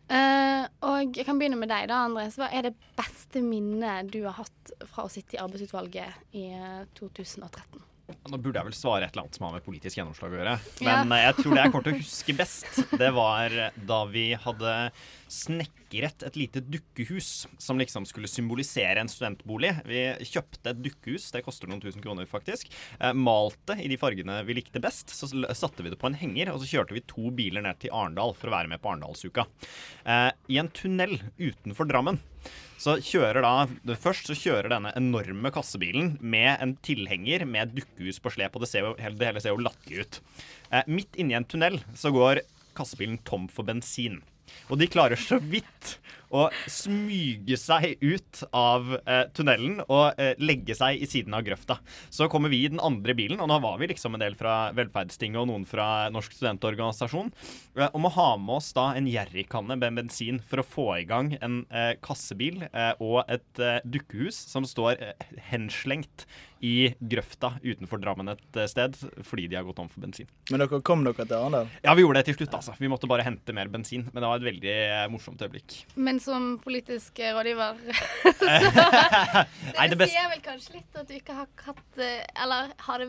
Og 0.10 1.18
jeg 1.18 1.26
kan 1.28 1.38
begynne 1.38 1.60
med 1.60 1.70
deg, 1.70 1.86
da, 1.92 2.00
Andreas. 2.08 2.38
Hva 2.40 2.48
er 2.50 2.66
det 2.68 2.76
beste 2.98 3.44
minnet 3.46 4.10
du 4.14 4.24
har 4.26 4.40
hatt 4.40 4.74
fra 4.90 5.06
å 5.06 5.12
sitte 5.12 5.38
i 5.38 5.42
arbeidsutvalget 5.44 6.38
i 6.38 6.48
eh, 6.56 6.82
2013? 6.98 7.84
Nå 8.06 8.38
burde 8.38 8.60
jeg 8.60 8.68
vel 8.68 8.76
svare 8.78 9.06
et 9.08 9.14
eller 9.14 9.26
annet 9.26 9.38
som 9.38 9.46
har 9.48 9.54
med 9.56 9.66
politisk 9.66 9.98
gjennomslag 9.98 10.34
å 10.34 10.38
gjøre. 10.40 10.56
Men 10.86 11.14
ja. 11.14 11.20
jeg 11.28 11.38
tror 11.40 11.56
det 11.56 11.62
jeg 11.64 11.74
kommer 11.74 11.86
til 11.88 11.96
å 11.96 12.02
huske 12.02 12.36
best, 12.38 12.80
det 13.02 13.12
var 13.16 13.56
da 13.90 14.00
vi 14.10 14.26
hadde 14.42 14.74
snekret 15.32 16.26
et 16.28 16.38
lite 16.38 16.62
dukkehus 16.62 17.48
som 17.62 17.82
liksom 17.82 18.06
skulle 18.10 18.30
symbolisere 18.30 19.02
en 19.02 19.10
studentbolig. 19.10 19.72
Vi 19.90 20.04
kjøpte 20.30 20.74
et 20.74 20.84
dukkehus, 20.86 21.32
det 21.34 21.44
koster 21.46 21.70
noen 21.70 21.82
tusen 21.84 22.04
kroner 22.04 22.30
faktisk. 22.30 22.70
Eh, 23.00 23.14
malte 23.18 23.78
i 23.82 23.90
de 23.92 23.98
fargene 24.02 24.38
vi 24.46 24.60
likte 24.60 24.82
best. 24.84 25.14
Så 25.16 25.30
satte 25.58 25.86
vi 25.86 25.94
det 25.94 26.02
på 26.02 26.10
en 26.12 26.20
henger, 26.20 26.54
og 26.54 26.62
så 26.62 26.70
kjørte 26.76 26.98
vi 26.98 27.06
to 27.10 27.34
biler 27.36 27.66
ned 27.66 27.82
til 27.82 27.94
Arendal 27.96 28.36
for 28.38 28.52
å 28.52 28.58
være 28.58 28.74
med 28.74 28.84
på 28.84 28.94
Arendalsuka. 28.94 29.48
Eh, 30.06 30.30
I 30.54 30.62
en 30.62 30.74
tunnel 30.74 31.18
utenfor 31.42 31.90
Drammen. 31.90 32.22
Så 32.82 32.98
kjører 33.04 33.46
da, 33.46 33.96
Først 34.02 34.28
så 34.30 34.36
kjører 34.38 34.70
denne 34.74 34.92
enorme 35.00 35.52
kassebilen 35.56 36.16
med 36.22 36.52
en 36.64 36.76
tilhenger 36.86 37.46
med 37.50 37.74
dukkehus 37.78 38.20
på 38.22 38.34
slep, 38.36 38.56
og 38.58 38.66
det, 38.66 38.72
jo, 38.82 38.94
det 38.98 39.30
hele 39.30 39.44
ser 39.44 39.56
jo 39.56 39.64
latterlig 39.64 40.06
ut. 40.06 40.22
Eh, 40.72 40.88
midt 40.92 41.20
inni 41.20 41.38
en 41.38 41.48
tunnel 41.48 41.80
så 41.98 42.12
går 42.16 42.44
kassebilen 42.76 43.22
tom 43.28 43.48
for 43.52 43.68
bensin. 43.68 44.20
Og 44.70 44.80
de 44.82 44.90
klarer 44.92 45.20
så 45.20 45.40
vidt 45.42 45.96
å 46.34 46.48
smyge 46.72 47.58
seg 47.60 47.98
ut 48.02 48.44
av 48.56 48.96
eh, 49.06 49.26
tunnelen 49.36 49.82
og 49.86 50.20
eh, 50.22 50.34
legge 50.42 50.76
seg 50.78 51.02
i 51.02 51.10
siden 51.10 51.36
av 51.38 51.46
grøfta. 51.46 51.80
Så 52.10 52.30
kommer 52.32 52.52
vi 52.54 52.64
i 52.66 52.72
den 52.72 52.82
andre 52.84 53.16
bilen, 53.18 53.42
og 53.44 53.50
nå 53.52 53.60
var 53.64 53.78
vi 53.82 53.90
liksom 53.92 54.18
en 54.18 54.24
del 54.24 54.38
fra 54.40 54.72
Velferdstinget 54.76 55.42
og 55.42 55.50
noen 55.52 55.68
fra 55.70 56.08
Norsk 56.14 56.36
studentorganisasjon, 56.38 57.32
eh, 57.78 57.90
om 57.94 58.10
å 58.10 58.14
ha 58.18 58.30
med 58.42 58.58
oss 58.58 58.72
da 58.76 58.92
en 58.98 59.10
jerrykanne 59.10 59.78
med 59.80 60.02
bensin 60.02 60.42
for 60.50 60.62
å 60.62 60.68
få 60.68 60.88
i 61.00 61.06
gang 61.10 61.36
en 61.42 61.62
eh, 61.70 61.94
kassebil 62.04 62.66
eh, 62.72 62.94
og 63.04 63.24
et 63.32 63.62
eh, 63.62 63.80
dukkehus 63.86 64.38
som 64.52 64.68
står 64.68 65.00
eh, 65.00 65.32
henslengt 65.52 66.28
i 66.66 66.96
grøfta 67.00 67.52
utenfor 67.62 68.00
Drammen 68.02 68.32
et 68.32 68.58
sted 68.72 68.96
fordi 69.28 69.46
de 69.52 69.58
har 69.60 69.66
gått 69.68 69.82
om 69.84 69.90
for 69.92 70.02
bensin. 70.02 70.28
Men 70.50 70.64
dere 70.64 70.80
kom 70.86 71.04
dere 71.06 71.28
til 71.28 71.36
Arendal? 71.38 71.70
Ja, 71.84 71.94
vi 71.98 72.06
gjorde 72.06 72.22
det 72.22 72.30
til 72.32 72.40
slutt, 72.40 72.56
altså. 72.58 72.74
Vi 72.80 72.90
måtte 72.90 73.10
bare 73.12 73.26
hente 73.28 73.54
mer 73.54 73.70
bensin. 73.70 74.08
Men 74.08 74.24
det 74.24 74.30
var 74.32 74.40
et 74.40 74.48
veldig 74.48 74.78
morsomt 75.14 75.44
øyeblikk. 75.46 75.76
Men 76.00 76.15
som 76.24 76.56
politisk 76.64 77.20
rådgiver 77.20 77.80
Nei, 79.76 79.88
det 79.92 79.98
Det 80.00 80.08
sier 80.12 80.30
vel 80.32 80.42
kanskje 80.46 80.78
litt 80.78 80.98
at 81.00 81.10
du 81.10 81.14
ikke 81.18 81.36
har 81.38 81.48
hatt 81.66 82.00
eh, 82.02 82.22
Eller 82.44 82.72
har 82.88 83.04
det 83.04 83.08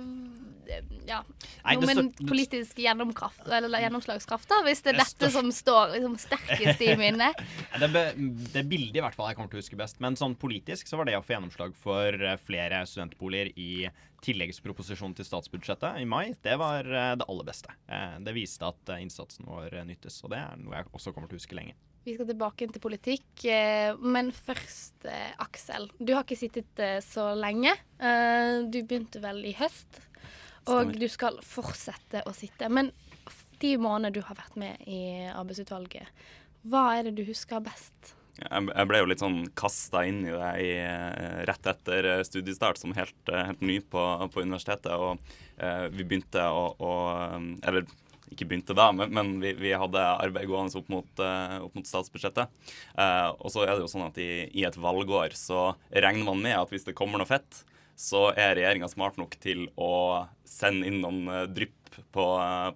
eh, 0.73 0.89
Ja. 1.09 1.21
Nei, 1.65 1.77
noe 1.77 1.87
med 1.87 2.01
står- 2.01 2.29
politisk 2.31 2.81
gjennomkraft, 2.83 3.45
eller 3.47 3.83
gjennomslagskraft, 3.85 4.49
da, 4.51 4.59
hvis 4.67 4.83
det 4.83 4.95
er 4.95 4.99
Det 4.99 5.05
dette 5.07 5.31
som 5.35 5.51
står 5.55 5.95
liksom, 5.95 6.17
sterkest 6.19 6.83
i 6.83 6.93
minnet. 6.99 7.39
Det, 7.81 7.89
be, 7.93 8.03
det 8.55 8.63
bildet 8.71 8.99
i 8.99 9.03
hvert 9.05 9.15
fall 9.15 9.29
jeg 9.31 9.37
kommer 9.39 9.53
til 9.53 9.61
å 9.61 9.63
huske 9.63 9.79
best. 9.79 10.01
Men 10.03 10.17
sånn 10.19 10.35
politisk 10.41 10.89
så 10.91 10.99
var 10.99 11.07
det 11.07 11.15
å 11.19 11.23
få 11.25 11.37
gjennomslag 11.37 11.75
for 11.79 12.17
eh, 12.19 12.37
flere 12.43 12.83
studentboliger 12.89 13.53
i 13.55 13.87
tilleggsproposisjonen 14.27 15.15
til 15.19 15.27
statsbudsjettet 15.29 16.01
i 16.03 16.07
mai, 16.09 16.33
det 16.43 16.55
var 16.59 16.83
det 16.89 17.27
aller 17.29 17.47
beste. 17.47 17.71
Det 18.25 18.33
viste 18.35 18.67
at 18.67 18.91
innsatsen 18.97 19.47
vår 19.47 19.77
nyttes, 19.87 20.17
og 20.25 20.33
det 20.33 20.41
er 20.41 20.57
noe 20.59 20.81
jeg 20.81 20.89
også 20.97 21.13
kommer 21.15 21.31
til 21.31 21.37
å 21.37 21.43
huske 21.43 21.55
lenge. 21.59 21.77
Vi 22.07 22.13
skal 22.15 22.29
tilbake 22.29 22.69
til 22.71 22.79
politikk, 22.79 23.31
eh, 23.51 23.97
men 23.99 24.29
først 24.31 25.09
eh, 25.11 25.33
Aksel. 25.43 25.89
Du 25.99 26.13
har 26.15 26.23
ikke 26.23 26.39
sittet 26.39 26.79
eh, 26.79 27.01
så 27.03 27.33
lenge. 27.35 27.73
Du 28.71 28.79
begynte 28.79 29.19
vel 29.25 29.41
i 29.49 29.55
høst, 29.59 29.99
og 30.69 30.85
Stemmer. 30.85 31.01
du 31.03 31.07
skal 31.11 31.41
fortsette 31.43 32.23
å 32.23 32.35
sitte. 32.37 32.69
Men 32.71 32.93
de 33.59 33.73
månedene 33.83 34.15
du 34.15 34.21
har 34.23 34.39
vært 34.39 34.55
med 34.61 34.87
i 34.87 35.01
arbeidsutvalget, 35.33 36.23
hva 36.71 36.85
er 36.95 37.09
det 37.09 37.17
du 37.19 37.25
husker 37.27 37.65
best? 37.65 38.15
Jeg 38.37 38.87
ble 38.87 39.01
jo 39.01 39.11
litt 39.11 39.25
sånn 39.25 39.43
kasta 39.59 40.05
inn 40.07 40.23
i 40.29 40.31
det 40.31 40.55
i, 40.63 40.73
rett 41.49 41.71
etter 41.73 42.11
studiestart 42.29 42.79
som 42.79 42.95
helt, 42.95 43.19
helt 43.33 43.65
ny 43.65 43.81
på, 43.81 44.03
på 44.31 44.45
universitetet. 44.45 44.93
Og 44.93 45.17
vi 45.97 46.05
begynte 46.05 46.45
å, 46.53 46.69
å 46.77 46.93
Eller 47.65 47.89
ikke 48.33 48.47
begynte 48.49 48.75
da, 48.77 48.89
men, 48.95 49.13
men 49.15 49.33
vi, 49.43 49.53
vi 49.59 49.73
hadde 49.77 50.03
arbeid 50.03 50.49
gående 50.51 50.79
opp 50.79 50.91
mot, 50.93 51.23
eh, 51.23 51.57
opp 51.63 51.77
mot 51.79 51.87
statsbudsjettet. 51.87 52.51
Eh, 52.99 53.29
og 53.39 53.53
så 53.53 53.65
er 53.65 53.75
det 53.75 53.85
jo 53.85 53.91
sånn 53.91 54.09
at 54.09 54.19
i, 54.23 54.47
i 54.51 54.67
et 54.67 54.79
valgår 54.81 55.37
så 55.39 55.71
regner 55.91 56.27
man 56.27 56.43
med 56.43 56.59
at 56.59 56.75
hvis 56.75 56.87
det 56.89 56.97
kommer 56.99 57.23
noe 57.23 57.31
fett, 57.31 57.63
så 57.97 58.29
er 58.35 58.57
regjeringa 58.59 58.91
smart 58.93 59.17
nok 59.21 59.39
til 59.41 59.69
å 59.81 60.27
sende 60.45 60.89
inn 60.91 61.01
noen 61.05 61.31
eh, 61.33 61.47
drypp 61.49 62.01
på, 62.13 62.25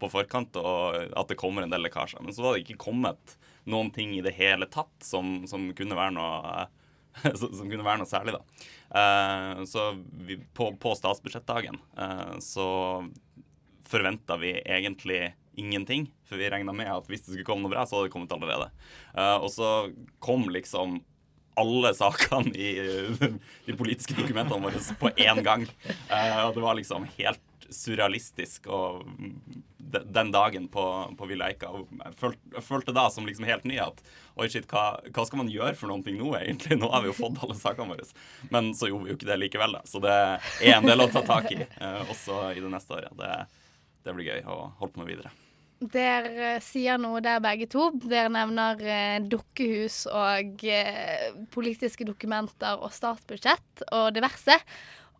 på 0.00 0.08
forkant, 0.08 0.56
og 0.56 1.16
at 1.18 1.28
det 1.28 1.36
kommer 1.40 1.66
en 1.66 1.72
del 1.72 1.82
lekkasjer. 1.84 2.22
Men 2.24 2.36
så 2.36 2.46
var 2.46 2.54
det 2.54 2.64
ikke 2.64 2.80
kommet 2.86 3.36
noen 3.68 3.90
ting 3.92 4.14
i 4.16 4.22
det 4.24 4.32
hele 4.38 4.70
tatt 4.70 4.94
som, 5.04 5.42
som 5.50 5.66
kunne 5.76 5.98
være 5.98 6.14
noe 6.16 6.68
som 7.34 7.66
kunne 7.66 7.82
være 7.82 8.00
noe 8.00 8.08
særlig, 8.08 8.36
da. 8.38 9.64
Så 9.66 9.82
vi, 10.22 10.36
på, 10.54 10.68
på 10.78 10.92
statsbudsjettdagen 10.94 11.76
så 12.38 12.68
forventa 13.90 14.38
vi 14.38 14.54
egentlig 14.62 15.32
ingenting. 15.60 16.08
For 16.28 16.40
vi 16.40 16.50
regna 16.52 16.74
med 16.76 16.90
at 16.92 17.08
hvis 17.10 17.24
det 17.26 17.34
skulle 17.34 17.46
komme 17.48 17.66
noe 17.66 17.74
bra, 17.74 17.86
så 17.86 17.98
hadde 17.98 18.08
det 18.08 18.14
kommet 18.14 18.34
allerede. 18.34 18.70
Uh, 19.14 19.36
og 19.38 19.48
så 19.52 19.70
kom 20.22 20.48
liksom 20.52 21.00
alle 21.60 21.92
sakene 21.96 22.52
i 22.56 22.72
uh, 22.80 23.24
de 23.68 23.76
politiske 23.78 24.16
dokumentene 24.18 24.62
våre 24.64 24.82
på 25.00 25.12
én 25.16 25.42
gang. 25.46 25.66
Uh, 26.10 26.48
og 26.48 26.56
det 26.56 26.66
var 26.66 26.78
liksom 26.78 27.08
helt 27.18 27.46
surrealistisk 27.70 28.66
og 28.66 29.04
de- 29.78 30.04
den 30.04 30.30
dagen 30.30 30.68
på, 30.68 31.14
på 31.18 31.28
Eika. 31.30 31.70
Jeg 32.04 32.14
følte, 32.18 32.40
jeg 32.54 32.64
følte 32.66 32.94
da 32.94 33.06
som 33.10 33.26
liksom 33.26 33.46
helt 33.48 33.66
ny 33.68 33.78
at 33.82 34.02
oi 34.40 34.48
shit, 34.50 34.66
hva, 34.70 35.00
hva 35.10 35.26
skal 35.26 35.42
man 35.42 35.52
gjøre 35.52 35.76
for 35.78 35.90
noen 35.90 36.02
ting 36.06 36.18
nå, 36.20 36.32
egentlig? 36.38 36.78
Nå 36.80 36.90
har 36.92 37.04
vi 37.04 37.10
jo 37.10 37.16
fått 37.18 37.40
alle 37.42 37.58
sakene 37.58 37.94
våre. 37.94 38.06
Men 38.54 38.72
så 38.74 38.90
gjorde 38.90 39.06
vi 39.06 39.14
jo 39.14 39.18
ikke 39.18 39.30
det 39.30 39.38
likevel, 39.42 39.78
da. 39.78 39.84
Så 39.88 40.02
det 40.02 40.16
er 40.16 40.74
en 40.76 40.88
del 40.88 41.04
å 41.04 41.10
ta 41.12 41.24
tak 41.26 41.50
i, 41.54 41.60
uh, 41.80 42.02
også 42.08 42.50
i 42.54 42.62
det 42.62 42.72
neste 42.72 42.98
året. 42.98 43.14
Det, 43.18 43.32
det 44.06 44.16
blir 44.16 44.32
gøy 44.32 44.44
å 44.46 44.60
holde 44.80 44.94
på 44.94 45.02
med 45.02 45.12
videre. 45.12 45.34
Dere 45.80 46.56
eh, 46.56 46.60
sier 46.60 47.00
noe 47.00 47.22
der 47.24 47.40
begge 47.40 47.68
to. 47.72 47.88
Dere 48.04 48.28
nevner 48.32 48.80
eh, 48.84 49.18
dukkehus 49.24 50.02
og 50.12 50.64
eh, 50.68 51.30
politiske 51.54 52.04
dokumenter 52.08 52.80
og 52.84 52.92
statsbudsjett 52.92 53.86
og 53.88 54.10
diverse. 54.16 54.58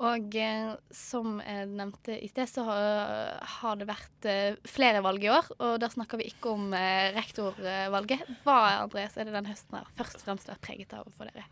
Og 0.01 0.37
eh, 0.37 0.73
som 0.97 1.41
jeg 1.45 1.69
nevnte 1.73 2.17
i 2.17 2.29
sted, 2.29 2.49
så 2.49 2.65
har, 2.69 3.41
har 3.61 3.81
det 3.81 3.89
vært 3.89 4.29
eh, 4.29 4.61
flere 4.69 5.03
valg 5.05 5.25
i 5.25 5.33
år. 5.33 5.49
Og 5.59 5.79
da 5.81 5.91
snakker 5.93 6.21
vi 6.21 6.29
ikke 6.33 6.55
om 6.57 6.73
eh, 6.77 7.09
rektorvalget. 7.17 8.29
Hva 8.45 8.61
Andreas, 8.83 9.17
er 9.17 9.29
det 9.29 9.37
den 9.37 9.49
høsten 9.49 9.81
her 9.81 9.89
først 10.01 10.21
og 10.21 10.29
fremst 10.29 10.53
vært 10.53 10.65
preget 10.65 10.97
av 10.97 11.09
for 11.17 11.29
dere? 11.29 11.49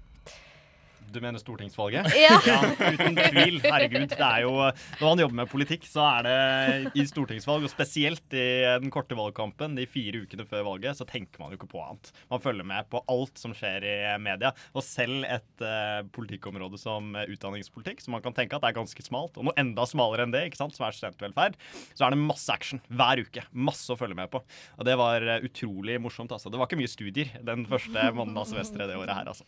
Du 1.13 1.21
mener 1.25 1.41
stortingsvalget? 1.41 2.09
Ja. 2.19 2.59
Uten 2.93 3.17
tvil. 3.17 3.59
Herregud. 3.63 4.11
Det 4.11 4.25
er 4.25 4.43
jo, 4.45 4.53
når 5.01 5.05
man 5.05 5.23
jobber 5.23 5.39
med 5.41 5.51
politikk, 5.51 5.87
så 5.89 6.05
er 6.19 6.27
det 6.27 6.99
i 6.99 7.05
stortingsvalg, 7.09 7.65
og 7.67 7.73
spesielt 7.73 8.37
i 8.37 8.47
den 8.83 8.93
korte 8.93 9.17
valgkampen, 9.19 9.77
de 9.79 9.87
fire 9.89 10.23
ukene 10.25 10.47
før 10.49 10.65
valget, 10.67 10.99
så 10.99 11.07
tenker 11.09 11.41
man 11.41 11.53
jo 11.53 11.59
ikke 11.61 11.71
på 11.71 11.83
annet. 11.83 12.11
Man 12.33 12.43
følger 12.45 12.67
med 12.69 12.89
på 12.93 13.03
alt 13.11 13.41
som 13.41 13.55
skjer 13.57 13.87
i 13.87 13.97
media. 14.23 14.53
Og 14.75 14.85
selv 14.85 15.27
et 15.29 15.65
uh, 15.65 16.03
politikkområde 16.15 16.81
som 16.81 17.15
utdanningspolitikk, 17.19 18.03
som 18.05 18.17
man 18.17 18.25
kan 18.25 18.37
tenke 18.37 18.59
at 18.59 18.67
er 18.69 18.77
ganske 18.77 19.05
smalt, 19.07 19.39
og 19.39 19.49
noe 19.49 19.57
enda 19.61 19.87
smalere 19.89 20.27
enn 20.27 20.35
det, 20.35 20.45
ikke 20.49 20.61
sant, 20.61 20.77
som 20.77 20.89
er 20.89 20.97
studentvelferd, 20.97 21.59
så 21.95 22.09
er 22.09 22.15
det 22.15 22.21
masse 22.23 22.53
action 22.53 22.83
hver 22.89 23.23
uke. 23.25 23.47
Masse 23.53 23.95
å 23.95 23.99
følge 24.01 24.19
med 24.19 24.31
på. 24.33 24.43
Og 24.79 24.89
det 24.89 24.99
var 24.99 25.25
eh, 25.25 25.47
utrolig 25.47 25.99
morsomt, 26.03 26.35
altså. 26.35 26.53
Det 26.53 26.61
var 26.61 26.69
ikke 26.69 26.81
mye 26.83 26.91
studier 26.91 27.33
den 27.47 27.65
første 27.71 28.11
måneden 28.13 28.43
av 28.43 28.51
semesteret 28.51 28.91
det 28.91 29.01
året 29.01 29.17
her, 29.17 29.33
altså. 29.33 29.47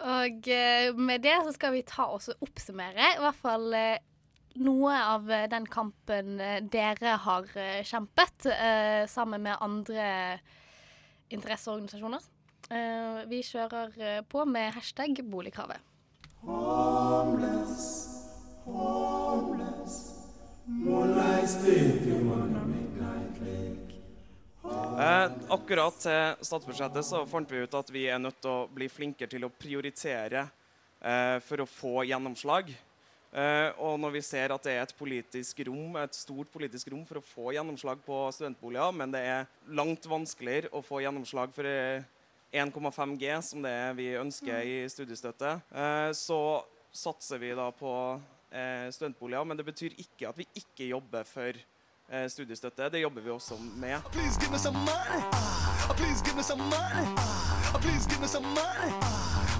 Og 0.00 0.48
eh, 0.48 0.94
med 0.96 1.22
det 1.22 1.36
så 1.44 1.52
skal 1.54 1.76
vi 1.76 1.84
ta 1.86 2.08
oss 2.14 2.30
og 2.32 2.46
oppsummere 2.46 3.12
i 3.14 3.20
hvert 3.22 3.38
fall 3.38 3.68
eh, 3.76 4.00
noe 4.62 4.96
av 4.96 5.30
eh, 5.30 5.48
den 5.52 5.66
kampen 5.70 6.40
dere 6.72 7.16
har 7.26 7.48
kjempet 7.86 8.48
sammen 9.12 9.44
med 9.44 9.60
andre 9.60 10.38
interesseorganisasjoner. 11.32 12.24
Vi 13.28 13.40
kjører 13.44 14.22
på 14.28 14.44
med 14.48 14.72
hashtag 14.72 15.20
boligkravet. 15.28 15.80
Homeless, 16.42 17.84
homeless. 18.64 19.98
On 20.86 21.18
a 21.18 21.42
midnight 21.66 22.54
lake. 22.54 22.61
Eh, 24.92 25.26
akkurat 25.48 25.96
til 26.04 26.44
statsbudsjettet 26.44 27.06
så 27.06 27.22
fant 27.28 27.48
vi 27.48 27.62
ut 27.64 27.74
at 27.78 27.90
vi 27.94 28.02
er 28.12 28.18
nødt 28.20 28.36
til 28.44 28.50
å 28.52 28.66
bli 28.68 28.90
flinkere 28.92 29.30
til 29.32 29.46
å 29.46 29.52
prioritere 29.52 30.42
eh, 31.00 31.38
for 31.46 31.62
å 31.64 31.68
få 31.68 32.02
gjennomslag. 32.10 32.68
Eh, 33.32 33.68
og 33.80 33.96
når 34.02 34.18
vi 34.18 34.22
ser 34.26 34.52
at 34.52 34.66
det 34.66 34.74
er 34.76 34.82
et 34.84 34.92
politisk 34.98 35.62
rom, 35.70 35.96
et 35.96 36.18
stort 36.18 36.52
politisk 36.52 36.92
rom 36.92 37.06
for 37.08 37.22
å 37.22 37.24
få 37.24 37.54
gjennomslag 37.56 38.04
på 38.04 38.18
studentboliger, 38.36 38.92
men 38.92 39.14
det 39.14 39.24
er 39.24 39.48
langt 39.72 40.04
vanskeligere 40.04 40.68
å 40.76 40.84
få 40.84 41.00
gjennomslag 41.06 41.56
for 41.56 41.68
eh, 41.72 42.04
1,5 42.52 43.16
G, 43.16 43.32
som 43.48 43.64
det 43.64 43.72
er 43.72 43.96
vi 43.96 44.12
ønsker 44.20 44.68
i 44.68 44.78
studiestøtte, 44.92 45.56
eh, 45.72 46.10
så 46.12 46.60
satser 46.92 47.40
vi 47.40 47.54
da 47.56 47.70
på 47.72 47.94
eh, 48.52 48.92
studentboliger. 48.92 49.48
Men 49.48 49.56
det 49.56 49.70
betyr 49.72 49.96
ikke 49.96 50.28
at 50.28 50.36
vi 50.36 50.50
ikke 50.60 50.92
jobber 50.92 51.24
for 51.24 51.56
eh, 51.56 51.71
studiestøtte. 52.28 52.88
Det 52.90 52.98
jobber 53.00 53.20
vi 53.20 53.30
også 53.30 53.54
med. 53.76 54.00
Please 54.12 54.40
give 54.40 54.52
me 54.52 54.58
some 54.58 54.78
money. 54.78 55.22
Please 55.96 56.22
give 56.24 56.36
me 56.36 56.42
some 56.42 56.62
money. 56.62 57.06
Please 57.80 58.06
give 58.10 58.20
me 58.20 58.28
some 58.28 58.46
money. 58.46 58.92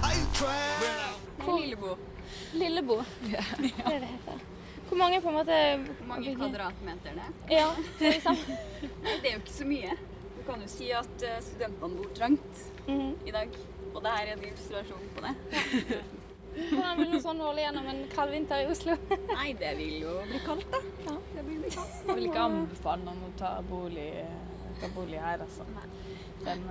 I 0.03 0.11
ain't 0.17 0.33
trying. 0.35 1.59
Lillebo. 1.61 1.97
Lillebo. 2.53 2.95
Det 3.27 3.73
er 3.85 3.99
det 3.99 4.07
heter. 4.07 4.39
Hvor 4.87 4.97
mange 4.97 5.21
på 5.21 5.27
en 5.29 5.35
måte 5.35 5.55
Hvor 5.97 6.07
mange 6.07 6.35
kvadratmeter 6.35 7.11
det 7.13 7.21
er? 7.21 7.33
Ja. 7.49 7.67
Nei, 7.99 8.19
det 9.21 9.29
er 9.29 9.33
jo 9.33 9.39
ikke 9.41 9.53
så 9.53 9.65
mye. 9.65 9.95
Du 10.37 10.43
kan 10.51 10.61
jo 10.61 10.67
si 10.67 10.89
at 10.91 11.23
eh, 11.23 11.39
studentene 11.41 11.95
bor 11.97 12.09
trangt 12.15 12.63
i 13.25 13.31
dag. 13.31 13.49
Og 13.93 14.01
det 14.03 14.11
her 14.11 14.27
er 14.27 14.33
en 14.37 14.43
illustrasjon 14.43 15.09
på 15.15 15.25
det. 15.25 15.33
Hvordan 16.53 16.99
vil 16.99 17.09
noe 17.13 17.21
sånn 17.23 17.41
holde 17.41 17.63
gjennom 17.63 17.87
en 17.89 18.01
kald 18.13 18.33
vinter 18.35 18.63
i 18.63 18.67
Oslo? 18.69 18.97
Nei, 19.37 19.47
det 19.59 19.71
vil 19.79 19.95
jo 20.03 20.17
bli 20.29 20.41
kaldt, 20.45 20.67
da. 20.73 20.81
Ja, 21.07 21.15
det 21.33 21.45
blir 21.47 21.63
bli 21.63 21.71
kaldt. 21.73 22.03
Jeg 22.05 22.17
vil 22.19 22.29
ikke 22.29 22.45
anbefale 22.49 23.07
noen 23.07 23.25
å 23.27 23.31
ta 23.39 23.55
bolig, 23.69 24.09
ta 24.81 24.91
bolig 24.95 25.21
her, 25.23 25.45
altså. 25.47 25.67
Den 26.43 26.67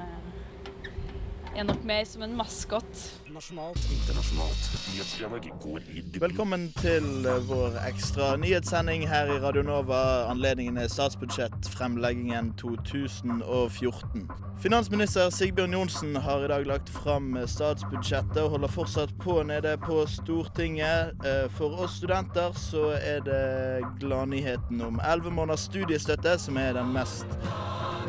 er 1.57 1.65
nok 1.69 1.85
mer 1.85 2.05
som 2.09 2.23
en 2.25 2.35
maskot. 2.37 3.01
Nasjonalt, 3.33 3.81
internasjonalt. 3.93 4.62
Nyhetsfredag 4.93 5.49
går 5.61 5.79
i 5.79 6.01
dybden. 6.01 6.21
Velkommen 6.21 6.65
til 6.79 7.27
eh, 7.29 7.49
vår 7.49 7.77
ekstra 7.88 8.37
nyhetssending 8.41 9.05
her 9.09 9.29
i 9.35 9.38
Radio 9.43 9.62
Nova. 9.67 10.31
Anledningen 10.31 10.79
er 10.81 10.88
statsbudsjettfremleggingen 10.93 12.53
2014. 12.61 14.31
Finansminister 14.62 15.31
Sigbjørn 15.31 15.77
Johnsen 15.77 16.17
har 16.17 16.45
i 16.45 16.49
dag 16.53 16.67
lagt 16.67 16.93
fram 16.93 17.37
statsbudsjettet 17.47 18.41
og 18.45 18.51
holder 18.57 18.73
fortsatt 18.73 19.12
på 19.21 19.43
nede 19.43 19.77
på 19.85 20.07
Stortinget. 20.09 21.12
Eh, 21.27 21.51
For 21.53 21.85
oss 21.85 21.99
studenter 22.01 22.57
så 22.57 22.95
er 22.97 23.21
det 23.29 23.85
gladnyheten 24.01 24.81
om 24.81 25.01
11 25.05 25.31
måneders 25.31 25.69
studiestøtte 25.69 26.38
som 26.38 26.57
er 26.57 26.73
den 26.81 26.93
mest 26.97 27.38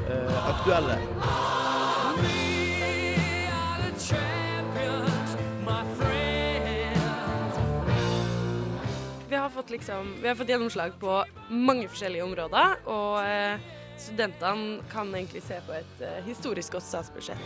eh, 0.08 0.49
aktuelle. 0.56 0.99
Vi 2.23 2.52
fått, 9.53 9.69
liksom, 9.69 10.15
vi 10.21 10.27
har 10.27 10.35
fått 10.35 10.49
gjennomslag 10.49 10.99
på 10.99 11.23
mange 11.49 11.87
forskjellige 11.91 12.23
områder, 12.25 12.75
og 12.89 13.19
eh, 13.25 13.57
studentene 14.01 14.79
kan 14.91 15.15
egentlig 15.15 15.43
se 15.45 15.59
på 15.67 15.75
et 15.77 16.01
eh, 16.01 16.23
historisk 16.27 16.77
godt 16.77 16.89
statsbudsjett. 16.89 17.43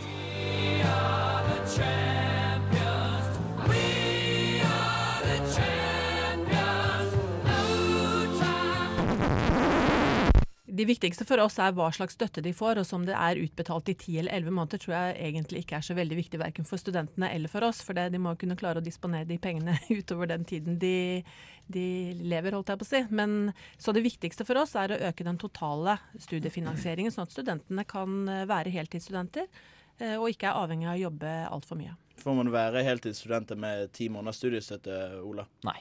De 10.77 10.85
viktigste 10.85 11.25
for 11.25 11.41
oss 11.41 11.55
er 11.63 11.73
hva 11.73 11.87
slags 11.95 12.13
støtte 12.13 12.41
de 12.45 12.51
får, 12.53 12.77
og 12.77 12.85
som 12.85 13.05
det 13.07 13.15
er 13.17 13.39
utbetalt 13.41 13.87
i 13.89 13.95
10 13.95 14.17
eller 14.21 14.35
11 14.43 14.53
måneder, 14.53 14.81
tror 14.83 14.93
jeg 14.93 15.15
egentlig 15.29 15.61
ikke 15.63 15.77
er 15.79 15.85
så 15.87 15.95
veldig 15.97 16.17
viktig 16.19 16.39
verken 16.41 16.67
for 16.69 16.77
studentene 16.77 17.31
eller 17.33 17.49
for 17.49 17.65
oss. 17.65 17.79
For 17.85 17.97
det, 17.97 18.11
de 18.13 18.19
må 18.21 18.35
kunne 18.37 18.57
klare 18.59 18.77
å 18.81 18.85
disponere 18.85 19.25
de 19.25 19.39
pengene 19.41 19.73
utover 19.97 20.29
den 20.29 20.45
tiden 20.45 20.77
de, 20.81 21.23
de 21.65 21.87
lever, 22.21 22.53
holdt 22.53 22.69
jeg 22.73 22.81
på 22.83 22.85
å 22.85 22.89
si. 22.91 23.01
Men 23.09 23.55
så 23.81 23.95
det 23.95 24.05
viktigste 24.05 24.45
for 24.45 24.61
oss 24.61 24.75
er 24.77 24.93
å 24.93 24.99
øke 25.09 25.25
den 25.25 25.39
totale 25.41 25.97
studiefinansieringen, 26.27 27.15
sånn 27.15 27.25
at 27.25 27.33
studentene 27.33 27.87
kan 27.89 28.19
eh, 28.29 28.45
være 28.49 28.75
heltidsstudenter 28.75 29.47
eh, 29.47 30.13
og 30.19 30.29
ikke 30.29 30.51
er 30.51 30.61
avhengig 30.61 30.91
av 30.91 30.99
å 30.99 31.03
jobbe 31.07 31.33
altfor 31.47 31.81
mye. 31.81 31.95
Får 32.21 32.37
man 32.37 32.53
være 32.53 32.85
heltidsstudenter 32.85 33.57
med 33.57 33.89
ti 33.97 34.11
måneders 34.13 34.43
studiestøtte, 34.43 35.23
Ola? 35.25 35.47
Nei. 35.65 35.79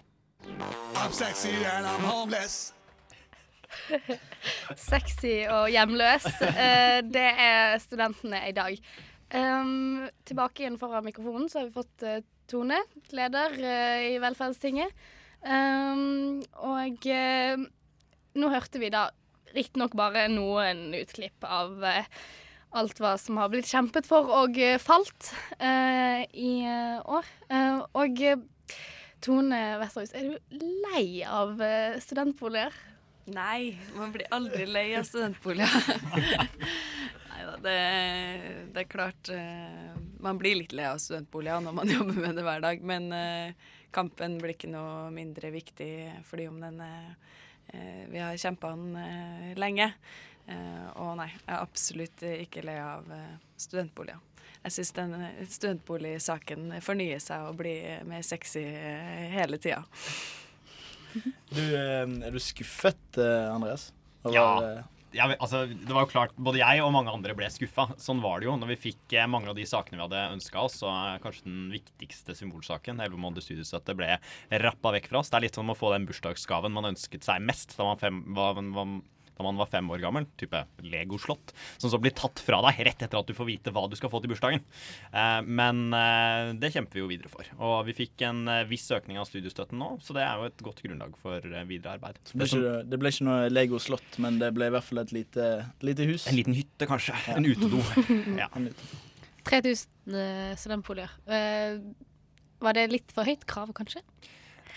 I'm 0.96 1.12
sexy 1.12 1.52
and 1.68 1.84
I'm 1.84 2.00
homeless. 2.06 2.75
Sexy 4.88 5.42
og 5.50 5.68
hjemløs. 5.72 6.26
Eh, 6.46 7.00
det 7.06 7.26
er 7.46 7.76
studentene 7.82 8.42
i 8.48 8.54
dag. 8.56 8.78
Um, 9.34 10.06
tilbake 10.26 10.62
igjen 10.62 10.78
foran 10.78 11.06
mikrofonen 11.06 11.48
så 11.50 11.60
har 11.60 11.68
vi 11.68 11.74
fått 11.74 12.04
eh, 12.06 12.22
Tone, 12.46 12.78
leder 13.10 13.56
eh, 13.58 14.12
i 14.12 14.18
Velferdstinget. 14.22 14.92
Um, 15.42 16.42
og 16.62 17.06
nå 18.36 18.50
hørte 18.50 18.82
vi 18.82 18.90
da 18.94 19.08
riktignok 19.56 19.96
bare 19.98 20.26
noen 20.30 20.90
utklipp 20.98 21.46
av 21.46 21.82
alt 22.76 22.98
hva 23.00 23.14
som 23.18 23.38
har 23.40 23.50
blitt 23.50 23.68
kjempet 23.70 24.06
for 24.08 24.30
og 24.42 24.58
falt 24.82 25.30
uh, 25.62 26.22
i 26.30 26.66
år. 26.66 27.30
Uh, 27.50 27.82
og 27.98 28.22
Tone 29.24 29.62
Vesterhus, 29.80 30.12
er 30.14 30.28
du 30.28 30.66
lei 30.92 31.24
av 31.24 31.56
studentboliger? 32.04 32.74
Nei, 33.26 33.78
man 33.96 34.12
blir 34.12 34.26
aldri 34.30 34.66
lei 34.66 34.94
av 34.94 35.02
studentboliger. 35.02 35.68
Neida, 37.30 37.56
det, 37.62 37.78
det 38.72 38.84
er 38.84 38.90
klart 38.90 39.28
eh, 39.34 39.96
Man 40.22 40.38
blir 40.38 40.54
litt 40.60 40.74
lei 40.76 40.86
av 40.86 41.00
studentboliger 41.02 41.64
når 41.64 41.74
man 41.74 41.90
jobber 41.96 42.20
med 42.22 42.38
det 42.38 42.44
hver 42.46 42.62
dag, 42.62 42.84
men 42.86 43.10
eh, 43.12 43.66
kampen 43.90 44.38
blir 44.38 44.54
ikke 44.54 44.70
noe 44.70 45.10
mindre 45.14 45.50
viktig 45.54 45.90
fordi 46.28 46.46
om 46.52 46.62
den 46.62 46.78
eh, 46.86 48.06
Vi 48.12 48.22
har 48.22 48.38
kjempa 48.38 48.70
den 48.76 49.58
lenge. 49.58 49.90
Og 50.94 51.16
nei, 51.18 51.26
jeg 51.32 51.50
er 51.50 51.58
absolutt 51.58 52.22
ikke 52.22 52.62
lei 52.62 52.76
av 52.78 53.08
studentboliger. 53.58 54.20
Jeg 54.62 54.74
syns 54.76 54.92
den 54.94 55.16
studentboligsaken 55.50 56.76
fornyer 56.86 57.18
seg 57.18 57.48
og 57.48 57.58
blir 57.58 58.06
mer 58.06 58.22
sexy 58.22 58.62
hele 59.34 59.58
tida. 59.58 59.82
Du, 61.52 61.62
eh, 61.62 62.04
er 62.04 62.34
du 62.34 62.38
skuffet, 62.42 63.18
eh, 63.20 63.48
Andreas? 63.54 63.90
Ja. 64.26 64.46
eh, 64.62 64.84
Ja, 65.16 65.30
altså, 65.40 65.62
det 65.70 65.88
var 65.94 66.04
jo 66.04 66.10
klart, 66.10 66.32
Både 66.36 66.58
jeg 66.60 66.82
og 66.84 66.90
mange 66.92 67.08
andre 67.08 67.32
ble 67.38 67.46
skuffa. 67.48 67.86
Sånn 67.96 68.18
var 68.20 68.40
det 68.42 68.48
jo 68.50 68.56
når 68.58 68.74
vi 68.74 68.90
fikk 68.90 69.14
mange 69.30 69.48
av 69.48 69.56
de 69.56 69.64
sakene 69.64 69.96
vi 69.96 70.04
hadde 70.04 70.24
ønska 70.34 70.60
oss. 70.60 70.80
Så 70.82 70.90
eh, 70.90 71.16
kanskje 71.22 71.46
den 71.46 71.70
viktigste 71.72 72.34
symbolsaken, 72.36 73.00
11 73.00 73.16
måneders 73.22 73.46
studiestøtte, 73.48 73.94
ble 73.96 74.18
rappa 74.66 74.92
vekk 74.92 75.08
fra 75.08 75.22
oss. 75.22 75.30
Det 75.32 75.38
er 75.38 75.46
litt 75.46 75.56
som 75.56 75.72
å 75.72 75.78
få 75.78 75.94
den 75.94 76.04
bursdagsgaven 76.10 76.74
man 76.74 76.90
ønsket 76.92 77.24
seg 77.24 77.40
mest 77.40 77.78
da 77.78 77.86
man, 77.88 78.02
fem, 78.02 78.20
var, 78.36 78.60
var, 78.76 78.92
da 79.36 79.46
man 79.46 79.58
var 79.60 79.68
fem 79.70 79.88
år 79.92 80.02
gammel, 80.02 80.26
type 80.40 80.62
Lego-slott, 80.86 81.52
som 81.76 81.92
så 81.92 82.00
blir 82.00 82.14
tatt 82.16 82.40
fra 82.42 82.62
deg 82.66 82.82
rett 82.88 83.04
etter 83.06 83.20
at 83.20 83.28
du 83.28 83.34
får 83.36 83.48
vite 83.50 83.74
hva 83.74 83.86
du 83.90 83.96
skal 83.98 84.12
få 84.12 84.22
til 84.24 84.32
bursdagen. 84.32 84.64
Eh, 85.12 85.40
men 85.44 85.82
eh, 85.96 86.52
det 86.60 86.72
kjemper 86.74 86.98
vi 86.98 87.04
jo 87.04 87.10
videre 87.10 87.32
for. 87.32 87.48
Og 87.60 87.76
vi 87.88 87.96
fikk 87.96 88.26
en 88.28 88.46
eh, 88.52 88.64
viss 88.70 88.88
økning 88.94 89.20
av 89.20 89.28
studiestøtten 89.28 89.80
nå, 89.80 89.94
så 90.04 90.16
det 90.16 90.24
er 90.24 90.40
jo 90.40 90.50
et 90.50 90.64
godt 90.66 90.82
grunnlag 90.84 91.16
for 91.22 91.44
videre 91.68 91.96
arbeid. 91.98 92.20
det, 92.32 92.38
ble 92.38 92.48
ikke, 92.48 92.76
det 92.88 93.00
ble 93.02 93.12
ikke 93.12 93.28
noe 93.28 93.50
Lego-slott, 93.52 94.20
men 94.24 94.40
det 94.42 94.52
ble 94.56 94.70
i 94.70 94.76
hvert 94.76 94.88
fall 94.88 95.04
et 95.04 95.14
lite, 95.16 95.50
lite 95.84 96.08
hus. 96.08 96.28
En 96.30 96.38
liten 96.38 96.56
hytte, 96.56 96.88
kanskje. 96.88 97.16
En 97.34 97.46
utedo. 97.46 97.82
ja. 98.42 98.48
3000 99.46 100.16
eh, 100.16 100.56
studentboliger. 100.58 101.12
Eh, 101.26 101.78
var 102.62 102.76
det 102.76 102.88
litt 102.90 103.12
for 103.14 103.28
høyt 103.28 103.44
krav, 103.48 103.70
kanskje? 103.76 104.02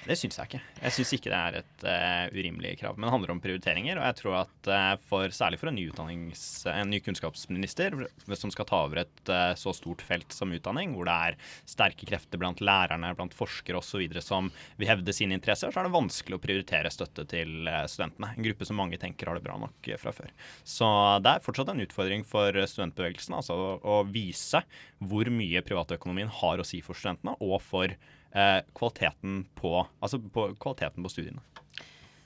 Det 0.07 0.15
syns 0.17 0.37
jeg 0.39 0.49
ikke. 0.49 0.59
Jeg 0.79 0.95
syns 0.95 1.11
ikke 1.15 1.31
det 1.31 1.39
er 1.39 1.57
et 1.59 1.83
uh, 1.85 2.25
urimelig 2.35 2.73
krav. 2.79 2.97
Men 2.97 3.07
det 3.07 3.13
handler 3.13 3.33
om 3.33 3.41
prioriteringer. 3.43 3.99
Og 3.99 4.05
jeg 4.07 4.17
tror 4.19 4.37
at 4.41 4.69
uh, 4.71 4.93
for, 5.09 5.35
særlig 5.35 5.59
for 5.61 5.71
en 5.71 5.77
ny, 5.77 5.87
en 5.91 6.91
ny 6.91 6.99
kunnskapsminister 7.03 7.97
som 8.39 8.53
skal 8.53 8.67
ta 8.69 8.81
over 8.85 9.03
et 9.03 9.31
uh, 9.31 9.53
så 9.59 9.73
stort 9.75 10.03
felt 10.05 10.33
som 10.35 10.53
utdanning, 10.55 10.93
hvor 10.95 11.09
det 11.09 11.15
er 11.29 11.39
sterke 11.69 12.07
krefter 12.09 12.41
blant 12.41 12.63
lærerne, 12.63 13.11
blant 13.17 13.35
forskere 13.35 13.81
osv. 13.81 14.05
som 14.23 14.51
vil 14.79 14.91
hevde 14.91 15.15
sine 15.15 15.35
interesser, 15.37 15.73
så 15.73 15.81
er 15.81 15.89
det 15.89 15.95
vanskelig 15.95 16.39
å 16.39 16.43
prioritere 16.43 16.93
støtte 16.93 17.27
til 17.29 17.69
studentene. 17.91 18.33
En 18.35 18.45
gruppe 18.45 18.67
som 18.67 18.79
mange 18.79 18.99
tenker 19.01 19.29
har 19.29 19.37
det 19.37 19.45
bra 19.45 19.57
nok 19.59 19.91
fra 19.99 20.13
før. 20.15 20.31
Så 20.67 20.87
det 21.23 21.35
er 21.35 21.43
fortsatt 21.45 21.73
en 21.73 21.83
utfordring 21.83 22.23
for 22.27 22.55
studentbevegelsen 22.55 23.35
altså, 23.37 23.57
å, 23.57 23.73
å 23.83 23.99
vise 24.07 24.63
hvor 24.99 25.29
mye 25.33 25.63
privatøkonomien 25.65 26.31
har 26.41 26.59
å 26.59 26.67
si 26.67 26.81
for 26.85 26.97
studentene, 26.97 27.35
og 27.43 27.59
for 27.63 27.93
eh, 28.31 28.59
kvaliteten, 28.75 29.45
på, 29.55 29.73
altså 29.99 30.19
på, 30.19 30.49
kvaliteten 30.59 31.05
på 31.05 31.13
studiene. 31.13 31.45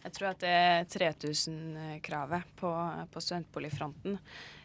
Jeg 0.04 0.12
tror 0.18 0.34
at 0.34 0.42
det 0.44 0.92
3000-kravet 0.92 2.50
på, 2.60 2.72
på 3.14 3.22
studentboligfronten 3.24 4.18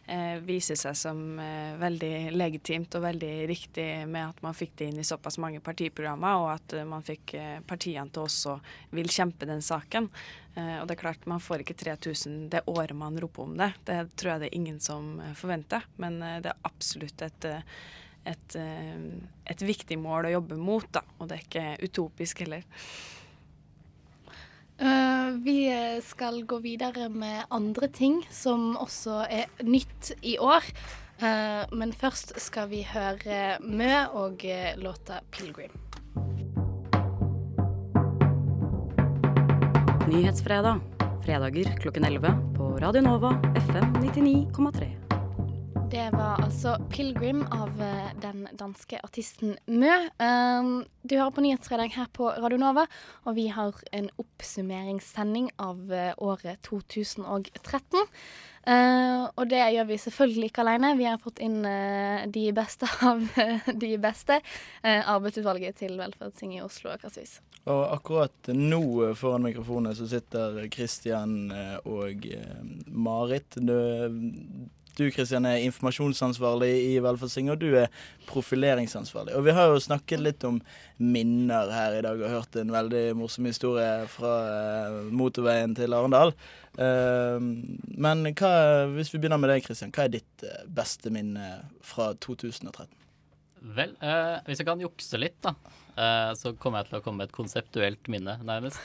eh, 0.09 0.35
viser 0.43 0.75
seg 0.75 0.97
som 0.99 1.21
eh, 1.39 1.77
veldig 1.79 2.33
legitimt 2.35 2.97
og 2.97 3.05
veldig 3.05 3.31
riktig 3.47 3.87
med 4.09 4.33
at 4.33 4.41
man 4.43 4.57
fikk 4.57 4.75
det 4.81 4.89
inn 4.89 4.99
i 4.99 5.07
såpass 5.07 5.39
mange 5.39 5.61
partiprogrammer, 5.63 6.41
og 6.43 6.49
at 6.57 6.75
man 6.89 7.05
fikk 7.07 7.37
eh, 7.39 7.61
partiene 7.67 8.11
til 8.11 8.25
også 8.25 8.57
vil 8.95 9.11
kjempe 9.13 9.47
den 9.47 9.63
saken. 9.63 10.09
Eh, 10.55 10.75
og 10.81 10.89
det 10.89 10.97
er 10.97 11.03
klart, 11.05 11.29
man 11.29 11.43
får 11.43 11.63
ikke 11.63 11.77
3000 11.85 12.49
det 12.51 12.65
året 12.67 12.97
man 12.97 13.19
roper 13.21 13.47
om 13.47 13.55
det. 13.59 13.71
Det 13.87 14.01
tror 14.19 14.33
jeg 14.33 14.43
det 14.43 14.51
er 14.51 14.59
ingen 14.59 14.83
som 14.83 15.21
eh, 15.23 15.35
forventer, 15.39 15.87
men 16.03 16.19
det 16.19 16.51
er 16.51 16.67
absolutt 16.67 17.23
et 17.23 17.51
et, 18.25 18.55
eh, 18.55 18.97
et, 19.45 19.61
viktig 19.61 19.97
mål 19.99 20.29
å 20.29 20.35
jobbe 20.37 20.57
mot, 20.59 20.85
da. 20.91 21.03
Og 21.19 21.29
det 21.29 21.37
er 21.37 21.45
ikke 21.45 21.89
utopisk 21.89 22.43
heller. 22.45 22.65
Uh, 24.79 25.35
vi 25.43 25.67
skal 26.07 26.45
gå 26.47 26.61
videre 26.63 27.09
med 27.11 27.43
andre 27.51 27.89
ting 27.91 28.21
som 28.31 28.77
også 28.79 29.25
er 29.27 29.51
nytt 29.67 30.13
i 30.23 30.37
år. 30.39 30.63
Uh, 31.19 31.67
men 31.75 31.91
først 31.91 32.31
skal 32.39 32.69
vi 32.71 32.85
høre 32.87 33.59
Mø 33.59 33.91
og 34.15 34.45
låta 34.79 35.19
'Pilgrim'. 35.31 35.75
Nyhetsfredag. 40.09 40.79
Fredager 41.25 41.75
klokken 41.77 42.05
11 42.07 42.31
på 42.55 42.79
Radio 42.79 43.01
Nova 43.01 43.35
FM 43.55 43.93
99,3. 44.01 45.08
Det 45.91 46.09
var 46.13 46.37
altså 46.43 46.75
'Pilgrim' 46.89 47.47
av 47.49 47.81
eh, 47.81 48.09
den 48.21 48.43
danske 48.53 48.99
artisten 49.03 49.55
Mø. 49.65 49.89
Um, 50.21 50.83
du 51.01 51.15
hører 51.17 51.33
på 51.33 51.41
Nyhetsfredag 51.41 51.95
her 51.95 52.11
på 52.13 52.27
Radio 52.29 52.59
Nova, 52.61 52.83
og 53.25 53.33
vi 53.39 53.47
har 53.49 53.73
en 53.97 54.11
oppsummeringssending 54.21 55.49
av 55.57 55.81
uh, 55.89 56.11
året 56.21 56.61
2013. 56.69 58.05
Uh, 58.69 59.33
og 59.33 59.49
det 59.49 59.63
gjør 59.73 59.89
vi 59.89 59.97
selvfølgelig 60.03 60.51
ikke 60.51 60.61
alene. 60.67 60.93
Vi 60.99 61.09
har 61.09 61.17
fått 61.17 61.41
inn 61.41 61.65
uh, 61.65 62.21
de 62.29 62.45
beste 62.53 62.85
av 63.09 63.25
de 63.85 63.93
beste. 63.97 64.41
arbeidsutvalget 64.85 65.81
til 65.81 65.97
Velferdstinget 65.97 66.61
i 66.61 66.65
Oslo 66.67 66.91
og 66.91 66.99
Akershus. 66.99 67.39
Og 67.65 67.81
akkurat 67.95 68.53
nå 68.53 69.15
foran 69.17 69.49
mikrofonen 69.49 69.97
så 69.97 70.05
sitter 70.09 70.67
Kristian 70.69 71.49
og 71.89 72.29
Marit. 72.85 73.57
Du, 74.99 75.05
Kristian, 75.15 75.45
er 75.47 75.61
informasjonsansvarlig 75.63 76.69
i 76.89 76.95
Velferdsting, 76.99 77.47
og 77.53 77.61
du 77.61 77.69
er 77.79 77.87
profileringsansvarlig. 78.27 79.31
Og 79.37 79.45
vi 79.45 79.53
har 79.55 79.69
jo 79.71 79.77
snakket 79.79 80.19
litt 80.19 80.43
om 80.43 80.57
minner 80.99 81.71
her 81.71 81.95
i 81.95 82.01
dag, 82.03 82.19
og 82.19 82.33
hørt 82.33 82.57
en 82.59 82.73
veldig 82.73 83.03
morsom 83.15 83.47
historie 83.47 84.09
fra 84.11 84.33
uh, 84.43 84.97
motorveien 85.15 85.71
til 85.77 85.95
Arendal. 85.95 86.33
Uh, 86.75 87.39
men 87.95 88.25
hva, 88.33 88.51
hvis 88.97 89.13
vi 89.13 89.21
begynner 89.21 89.39
med 89.39 89.53
deg, 89.53 89.63
Kristian, 89.69 89.95
hva 89.95 90.09
er 90.09 90.17
ditt 90.17 90.43
uh, 90.43 90.65
beste 90.67 91.13
minne 91.15 91.47
fra 91.79 92.11
2013? 92.19 92.91
Vel, 93.79 93.95
hvis 94.47 94.59
jeg 94.61 94.67
kan 94.67 94.79
jukse 94.79 95.19
litt, 95.19 95.35
da. 95.43 95.51
så 96.39 96.53
kommer 96.63 96.79
jeg 96.79 96.87
til 96.87 96.99
å 97.01 97.01
komme 97.03 97.19
med 97.19 97.27
et 97.27 97.35
konseptuelt 97.35 98.07
minne, 98.07 98.37
nærmest. 98.47 98.79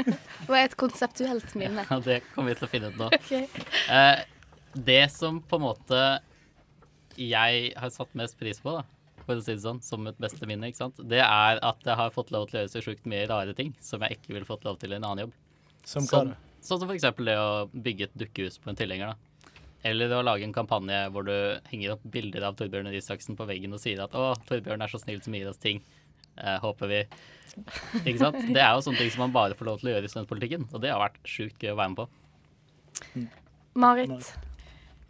Hva 0.46 0.60
er 0.60 0.68
et 0.68 0.76
konseptuelt 0.78 1.56
minne? 1.58 1.82
Ja, 1.90 1.98
det 1.98 2.20
kommer 2.30 2.54
vi 2.54 2.60
til 2.60 2.68
å 2.68 2.70
finne 2.70 2.92
ut 2.94 3.00
nå. 3.00 3.10
Okay 3.18 4.38
det 4.74 5.10
som 5.12 5.40
på 5.42 5.58
en 5.58 5.66
måte 5.66 6.00
jeg 7.20 7.72
har 7.76 7.92
satt 7.92 8.12
mest 8.18 8.38
pris 8.40 8.60
på, 8.62 8.76
da, 8.78 8.84
for 9.24 9.36
å 9.36 9.44
si 9.44 9.54
det 9.56 9.64
sånn, 9.64 9.80
som 9.84 10.06
et 10.08 10.20
beste 10.22 10.46
minne, 10.48 10.70
ikke 10.70 10.82
sant, 10.84 11.00
det 11.10 11.22
er 11.24 11.60
at 11.66 11.82
jeg 11.86 11.98
har 11.98 12.14
fått 12.14 12.30
lov 12.34 12.48
til 12.48 12.60
å 12.60 12.62
gjøre 12.62 12.72
så 12.72 12.84
sjukt 12.84 13.08
mye 13.10 13.26
rare 13.30 13.54
ting 13.56 13.74
som 13.84 14.02
jeg 14.06 14.18
ikke 14.18 14.36
ville 14.36 14.48
fått 14.48 14.64
lov 14.68 14.78
til 14.80 14.94
i 14.94 14.98
en 14.98 15.08
annen 15.08 15.26
jobb. 15.26 15.34
Som 15.88 16.06
hva? 16.08 16.22
Sånn 16.60 16.82
som 16.82 16.86
for 16.86 16.96
eksempel 16.96 17.30
det 17.30 17.38
å 17.40 17.66
bygge 17.72 18.08
et 18.08 18.16
dukkehus 18.20 18.60
på 18.60 18.72
en 18.72 18.78
tilhenger, 18.78 19.14
da. 19.14 19.50
Eller 19.90 20.12
å 20.12 20.20
lage 20.20 20.44
en 20.44 20.52
kampanje 20.52 20.98
hvor 21.14 21.24
du 21.24 21.32
henger 21.70 21.94
opp 21.94 22.02
bilder 22.12 22.44
av 22.50 22.58
Torbjørn 22.58 22.90
Isaksen 22.92 23.38
på 23.38 23.46
veggen 23.48 23.72
og 23.72 23.80
sier 23.80 24.02
at 24.04 24.12
'Å, 24.12 24.34
Torbjørn 24.48 24.84
er 24.84 24.92
så 24.92 25.00
snill 25.00 25.22
som 25.24 25.32
gir 25.32 25.48
oss 25.48 25.56
ting'. 25.62 25.80
Eh, 26.36 26.58
håper 26.60 26.86
vi. 26.88 27.00
Ikke 28.04 28.18
sant? 28.18 28.36
Det 28.52 28.60
er 28.60 28.74
jo 28.76 28.84
sånne 28.84 29.00
ting 29.00 29.10
som 29.10 29.24
man 29.24 29.32
bare 29.32 29.56
får 29.56 29.66
lov 29.66 29.80
til 29.80 29.88
å 29.88 29.94
gjøre 29.94 30.04
i 30.04 30.12
studentpolitikken, 30.12 30.68
og 30.72 30.80
det 30.84 30.92
har 30.92 31.00
vært 31.00 31.18
sjukt 31.24 31.64
gøy 31.64 31.72
å 31.72 31.80
være 31.80 31.94
med 31.94 31.96
på. 31.96 32.06
Marit. 33.74 34.32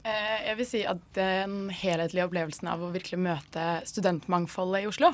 Eh, 0.01 0.47
jeg 0.47 0.57
vil 0.57 0.69
si 0.69 0.81
at 0.89 1.01
den 1.17 1.69
helhetlige 1.77 2.25
opplevelsen 2.25 2.71
av 2.73 2.81
å 2.81 2.93
virkelig 2.95 3.19
møte 3.21 3.65
studentmangfoldet 3.89 4.85
i 4.85 4.89
Oslo 4.89 5.11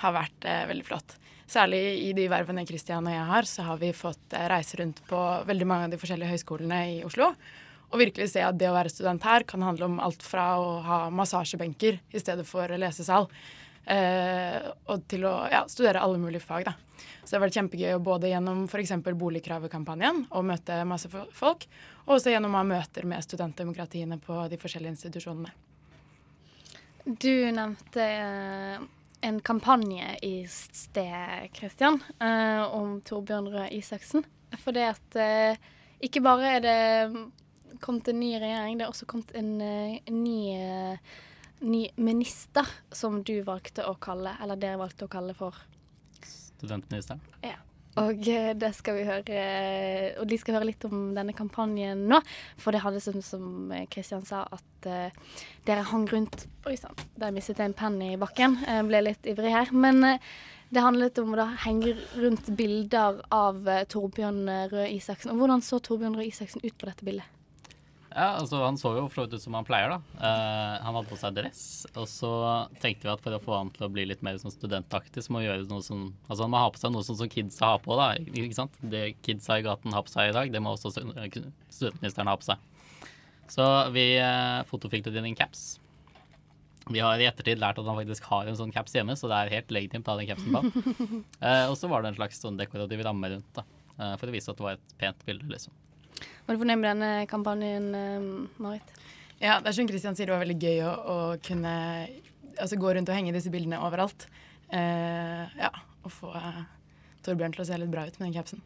har 0.00 0.14
vært 0.16 0.46
eh, 0.48 0.62
veldig 0.70 0.86
flott. 0.86 1.16
Særlig 1.50 1.82
i 2.06 2.12
de 2.16 2.28
vervene 2.30 2.64
Kristian 2.64 3.08
og 3.08 3.12
jeg 3.12 3.26
har, 3.32 3.48
så 3.48 3.66
har 3.68 3.80
vi 3.82 3.92
fått 3.96 4.36
eh, 4.36 4.46
reise 4.48 4.80
rundt 4.80 5.02
på 5.10 5.20
veldig 5.48 5.68
mange 5.68 5.88
av 5.88 5.92
de 5.92 6.00
forskjellige 6.00 6.32
høyskolene 6.32 6.80
i 6.94 6.96
Oslo. 7.04 7.34
Og 7.90 8.00
virkelig 8.00 8.30
se 8.32 8.44
at 8.46 8.56
det 8.56 8.70
å 8.70 8.76
være 8.76 8.92
student 8.92 9.26
her 9.28 9.44
kan 9.50 9.66
handle 9.66 9.90
om 9.90 10.00
alt 10.00 10.24
fra 10.24 10.54
å 10.62 10.78
ha 10.86 11.00
massasjebenker 11.12 11.98
i 12.14 12.22
stedet 12.22 12.46
for 12.46 12.70
lesesal, 12.78 13.26
og 13.90 15.00
til 15.10 15.24
å 15.26 15.32
ja, 15.50 15.64
studere 15.66 15.98
alle 16.04 16.20
mulige 16.22 16.44
fag. 16.44 16.68
da. 16.68 16.76
Så 17.30 17.36
det 17.36 17.38
har 17.38 17.44
vært 17.44 17.56
kjempegøy 17.60 17.98
både 18.02 18.26
gjennom 18.32 18.64
f.eks. 18.66 18.90
boligkravekampanjen 19.06 20.24
å 20.34 20.40
møte 20.42 20.80
masse 20.82 21.06
folk, 21.06 21.68
og 22.08 22.16
også 22.16 22.32
gjennom 22.32 22.56
å 22.56 22.58
ha 22.58 22.66
møter 22.66 23.06
med 23.06 23.22
studentdemokratiene 23.22 24.18
på 24.18 24.38
de 24.50 24.58
forskjellige 24.58 24.96
institusjonene. 24.96 25.52
Du 27.06 27.30
nevnte 27.54 28.02
eh, 28.02 28.82
en 29.30 29.40
kampanje 29.46 30.10
i 30.26 30.32
sted, 30.50 31.46
Kristian, 31.54 32.00
eh, 32.18 32.66
om 32.66 32.98
Torbjørn 33.06 33.46
Røe 33.54 33.70
Isaksen. 33.78 34.26
Det 34.50 34.90
at 34.90 35.22
eh, 35.22 35.70
ikke 36.02 36.26
bare 36.26 36.54
er 36.56 36.66
det 36.66 36.78
kommet 37.78 38.10
en 38.10 38.22
ny 38.26 38.34
regjering, 38.42 38.74
det 38.74 38.88
er 38.88 38.90
også 38.90 39.06
kommet 39.06 39.30
en, 39.38 39.54
en 39.62 40.22
ny, 40.26 40.98
ny 41.62 41.88
minister, 41.94 42.66
som 42.90 43.22
du 43.22 43.36
valgte 43.46 43.86
å 43.86 43.94
kalle, 44.02 44.34
eller 44.42 44.58
dere 44.58 44.82
valgte 44.82 45.06
å 45.06 45.14
kalle 45.14 45.38
for 45.38 45.54
Studentministeren. 46.60 47.24
Ja. 47.44 47.56
Og 47.98 48.28
eh, 48.30 48.54
høre 48.54 49.40
Og 50.20 50.28
de 50.30 50.38
skal 50.38 50.54
høre 50.54 50.68
litt 50.68 50.84
om 50.86 51.10
denne 51.16 51.34
kampanjen 51.34 52.06
nå. 52.10 52.20
For 52.60 52.74
det 52.74 52.84
hadde 52.84 53.02
sånn 53.02 53.24
som 53.24 53.74
Kristian 53.90 54.22
sa, 54.28 54.44
at 54.46 54.86
uh, 54.86 55.34
dere 55.66 55.88
hang 55.90 56.06
rundt 56.10 56.46
Oi 56.68 56.76
sann, 56.78 56.94
der 57.18 57.34
mistet 57.34 57.58
jeg 57.58 57.72
en 57.72 57.76
penn 57.76 57.98
i 58.04 58.14
bakken. 58.20 58.58
Jeg 58.66 58.86
ble 58.86 59.02
litt 59.08 59.26
ivrig 59.32 59.52
her. 59.56 59.74
Men 59.74 60.04
uh, 60.06 60.30
det 60.70 60.86
handlet 60.86 61.18
om 61.18 61.34
å 61.34 61.48
henge 61.64 61.96
rundt 62.14 62.52
bilder 62.54 63.24
av 63.34 63.66
uh, 63.66 63.82
Torbjørn 63.90 64.44
Røe 64.70 64.86
Isaksen. 64.94 65.34
Og 65.34 65.42
hvordan 65.42 65.64
så 65.66 65.82
Torbjørn 65.82 66.20
Røe 66.20 66.30
Isaksen 66.30 66.62
ut 66.62 66.76
på 66.78 66.86
dette 66.86 67.06
bildet? 67.06 67.39
Ja, 68.10 68.40
altså 68.40 68.58
Han 68.64 68.78
så 68.78 68.90
jo 68.96 69.04
for 69.06 69.20
så 69.20 69.24
vidt 69.26 69.38
ut 69.38 69.44
som 69.44 69.54
han 69.54 69.66
pleier. 69.66 69.92
da. 69.92 69.98
Uh, 70.18 70.76
han 70.82 70.96
hadde 70.96 71.10
på 71.10 71.18
seg 71.20 71.36
dress. 71.36 71.62
Og 71.94 72.08
så 72.10 72.30
tenkte 72.82 73.06
vi 73.06 73.12
at 73.12 73.22
for 73.22 73.36
å 73.36 73.42
få 73.42 73.58
han 73.58 73.70
til 73.74 73.86
å 73.86 73.90
bli 73.92 74.06
litt 74.10 74.24
mer 74.26 74.38
sånn 74.42 74.54
studentaktig, 74.54 75.22
så 75.22 75.32
må 75.32 75.40
han 75.40 75.50
gjøre 75.50 75.68
noe 75.70 75.84
som 75.86 76.08
Altså 76.26 76.42
han 76.44 76.52
må 76.54 76.62
ha 76.62 76.72
på 76.74 76.80
seg 76.82 76.94
noe 76.94 77.06
sånn 77.06 77.20
som 77.20 77.30
kidsa 77.30 77.74
har 77.74 77.84
på. 77.84 77.94
da, 77.98 78.12
ikke 78.18 78.58
sant? 78.58 78.80
Det 78.82 79.04
kidsa 79.26 79.60
i 79.60 79.66
gaten 79.66 79.94
har 79.94 80.06
på 80.06 80.12
seg 80.12 80.32
i 80.32 80.34
dag, 80.36 80.50
det 80.50 80.62
må 80.64 80.74
også 80.74 80.92
studentministeren 80.96 82.32
ha 82.32 82.34
på 82.40 82.50
seg. 82.50 82.66
Så 83.50 83.66
vi 83.94 84.06
uh, 84.22 84.62
fotofiklet 84.70 85.16
inn 85.18 85.30
en 85.30 85.38
caps. 85.38 85.78
Vi 86.90 87.02
har 87.02 87.20
i 87.22 87.26
ettertid 87.28 87.60
lært 87.62 87.78
at 87.78 87.86
han 87.86 87.98
faktisk 87.98 88.26
har 88.30 88.48
en 88.50 88.58
sånn 88.58 88.72
caps 88.74 88.94
hjemme, 88.96 89.14
så 89.18 89.30
det 89.30 89.38
er 89.38 89.54
helt 89.54 89.74
legitimt 89.74 90.08
å 90.08 90.16
ha 90.16 90.22
den 90.22 90.30
capsen 90.30 90.54
på. 90.54 90.64
Uh, 91.38 91.66
og 91.70 91.76
så 91.78 91.90
var 91.90 92.02
det 92.02 92.10
en 92.10 92.18
slags 92.18 92.42
sånn 92.42 92.58
dekorativ 92.58 93.04
ramme 93.06 93.30
rundt, 93.36 93.54
da, 93.54 93.66
uh, 94.00 94.16
for 94.18 94.26
å 94.26 94.34
vise 94.34 94.50
at 94.50 94.58
det 94.58 94.66
var 94.66 94.78
et 94.78 94.98
pent 94.98 95.26
bilde, 95.28 95.46
liksom. 95.52 95.74
Var 96.46 96.56
du 96.56 96.60
fornøyd 96.62 96.80
med 96.80 96.88
denne 96.90 97.10
kampanjen, 97.30 97.88
eh, 97.94 98.26
Marit? 98.62 98.94
Ja, 99.40 99.58
det 99.60 99.70
er 99.70 99.76
som 99.78 99.88
Kristian 99.88 100.16
sier, 100.18 100.28
det 100.28 100.34
var 100.34 100.44
veldig 100.44 100.58
gøy 100.60 100.82
å, 100.84 100.90
å 100.92 101.18
kunne 101.44 101.74
altså, 102.60 102.76
gå 102.76 102.92
rundt 102.92 103.08
og 103.08 103.16
henge 103.16 103.32
disse 103.36 103.52
bildene 103.52 103.80
overalt. 103.80 104.26
Uh, 104.70 105.48
ja, 105.58 105.70
og 106.04 106.12
få 106.14 106.28
uh, 106.30 106.60
Torbjørn 107.26 107.56
til 107.56 107.64
å 107.64 107.66
se 107.66 107.78
litt 107.80 107.90
bra 107.90 108.04
ut 108.06 108.18
med 108.20 108.28
den 108.28 108.36
capsen. 108.36 108.60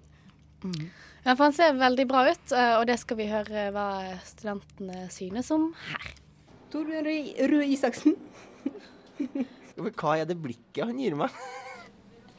Mm. 0.64 0.90
Ja, 1.24 1.32
for 1.32 1.46
han 1.46 1.54
ser 1.56 1.78
veldig 1.78 2.04
bra 2.10 2.24
ut, 2.26 2.52
og 2.52 2.82
det 2.88 2.98
skal 3.00 3.18
vi 3.20 3.28
høre 3.30 3.68
hva 3.72 3.86
studentene 4.26 5.06
synes 5.12 5.48
om 5.54 5.70
her. 5.86 6.10
Torbjørn 6.72 7.08
Røe 7.52 7.68
Isaksen. 7.70 8.16
hva 10.00 10.16
er 10.18 10.28
det 10.28 10.36
blikket 10.42 10.88
han 10.88 10.98
gir 11.00 11.16
meg? 11.18 11.32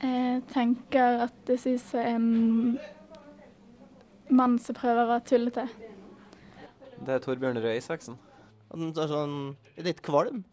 Jeg 0.01 0.43
tenker 0.51 1.23
at 1.25 1.36
det 1.47 1.58
synes 1.63 1.88
jeg 1.95 2.04
er 2.04 2.17
en 2.17 2.78
mann 4.29 4.57
som 4.61 4.77
prøver 4.77 5.03
å 5.03 5.11
være 5.13 5.25
tullete. 5.29 5.65
Det 7.05 7.17
er 7.17 7.23
Torbjørn 7.23 7.60
Røe 7.62 7.75
Isaksen. 7.77 8.17
Han 8.71 8.89
er 8.89 9.10
sånn 9.12 9.35
litt 9.85 10.02
kvalm. 10.06 10.43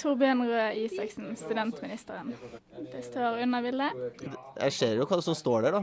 Torbjørn 0.00 0.44
Røe 0.48 0.68
Isaksen, 0.84 1.32
studentministeren. 1.38 2.32
Det 2.92 3.02
står 3.06 3.42
under 3.44 3.64
bildet. 3.64 4.24
Jeg 4.60 4.76
ser 4.76 4.96
jo 5.00 5.08
hva 5.08 5.20
som 5.24 5.36
står 5.38 5.68
der, 5.68 5.78
da. 5.80 5.82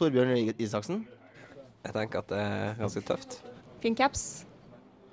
Torbjørn 0.00 0.32
Røe 0.34 0.56
Isaksen. 0.62 1.04
Jeg 1.82 1.96
tenker 1.96 2.22
at 2.22 2.30
det 2.30 2.40
er 2.42 2.78
ganske 2.78 3.02
tøft. 3.06 3.40
Fin 3.82 3.96
caps. 3.98 4.46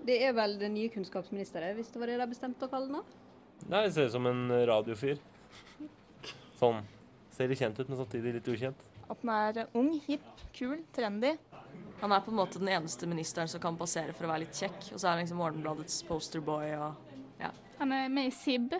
Det 0.06 0.20
er 0.26 0.36
vel 0.38 0.56
den 0.62 0.76
nye 0.78 0.90
kunnskapsministeren, 0.94 1.76
hvis 1.78 1.90
det 1.94 2.02
var 2.02 2.10
det 2.10 2.20
de 2.22 2.30
bestemte 2.32 2.66
å 2.66 2.72
kalle 2.72 2.94
den? 2.94 3.18
Nei, 3.68 3.82
det 3.86 3.94
ser 3.94 4.08
ut 4.08 4.16
som 4.16 4.30
en 4.30 4.46
radiofyr. 4.70 5.20
Sånn. 6.62 6.80
Ser 7.36 7.50
litt 7.52 7.60
kjent 7.60 7.78
ut, 7.82 7.90
men 7.90 8.00
samtidig 8.00 8.38
litt 8.38 8.50
ukjent. 8.50 8.89
At 9.10 9.22
den 9.24 9.32
er 9.34 9.68
ung, 9.78 9.92
hipp, 10.06 10.26
kul, 10.54 10.78
trendy. 10.94 11.34
Han 12.00 12.14
er 12.16 12.22
på 12.24 12.32
en 12.32 12.38
måte 12.40 12.60
den 12.62 12.70
eneste 12.72 13.08
ministeren 13.10 13.50
som 13.52 13.60
kan 13.64 13.76
passere 13.80 14.14
for 14.16 14.28
å 14.28 14.32
være 14.32 14.46
litt 14.46 14.56
kjekk. 14.56 14.92
Og 14.94 15.00
så 15.02 15.08
er 15.10 15.16
han 15.16 15.24
liksom 15.24 15.40
Morgenbladets 15.42 15.98
posterboy 16.08 16.70
og 16.78 17.16
ja. 17.42 17.50
Han 17.80 17.94
er 17.96 18.10
med 18.12 18.30
i 18.30 18.34
SIB, 18.36 18.76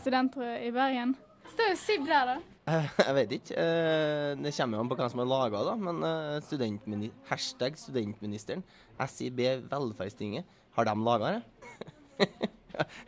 studenter 0.00 0.58
i 0.62 0.70
Bergen. 0.74 1.14
Står 1.52 1.72
jo 1.72 1.78
SIB 1.80 2.04
der, 2.10 2.30
da. 2.34 2.36
Eh, 2.70 2.88
Jeg 3.06 3.14
vet 3.16 3.32
ikke. 3.38 3.54
Eh, 3.58 4.34
Det 4.38 4.52
kommer 4.56 4.78
jo 4.78 4.82
an 4.84 4.90
på 4.92 4.98
hvem 5.00 5.10
som 5.10 5.22
har 5.22 5.30
laga 5.32 5.62
det, 5.70 5.74
men 5.88 6.02
eh, 6.06 6.36
studentmini 6.46 7.10
hashtag 7.30 7.78
studentministeren, 7.80 8.62
SIB 9.08 9.40
Velferdstinget, 9.70 10.46
har 10.76 10.86
de 10.88 10.94
laga 11.02 11.32
det? 11.38 12.28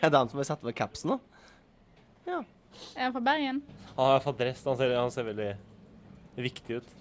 er 0.02 0.08
det 0.08 0.12
de 0.16 0.24
som 0.32 0.40
har 0.42 0.48
satt 0.50 0.64
på 0.64 0.74
capsen 0.76 1.14
nå? 1.14 1.20
Ja. 2.26 2.40
Er 2.96 3.06
han 3.06 3.14
fra 3.14 3.22
Bergen? 3.22 3.62
Han 3.94 4.10
har 4.10 4.24
hvert 4.24 4.38
dress. 4.40 4.64
Han 4.66 4.76
ser, 4.80 4.96
han 4.98 5.12
ser 5.14 5.28
veldig 5.30 5.52
viktig 6.36 6.80
ut. 6.80 6.92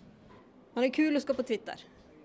Han 0.75 0.85
er 0.87 0.93
kul 0.93 1.13
og 1.15 1.21
skal 1.23 1.37
på 1.37 1.45
Twitter. 1.47 1.81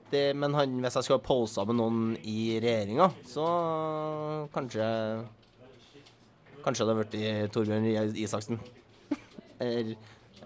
Det, 0.09 0.23
men 0.37 0.55
han, 0.57 0.79
hvis 0.81 0.97
jeg 0.97 1.05
skulle 1.05 1.19
ha 1.21 1.27
posa 1.27 1.65
med 1.69 1.77
noen 1.77 2.15
i 2.25 2.57
regjeringa, 2.65 3.11
så 3.29 3.45
kanskje 4.55 4.87
Kanskje 6.65 6.85
det 6.85 6.95
hadde 6.95 7.03
blitt 7.05 7.53
Torbjørn 7.55 7.85
Isaksen. 8.19 8.59
Eller 9.63 9.93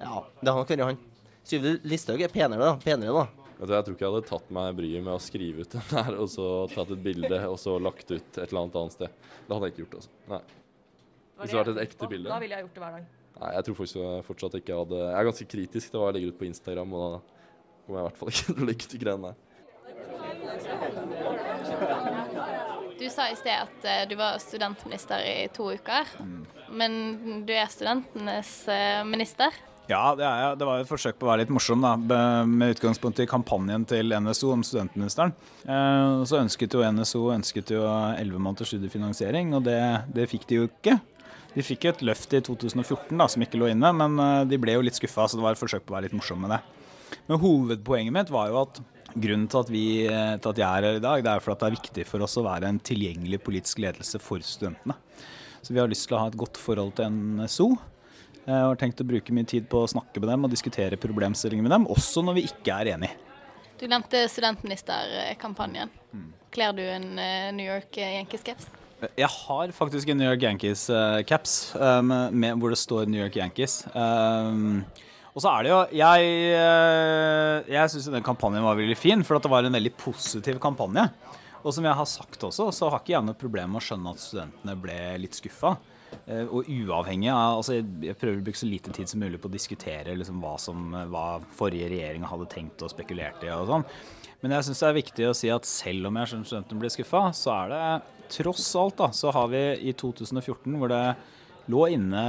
Ja, 0.03 0.19
det 0.43 0.51
hadde 0.51 0.59
nok 0.59 0.73
vært 0.75 0.83
han. 0.85 0.99
Syvde 1.47 1.77
Listhaug 1.89 2.21
er 2.23 2.31
penere, 2.31 2.61
da. 2.63 2.75
Penere, 2.83 3.15
da. 3.23 3.25
Du, 3.63 3.71
Jeg 3.71 3.87
tror 3.87 3.95
ikke 3.95 4.05
jeg 4.05 4.13
hadde 4.13 4.29
tatt 4.29 4.51
meg 4.55 4.77
bryet 4.79 5.05
med 5.07 5.15
å 5.15 5.23
skrive 5.23 5.63
ut 5.65 5.75
den 5.77 5.89
der, 5.93 6.19
og 6.19 6.29
så 6.31 6.47
tatt 6.75 6.91
et 6.91 7.03
bilde, 7.03 7.39
og 7.47 7.57
så 7.63 7.79
lagt 7.79 8.11
ut 8.11 8.19
et 8.19 8.45
eller 8.49 8.65
annet 8.65 8.79
annet 8.83 8.97
sted. 8.99 9.17
Det 9.47 9.55
hadde 9.55 9.69
jeg 9.69 9.75
ikke 9.75 9.85
gjort, 9.85 9.99
altså. 10.01 10.15
Nei. 10.33 10.41
Hvis 11.39 11.51
det 11.53 11.59
hadde 11.59 11.63
vært 11.63 11.77
et 11.79 11.85
ekte 11.87 12.09
bilde. 12.11 12.31
Da 12.31 12.39
ville 12.43 12.59
jeg 12.59 12.67
gjort 12.67 12.77
det 12.77 12.83
hver 12.85 12.97
dag. 12.99 13.11
Nei, 13.41 13.51
jeg 13.57 13.65
tror 13.67 13.79
faktisk 13.81 14.27
fortsatt 14.27 14.55
ikke 14.61 14.77
hadde 14.83 14.99
Jeg 15.01 15.17
er 15.19 15.29
ganske 15.31 15.47
kritisk 15.51 15.91
til 15.91 15.99
hva 16.03 16.11
jeg 16.11 16.19
legger 16.19 16.35
ut 16.35 16.39
på 16.43 16.49
Instagram, 16.51 16.93
og 16.93 17.01
da 17.03 17.09
kommer 17.87 17.97
jeg 17.97 18.03
i 18.03 18.07
hvert 18.11 18.21
fall 18.21 18.31
ikke 18.33 18.45
til 18.53 18.63
å 18.63 18.69
legge 18.69 18.87
ut 18.87 18.93
de 18.93 19.03
greiene 19.03 19.33
der. 19.33 19.41
Du 23.03 23.09
sa 23.11 23.27
i 23.33 23.37
sted 23.39 23.57
at 23.57 23.87
eh, 23.89 24.05
du 24.11 24.15
var 24.21 24.39
studentminister 24.43 25.23
i 25.27 25.49
to 25.55 25.73
uker. 25.75 26.07
Men 26.73 27.45
du 27.49 27.53
er 27.57 27.67
studentenes 27.73 28.53
eh, 28.71 29.03
minister. 29.09 29.51
Ja, 29.91 30.13
det 30.15 30.23
er 30.25 30.37
jeg. 30.39 30.59
Det 30.61 30.67
var 30.69 30.81
et 30.85 30.89
forsøk 30.89 31.17
på 31.19 31.27
å 31.27 31.33
være 31.33 31.43
litt 31.43 31.51
morsom, 31.53 31.83
da, 31.83 31.97
med 32.47 32.77
utgangspunkt 32.77 33.19
i 33.21 33.27
kampanjen 33.29 33.83
til 33.91 34.15
NSO 34.15 34.53
om 34.55 34.63
studentministeren. 34.65 35.35
Eh, 35.67 36.23
Så 36.31 36.39
ønsket 36.39 36.77
jo 36.79 36.85
NSO 36.87 37.25
ønsket 37.35 37.75
jo 37.75 37.83
11 37.83 38.39
måneders 38.39 38.71
studiefinansiering, 38.71 39.51
og 39.59 39.67
det, 39.67 39.81
det 40.15 40.29
fikk 40.31 40.47
de 40.53 40.61
jo 40.61 40.69
ikke. 40.71 41.01
De 41.53 41.65
fikk 41.65 41.85
et 41.91 42.05
løft 42.07 42.33
i 42.33 42.41
2014 42.41 43.13
da, 43.19 43.27
som 43.29 43.45
ikke 43.45 43.61
lå 43.61 43.69
inne, 43.73 43.91
men 43.97 44.17
eh, 44.23 44.45
de 44.49 44.59
ble 44.61 44.79
jo 44.79 44.85
litt 44.87 44.97
skuffa, 44.97 45.29
så 45.29 45.39
det 45.39 45.45
var 45.45 45.57
et 45.57 45.61
forsøk 45.61 45.85
på 45.85 45.93
å 45.93 45.99
være 45.99 46.09
litt 46.09 46.17
morsom 46.17 46.41
med 46.45 46.55
det. 46.55 46.63
Men 47.29 47.41
hovedpoenget 47.43 48.17
mitt 48.17 48.33
var 48.33 48.49
jo 48.49 48.63
at 48.63 48.81
grunnen 49.13 49.49
til 49.53 49.61
at, 49.61 49.73
vi, 49.73 49.85
eh, 50.09 50.35
til 50.41 50.53
at 50.53 50.63
jeg 50.63 50.67
er 50.67 50.89
her 50.89 50.99
i 50.99 51.05
dag, 51.05 51.25
det 51.25 51.33
er 51.35 51.45
for 51.45 51.55
at 51.55 51.63
det 51.63 51.69
er 51.69 51.77
viktig 51.77 52.07
for 52.09 52.25
oss 52.25 52.39
å 52.41 52.47
være 52.47 52.73
en 52.73 52.81
tilgjengelig 52.81 53.43
politisk 53.45 53.83
ledelse 53.85 54.21
for 54.23 54.45
studentene. 54.47 54.97
Så 55.63 55.75
vi 55.75 55.83
har 55.83 55.91
lyst 55.91 56.09
til 56.09 56.17
å 56.17 56.25
ha 56.25 56.31
et 56.33 56.39
godt 56.41 56.59
forhold 56.59 56.97
til 56.99 57.13
NSO. 57.13 57.69
Jeg 58.43 58.63
har 58.67 58.79
tenkt 58.81 59.05
å 59.05 59.07
bruke 59.07 59.35
mye 59.37 59.47
tid 59.47 59.69
på 59.71 59.85
å 59.85 59.91
snakke 59.91 60.19
med 60.19 60.33
dem 60.33 60.49
og 60.49 60.51
diskutere 60.51 60.99
problemstillinger 60.99 61.69
med 61.69 61.77
dem, 61.77 61.87
også 61.93 62.25
når 62.27 62.41
vi 62.41 62.49
ikke 62.49 62.81
er 62.81 62.97
enige. 62.97 63.15
Du 63.79 63.85
nevnte 63.91 64.25
studentministerkampanjen. 64.31 65.93
Kler 66.53 66.75
du 66.77 66.83
en 66.85 67.13
eh, 67.19 67.51
New 67.55 67.67
York 67.67 68.01
Yankees-caps? 68.01 68.82
Jeg 69.03 69.29
har 69.29 69.73
faktisk 69.75 70.13
en 70.13 70.21
New 70.21 70.29
York 70.29 70.45
Yankees-caps 70.47 71.55
hvor 71.75 72.71
det 72.71 72.79
står 72.79 73.09
New 73.11 73.23
York 73.23 73.37
Yankees. 73.41 73.81
Um, 73.95 74.85
og 75.33 75.41
så 75.43 75.49
er 75.49 75.65
det 75.65 75.71
jo 75.73 75.79
Jeg, 75.97 76.33
eh, 76.53 77.71
jeg 77.73 77.93
syns 77.93 78.11
den 78.13 78.25
kampanjen 78.27 78.65
var 78.67 78.77
veldig 78.79 78.99
fin, 79.01 79.25
for 79.25 79.41
det 79.41 79.51
var 79.51 79.65
en 79.65 79.79
veldig 79.79 79.95
positiv 79.99 80.61
kampanje. 80.63 81.09
Og 81.63 81.73
som 81.75 81.87
jeg 81.87 81.95
har 81.99 82.09
sagt 82.11 82.43
også, 82.43 82.69
så 82.75 82.91
har 82.91 83.01
ikke 83.01 83.15
jeg 83.15 83.27
noe 83.27 83.39
problem 83.39 83.73
med 83.73 83.81
å 83.81 83.87
skjønne 83.87 84.13
at 84.13 84.23
studentene 84.23 84.77
ble 84.83 84.99
litt 85.23 85.39
skuffa. 85.39 85.77
Eh, 86.27 86.45
Og 86.45 86.69
uavhengig 86.69 87.31
av 87.33 87.63
altså 87.63 87.79
jeg 87.81 88.19
prøver 88.21 88.43
å 88.43 88.45
bruke 88.45 88.61
så 88.61 88.69
lite 88.69 88.93
tid 88.93 89.09
som 89.09 89.23
mulig 89.23 89.41
på 89.41 89.49
å 89.49 89.55
diskutere 89.55 90.15
liksom 90.19 90.43
hva, 90.45 90.59
som, 90.61 90.93
hva 91.11 91.41
forrige 91.57 91.89
regjering 91.95 92.29
hadde 92.29 92.51
tenkt 92.53 92.85
og 92.85 92.93
spekulert 92.93 93.43
i 93.47 93.55
og 93.55 93.71
sånn. 93.71 93.87
Men 94.43 94.57
jeg 94.59 94.67
syns 94.67 94.83
det 94.83 94.89
er 94.91 94.99
viktig 94.99 95.29
å 95.31 95.37
si 95.39 95.49
at 95.55 95.69
selv 95.71 96.11
om 96.11 96.19
jeg 96.19 96.29
skjønner 96.33 96.51
studentene 96.51 96.83
blir 96.83 96.93
skuffa, 96.93 97.29
så 97.39 97.55
er 97.55 97.73
det 97.73 97.83
tross 98.33 98.67
alt 98.81 98.99
da, 99.01 99.11
så 99.15 99.33
har 99.35 99.49
vi 99.53 99.63
i 99.89 99.95
2014 99.97 100.77
hvor 100.81 100.93
det 100.93 101.03
lå 101.73 101.87
inne 101.95 102.25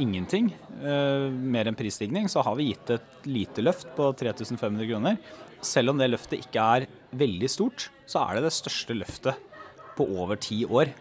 ingenting, 0.00 0.50
eh, 0.80 1.28
mer 1.30 1.68
enn 1.68 1.76
prisstigning, 1.76 2.28
så 2.28 2.44
har 2.46 2.56
vi 2.56 2.70
gitt 2.70 2.94
et 2.94 3.28
lite 3.28 3.64
løft 3.64 3.90
på 3.96 4.10
3500 4.16 4.88
kroner. 4.88 5.18
Selv 5.62 5.92
om 5.92 6.00
det 6.00 6.10
løftet 6.10 6.40
ikke 6.46 6.66
er 6.76 6.88
veldig 7.12 7.50
stort, 7.50 7.90
så 8.08 8.24
er 8.24 8.38
det 8.38 8.48
det 8.48 8.56
største 8.56 8.96
løftet 8.96 9.50
på 9.96 10.08
over 10.16 10.40
ti 10.40 10.62
år. 10.64 10.92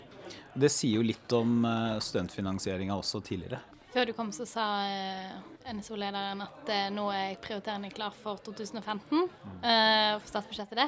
Det 0.52 0.70
sier 0.72 1.00
jo 1.00 1.08
litt 1.08 1.38
om 1.38 1.64
eh, 1.66 2.00
studentfinansieringa 2.04 2.98
også 3.00 3.24
tidligere. 3.24 3.62
Før 3.92 4.08
du 4.08 4.14
kom, 4.16 4.30
så 4.32 4.46
sa 4.48 4.66
eh, 4.88 5.32
NSO-lederen 5.76 6.44
at 6.46 6.70
eh, 6.72 6.88
nå 6.96 7.10
er 7.12 7.40
prioriteringene 7.44 7.92
klar 7.92 8.16
for 8.16 8.40
2015, 8.46 9.26
eh, 9.68 10.14
for 10.16 10.28
statsbudsjettet 10.32 10.80
det. 10.80 10.88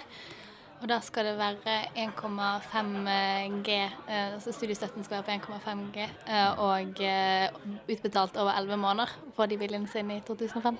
Og 0.83 0.89
da 0.91 0.97
skal 0.99 1.29
det 1.29 1.37
være 1.39 1.73
1,5 1.95 3.61
G, 3.63 3.75
eh, 3.79 4.33
altså 4.33 4.51
studiestøtten 4.51 5.05
skal 5.07 5.21
være 5.21 5.39
på 5.39 5.53
1,5 5.55 5.83
G, 5.95 6.07
eh, 6.27 6.59
og 6.59 6.99
eh, 6.99 7.55
utbetalt 7.87 8.35
over 8.35 8.51
11 8.51 8.77
måneder. 8.81 9.13
på 9.33 9.45
de 9.47 9.57
viljene 9.57 9.87
sine 9.87 10.17
i 10.17 10.21
2015? 10.27 10.77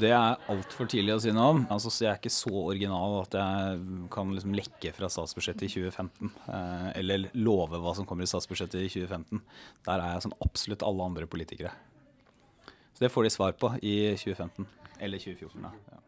Det 0.00 0.10
er 0.10 0.42
altfor 0.50 0.90
tidlig 0.90 1.14
å 1.14 1.20
si 1.22 1.30
noe 1.30 1.52
om. 1.52 1.60
Altså, 1.70 1.88
så 1.88 2.04
jeg 2.04 2.10
er 2.10 2.18
ikke 2.18 2.34
så 2.34 2.50
original 2.50 3.14
at 3.20 3.36
jeg 3.38 3.78
kan 4.10 4.34
liksom 4.34 4.58
lekke 4.58 4.92
fra 4.96 5.06
statsbudsjettet 5.06 5.68
i 5.68 5.70
2015. 5.86 6.34
Eh, 6.48 6.90
eller 6.98 7.30
love 7.38 7.78
hva 7.78 7.94
som 7.94 8.10
kommer 8.10 8.26
i 8.26 8.32
statsbudsjettet 8.32 8.82
i 8.82 8.90
2015. 8.90 9.40
Der 9.86 10.02
er 10.02 10.16
jeg 10.16 10.26
som 10.26 10.36
absolutt 10.42 10.82
alle 10.82 11.06
andre 11.12 11.30
politikere. 11.30 11.70
Så 12.92 13.06
det 13.06 13.14
får 13.14 13.28
de 13.28 13.34
svar 13.38 13.54
på 13.54 13.70
i 13.86 13.96
2015. 14.18 14.66
Eller 14.98 15.22
2014, 15.22 15.62
da. 15.62 15.70
Ja. 15.94 16.02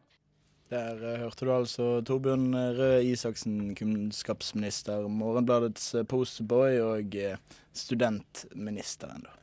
Der 0.70 1.02
uh, 1.02 1.16
hørte 1.24 1.48
du 1.48 1.52
altså 1.54 1.88
Torbjørn 2.06 2.54
Røe 2.78 3.02
Isaksen, 3.10 3.74
kunnskapsminister, 3.78 5.08
Morgenbladets 5.10 5.92
postboy 6.08 6.78
og 6.84 7.18
uh, 7.18 7.60
studentministeren, 7.74 9.26
da. 9.26 9.36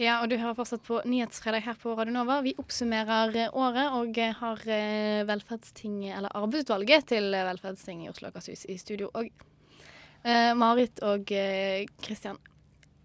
Ja, 0.00 0.22
og 0.22 0.30
du 0.32 0.38
hører 0.40 0.56
fortsatt 0.56 0.84
på 0.86 1.02
Nyhetsfredag 1.04 1.66
her 1.66 1.76
på 1.76 1.92
Radio 1.98 2.14
Nova. 2.14 2.38
Vi 2.42 2.54
oppsummerer 2.58 3.34
eh, 3.36 3.50
året 3.52 3.92
og 3.98 4.16
eh, 4.18 4.32
har 4.38 4.62
uh, 4.64 5.24
velferdsting, 5.28 5.98
eller 6.08 6.32
arbeidsutvalget 6.38 7.10
til 7.12 7.28
velferdsting 7.36 8.06
i 8.06 8.08
Oslo 8.10 8.30
og 8.30 8.32
Akershus 8.32 8.64
i 8.72 8.78
studio. 8.80 9.10
Og 9.12 9.28
eh, 10.24 10.54
Marit 10.56 11.02
og 11.04 11.28
eh, 11.36 11.84
Kristian, 12.02 12.40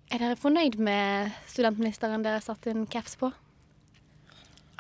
er 0.08 0.24
dere 0.24 0.40
fornøyd 0.40 0.80
med 0.80 1.36
studentministeren 1.52 2.24
dere 2.24 2.40
satte 2.46 2.72
en 2.72 2.88
caps 2.88 3.20
på? 3.20 3.34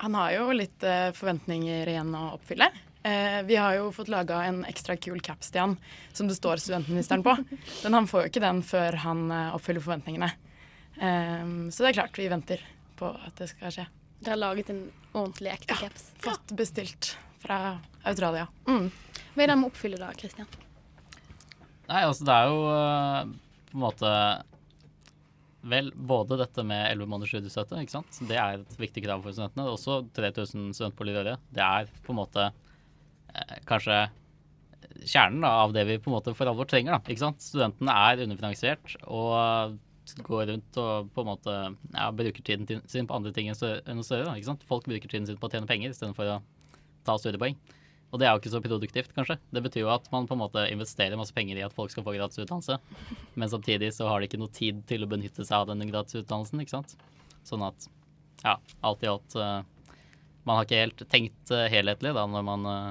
Han 0.04 0.16
har 0.18 0.34
jo 0.36 0.52
litt 0.54 0.84
eh, 0.86 1.10
forventninger 1.18 1.89
igjen 1.89 2.14
å 2.16 2.24
oppfylle. 2.36 2.70
Eh, 3.08 3.41
vi 3.48 3.56
har 3.58 3.78
jo 3.78 3.91
fått 3.95 4.12
laga 4.12 4.43
en 4.45 4.64
ekstra 4.68 4.98
kul 5.00 5.22
caps 5.24 5.50
til 5.54 5.64
han 5.64 5.76
som 6.14 6.28
det 6.30 6.38
står 6.38 6.62
studentministeren 6.62 7.24
på. 7.26 7.34
Men 7.84 7.98
han 7.98 8.10
får 8.10 8.26
jo 8.26 8.32
ikke 8.32 8.43
den 8.43 8.62
før 8.66 9.00
han 9.06 9.28
eh, 9.32 9.56
oppfyller 9.58 9.86
forventningene. 9.86 10.32
Eh, 10.98 11.45
så 11.72 11.86
det 11.86 11.91
er 11.91 12.00
klart 12.02 12.20
vi 12.20 12.30
venter 12.30 12.62
på 12.98 13.10
at 13.10 13.41
det 13.41 13.50
skal 13.54 13.74
skje. 13.74 13.88
Dere 14.20 14.34
har 14.34 14.41
laget 14.41 14.70
en 14.74 14.84
ordentlig 15.14 15.54
ekte 15.54 15.78
caps? 15.78 16.12
Fått 16.22 16.54
bestilt 16.58 17.16
fra 17.41 17.78
Australia. 18.04 18.48
Mm. 18.70 18.89
Hva 19.34 19.43
er 19.43 19.52
det 19.52 19.54
de 19.54 19.68
oppfyller 19.68 19.70
oppfylle 19.70 20.02
da, 20.02 20.14
Kristian? 20.18 20.50
Nei, 21.88 22.02
altså 22.04 22.26
det 22.28 22.36
er 22.36 22.52
jo 22.52 22.64
eh, 22.74 23.36
på 23.70 23.78
en 23.78 23.84
måte 23.84 24.14
Vel, 25.68 25.89
både 25.95 26.38
dette 26.38 26.64
med 26.64 26.84
11 26.91 27.10
måneders 27.10 27.34
studiestøtte, 27.34 27.80
ikke 27.82 27.95
sant. 27.95 28.20
Det 28.30 28.38
er 28.38 28.62
et 28.62 28.78
viktig 28.80 29.03
krav 29.03 29.24
for 29.26 29.34
studentene. 29.34 29.66
Også 29.74 30.03
3000 30.16 30.70
studentboliger 30.78 31.18
i 31.18 31.24
året. 31.24 31.49
Det 31.53 31.64
er 31.66 31.89
på 32.05 32.14
en 32.14 32.20
måte 32.22 32.45
eh, 32.45 33.58
kanskje 33.68 34.05
kjernen 35.08 35.41
da, 35.43 35.51
av 35.66 35.74
det 35.76 35.84
vi 35.89 35.97
på 36.01 36.12
en 36.12 36.18
måte 36.18 36.34
for 36.38 36.49
alvor 36.49 36.70
trenger. 36.70 36.95
da, 36.95 37.01
ikke 37.12 37.26
sant? 37.26 37.43
Studentene 37.43 37.95
er 38.08 38.24
underfinansiert, 38.28 38.95
og 39.05 39.78
går 40.24 40.45
rundt 40.53 40.78
og 40.80 41.10
på 41.12 41.24
en 41.24 41.28
måte 41.28 41.55
ja, 41.91 42.05
bruker 42.16 42.45
tiden 42.45 42.84
sin 42.88 43.10
på 43.10 43.18
andre 43.18 43.34
ting 43.36 43.49
enn 43.51 43.58
å 43.58 44.05
studere. 44.05 44.55
Folk 44.70 44.88
bruker 44.88 45.10
tiden 45.10 45.28
sin 45.28 45.39
på 45.39 45.49
å 45.49 45.51
tjene 45.51 45.68
penger 45.68 45.91
istedenfor 45.91 46.38
å 46.38 46.39
ta 47.08 47.18
studiepoeng. 47.20 47.58
Og 48.08 48.22
det 48.22 48.28
er 48.28 48.36
jo 48.36 48.39
ikke 48.39 48.53
så 48.53 48.62
produktivt, 48.64 49.12
kanskje. 49.16 49.36
Det 49.51 49.62
betyr 49.66 49.84
jo 49.84 49.91
at 49.91 50.05
man 50.14 50.28
på 50.30 50.36
en 50.38 50.41
måte 50.45 50.64
investerer 50.72 51.20
masse 51.20 51.36
penger 51.36 51.60
i 51.60 51.66
at 51.66 51.76
folk 51.76 51.91
skal 51.91 52.05
få 52.05 52.16
gratis 52.16 52.39
utdannelse, 52.39 52.78
men 53.36 53.51
samtidig 53.51 53.91
så 53.97 54.08
har 54.08 54.22
de 54.22 54.30
ikke 54.30 54.39
noe 54.39 54.53
tid 54.55 54.80
til 54.88 55.03
å 55.03 55.10
benytte 55.12 55.43
seg 55.43 55.58
av 55.60 55.72
denne 55.74 55.89
gratisutdannelsen, 55.89 56.64
ikke 56.64 56.78
sant. 56.78 56.95
Sånn 57.47 57.66
at 57.68 57.89
ja, 58.43 58.55
alt 58.86 59.03
i 59.03 59.10
alt 59.10 59.36
eh, 59.36 59.60
Man 60.43 60.60
har 60.60 60.68
ikke 60.68 60.80
helt 60.80 61.03
tenkt 61.12 61.51
eh, 61.51 61.68
helhetlig 61.72 62.14
da 62.16 62.24
når 62.30 62.43
man 62.47 62.68
eh, 62.72 62.89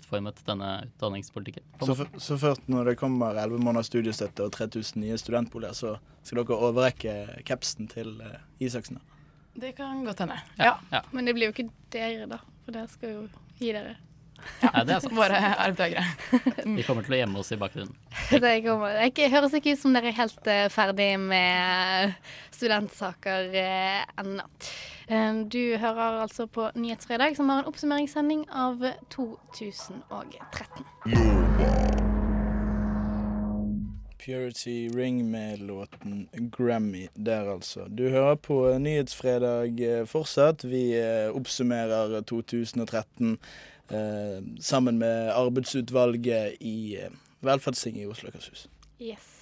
utformet 0.00 0.42
denne 0.46 0.70
utdanningspolitikken. 0.88 1.66
Så, 1.86 1.94
så 2.18 2.38
først 2.40 2.66
når 2.72 2.90
det 2.90 2.96
kommer 2.98 3.38
11 3.38 3.62
måneders 3.62 3.90
studiestøtte 3.92 4.48
og 4.48 4.54
3000 4.56 5.04
nye 5.04 5.18
studentboliger, 5.20 5.76
så 5.76 5.94
skal 6.26 6.42
dere 6.42 6.70
overrekke 6.70 7.14
capsen 7.46 7.86
til 7.90 8.16
Isaksen? 8.58 8.98
da? 8.98 9.06
Det 9.60 9.74
kan 9.78 10.02
godt 10.06 10.22
hende. 10.24 10.38
Ja. 10.58 10.74
Men 11.12 11.26
det 11.26 11.34
blir 11.36 11.50
jo 11.50 11.54
ikke 11.54 11.70
dere, 11.94 12.26
da. 12.30 12.38
For 12.64 12.74
dere 12.74 12.90
skal 12.90 13.14
jo 13.14 13.22
gi 13.60 13.72
dere. 13.74 13.96
Ja, 14.60 14.84
det 14.84 14.94
er 14.94 15.00
sant. 15.04 15.16
Våre 15.16 15.38
arvtakere. 15.66 16.04
Vi 16.76 16.82
kommer 16.86 17.02
til 17.06 17.14
å 17.16 17.20
gjemme 17.22 17.38
oss 17.42 17.52
i 17.52 17.60
bakgrunnen. 17.60 17.94
Det 18.30 18.54
kommer, 18.64 19.10
det 19.10 19.32
høres 19.32 19.54
ikke 19.56 19.72
ut 19.74 19.82
som 19.82 19.92
dere 19.96 20.08
er 20.12 20.20
helt 20.20 20.44
eh, 20.50 20.68
ferdig 20.72 21.10
med 21.20 22.14
studentsaker 22.54 23.40
eh, 23.56 24.02
ennå. 24.20 24.44
Eh, 25.10 25.32
du 25.50 25.62
hører 25.80 26.22
altså 26.26 26.42
på 26.46 26.70
Nyhetsfredag, 26.74 27.36
som 27.36 27.48
har 27.52 27.58
en 27.62 27.70
oppsummeringssending 27.70 28.40
av 28.52 28.76
2013. 29.10 32.00
Purity 34.20 34.88
Ring 34.88 35.30
med 35.30 35.58
låten 35.58 36.28
Grammy 36.32 37.08
der, 37.14 37.52
altså. 37.52 37.84
Du 37.88 38.08
hører 38.08 38.34
på 38.34 38.78
Nyhetsfredag 38.78 39.80
eh, 39.80 40.06
fortsatt. 40.06 40.64
Vi 40.64 41.00
eh, 41.00 41.36
oppsummerer 41.36 42.22
2013 42.22 43.32
eh, 43.32 43.38
sammen 44.60 44.98
med 45.00 45.32
arbeidsutvalget 45.34 46.60
i 46.60 46.96
eh, 47.00 47.10
Velferdstinget 47.40 48.04
i 48.04 48.10
Oslo 48.10 48.28
og 48.28 48.36
Akershus. 48.36 48.68
Yes. 49.00 49.40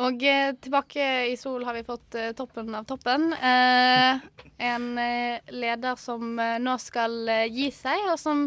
Og 0.00 0.22
eh, 0.22 0.54
tilbake 0.62 1.06
i 1.28 1.36
Sol 1.36 1.64
har 1.66 1.74
vi 1.76 1.84
fått 1.84 2.14
eh, 2.16 2.32
toppen 2.38 2.74
av 2.78 2.86
toppen. 2.88 3.32
Eh, 3.34 4.20
en 4.70 4.86
eh, 4.98 5.40
leder 5.52 5.98
som 6.00 6.38
eh, 6.38 6.58
nå 6.62 6.76
skal 6.80 7.16
eh, 7.28 7.48
gi 7.50 7.68
seg, 7.74 8.06
og 8.12 8.20
som 8.20 8.46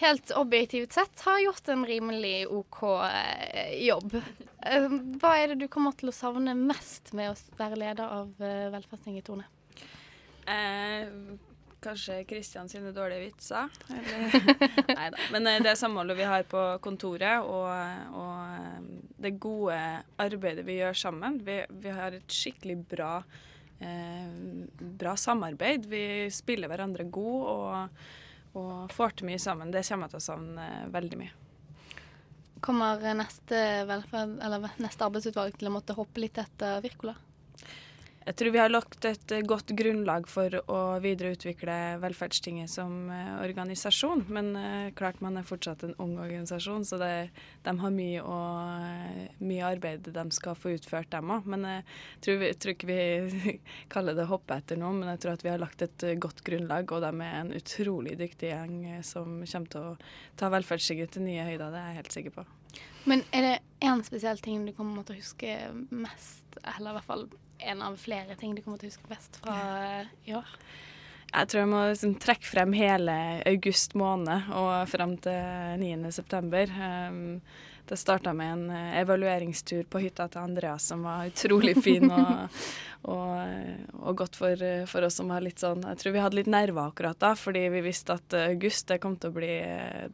helt 0.00 0.30
objektivt 0.36 0.92
sett 0.92 1.24
har 1.26 1.40
gjort 1.42 1.72
en 1.72 1.86
rimelig 1.88 2.46
OK 2.52 2.82
eh, 3.08 3.72
jobb. 3.88 4.14
Eh, 4.62 4.88
hva 5.20 5.34
er 5.40 5.52
det 5.54 5.64
du 5.64 5.68
kommer 5.72 5.96
til 5.96 6.12
å 6.12 6.16
savne 6.16 6.54
mest 6.54 7.14
med 7.16 7.32
å 7.32 7.58
være 7.58 7.80
leder 7.80 8.18
av 8.20 8.44
eh, 8.44 8.68
Velferdstinget, 8.76 9.26
Tone? 9.26 9.48
Eh, 10.46 11.08
kanskje 11.82 12.24
Kristian 12.28 12.68
sine 12.68 12.92
dårlige 12.94 13.24
vitser. 13.26 13.70
Eller 13.90 14.34
Nei 14.98 15.08
da. 15.12 15.26
Men 15.32 15.48
eh, 15.50 15.60
det 15.64 15.76
samholdet 15.80 16.18
vi 16.18 16.28
har 16.28 16.46
på 16.48 16.62
kontoret, 16.84 17.44
og, 17.44 17.68
og 18.16 18.34
eh, 18.56 18.88
det 19.20 19.36
gode 19.42 19.78
arbeidet 20.20 20.66
vi 20.68 20.80
gjør 20.80 20.98
sammen. 21.06 21.40
Vi, 21.46 21.60
vi 21.82 21.94
har 21.94 22.16
et 22.16 22.36
skikkelig 22.40 22.78
bra, 22.90 23.12
eh, 23.78 24.32
bra 24.78 25.16
samarbeid. 25.16 25.88
Vi 25.90 26.04
spiller 26.34 26.70
hverandre 26.70 27.08
god 27.08 27.52
og, 27.54 28.02
og 28.60 28.96
får 28.96 29.18
til 29.18 29.30
mye 29.30 29.42
sammen. 29.42 29.72
Det 29.74 29.84
kommer 29.88 30.08
jeg 30.08 30.16
til 30.16 30.22
å 30.22 30.28
savne 30.30 30.68
eh, 30.68 30.90
veldig 30.94 31.22
mye. 31.22 31.36
Kommer 32.60 33.00
neste, 33.16 33.58
velferd, 33.88 34.36
eller 34.44 34.68
neste 34.84 35.06
arbeidsutvalg 35.06 35.56
til 35.56 35.70
å 35.70 35.74
måtte 35.78 35.96
hoppe 35.96 36.20
litt 36.20 36.36
etter 36.42 36.82
Wirkola? 36.84 37.16
Jeg 38.20 38.36
tror 38.36 38.52
vi 38.52 38.60
har 38.60 38.68
lagt 38.68 39.06
et 39.08 39.32
eh, 39.32 39.44
godt 39.48 39.72
grunnlag 39.72 40.26
for 40.28 40.52
å 40.68 40.78
videreutvikle 41.00 41.76
Velferdstinget 42.02 42.68
som 42.68 43.08
eh, 43.08 43.30
organisasjon. 43.46 44.26
Men 44.28 44.50
eh, 44.60 44.90
klart 44.96 45.22
man 45.24 45.40
er 45.40 45.48
fortsatt 45.48 45.86
en 45.86 45.96
ung 46.04 46.18
organisasjon, 46.20 46.84
så 46.84 46.98
det, 47.00 47.30
de 47.64 47.74
har 47.80 47.94
mye, 47.96 48.20
eh, 48.20 49.40
mye 49.40 49.72
arbeid 49.72 50.12
de 50.12 50.26
skal 50.36 50.58
få 50.58 50.74
utført, 50.76 51.08
dem 51.14 51.32
òg. 51.32 51.48
Men 51.48 51.64
jeg 51.70 51.88
tror, 52.26 52.38
vi, 52.44 52.52
tror 52.60 52.76
ikke 52.76 52.92
vi 52.92 53.56
kaller 53.96 54.20
det 54.20 54.28
hoppe 54.28 54.60
etter 54.60 54.80
noe, 54.84 54.92
men 55.00 55.14
jeg 55.14 55.24
tror 55.24 55.38
at 55.38 55.48
vi 55.48 55.54
har 55.54 55.64
lagt 55.64 55.88
et 55.88 56.08
godt 56.20 56.44
grunnlag, 56.44 56.92
og 56.92 57.00
de 57.08 57.12
er 57.24 57.40
en 57.40 57.56
utrolig 57.56 58.18
dyktig 58.20 58.52
gjeng 58.52 58.80
som 59.00 59.40
kommer 59.40 59.76
til 59.78 59.92
å 59.94 59.98
ta 60.36 60.52
Velferdstinget 60.52 61.16
til 61.16 61.24
nye 61.24 61.48
høyder. 61.48 61.70
Det 61.72 61.80
er 61.80 61.92
jeg 61.94 62.02
helt 62.04 62.18
sikker 62.20 62.40
på. 62.42 62.50
Men 63.08 63.24
er 63.32 63.48
det 63.48 63.60
én 63.80 64.04
spesiell 64.04 64.44
ting 64.44 64.66
du 64.68 64.76
kommer 64.76 65.08
til 65.08 65.16
å 65.16 65.22
huske 65.24 65.62
mest, 65.88 66.60
eller 66.76 66.92
i 66.92 67.00
hvert 67.00 67.08
fall 67.08 67.30
en 67.66 67.82
av 67.84 67.98
flere 68.00 68.36
ting 68.40 68.54
du 68.56 68.62
kommer 68.62 68.80
til 68.80 68.88
å 68.88 68.92
huske 68.94 69.10
best 69.10 69.40
fra 69.42 69.56
eh, 70.00 70.14
i 70.30 70.36
år? 70.38 70.54
Jeg 71.30 71.46
tror 71.50 71.60
jeg 71.60 71.70
må 71.70 71.80
liksom 71.86 72.14
trekke 72.18 72.48
frem 72.48 72.72
hele 72.74 73.16
august 73.46 73.94
måned 73.98 74.48
og 74.56 74.88
frem 74.90 75.14
til 75.22 75.82
9. 75.82 76.10
september. 76.14 76.72
Um, 76.74 77.38
det 77.90 77.96
starta 77.98 78.32
med 78.32 78.52
en 78.52 78.70
eh, 78.70 79.00
evalueringstur 79.00 79.88
på 79.90 79.98
hytta 79.98 80.28
til 80.30 80.44
Andreas 80.44 80.86
som 80.92 81.02
var 81.02 81.26
utrolig 81.26 81.74
fin 81.82 82.06
og, 82.06 82.60
og, 83.10 83.96
og 83.98 84.20
godt 84.22 84.38
for, 84.38 84.62
eh, 84.62 84.84
for 84.86 85.06
oss 85.06 85.18
som 85.18 85.32
har 85.34 85.42
litt 85.42 85.62
sånn 85.62 85.82
Jeg 85.88 85.98
tror 85.98 86.14
vi 86.14 86.22
hadde 86.22 86.38
litt 86.38 86.50
nerver 86.50 86.92
akkurat 86.92 87.18
da, 87.18 87.32
fordi 87.38 87.64
vi 87.74 87.82
visste 87.88 88.14
at 88.14 88.36
eh, 88.38 88.52
august 88.52 88.86
det 88.92 89.00
kom 89.02 89.16
til 89.18 89.32
å 89.32 89.36
bli, 89.40 89.54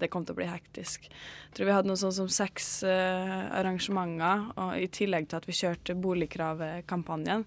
det 0.00 0.08
kom 0.12 0.24
til 0.24 0.32
å 0.36 0.40
bli 0.40 0.48
hektisk. 0.48 1.10
Jeg 1.10 1.58
tror 1.58 1.68
vi 1.68 1.74
hadde 1.76 1.90
noe 1.92 2.00
sånn 2.00 2.16
som 2.16 2.30
seks 2.32 2.70
eh, 2.88 3.36
arrangementer, 3.60 4.48
og 4.56 4.76
i 4.80 4.88
tillegg 4.88 5.28
til 5.28 5.40
at 5.40 5.48
vi 5.48 5.60
kjørte 5.60 5.98
boligkravkampanjen. 6.00 7.44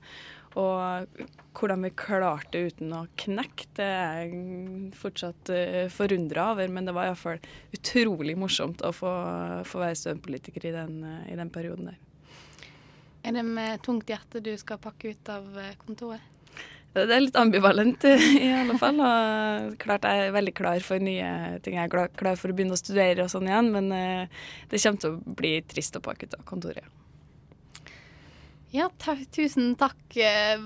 Og 0.57 1.21
hvordan 1.59 1.83
vi 1.85 1.91
klarte 1.93 2.55
det 2.55 2.73
uten 2.73 2.93
å 2.95 3.03
knekke, 3.19 3.67
det 3.77 3.85
er 3.85 4.21
jeg 4.23 4.91
fortsatt 4.97 5.51
uh, 5.53 5.85
forundra 5.93 6.51
over. 6.55 6.71
Men 6.73 6.89
det 6.89 6.95
var 6.97 7.09
iallfall 7.09 7.41
utrolig 7.75 8.37
morsomt 8.39 8.81
å 8.81 8.93
få, 8.95 9.13
få 9.67 9.83
være 9.83 9.99
studentpolitiker 9.99 10.69
i 10.71 10.75
den, 10.75 11.01
eh, 11.05 11.33
i 11.33 11.37
den 11.37 11.51
perioden 11.53 11.91
der. 11.91 11.99
Er 13.23 13.35
det 13.35 13.45
med 13.45 13.81
tungt 13.83 14.09
hjerte 14.09 14.41
du 14.41 14.53
skal 14.57 14.79
pakke 14.81 15.13
ut 15.13 15.31
av 15.31 15.57
eh, 15.59 15.75
kontoret? 15.83 16.23
Det 16.89 17.03
er 17.13 17.21
litt 17.21 17.37
ambivalent 17.37 18.05
i 18.09 18.49
alle 18.55 18.77
fall. 18.81 19.01
Og 19.05 19.75
klart 19.81 20.07
jeg 20.07 20.29
er 20.29 20.35
veldig 20.35 20.55
klar 20.57 20.85
for 20.85 21.03
nye 21.03 21.59
ting. 21.65 21.77
Jeg 21.77 21.89
er 21.91 22.09
klar, 22.17 22.39
for 22.39 22.49
å 22.49 22.55
begynne 22.55 22.77
å 22.77 22.79
studere 22.79 23.27
og 23.27 23.33
sånn 23.33 23.49
igjen, 23.49 23.69
men 23.75 23.91
eh, 23.93 24.47
det 24.71 24.81
kommer 24.81 25.03
til 25.03 25.13
å 25.17 25.35
bli 25.41 25.53
trist 25.69 25.99
å 25.99 26.03
pakke 26.05 26.29
ut 26.29 26.39
av 26.39 26.47
kontoret. 26.49 26.87
Ja, 28.69 28.89
ta 29.01 29.15
tusen 29.33 29.73
takk 29.79 30.17
eh, 30.21 30.61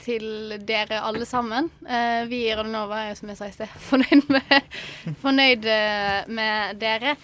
til 0.00 0.54
dere 0.64 1.02
alle 1.04 1.26
sammen. 1.28 1.68
Eh, 1.84 2.24
vi 2.30 2.46
i 2.46 2.54
Radionova 2.56 3.02
er 3.10 3.18
som 3.18 3.28
jeg 3.28 3.40
sa 3.40 3.48
i 3.50 3.54
sted, 3.54 3.74
fornøyd 3.90 4.30
med, 4.32 4.78
fornøyd 5.20 5.68
eh, 5.68 6.22
med 6.32 6.80
dere. 6.80 7.16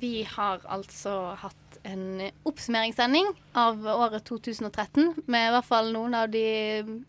Vi 0.00 0.24
har 0.26 0.64
altså 0.66 1.12
hatt 1.38 1.64
en 1.84 2.24
oppsummeringssending 2.48 3.28
av 3.60 3.84
året 3.86 4.24
2013 4.26 5.12
med 5.30 5.48
i 5.48 5.52
hvert 5.54 5.68
fall 5.68 5.92
noen 5.94 6.16
av 6.16 6.30
de 6.32 6.46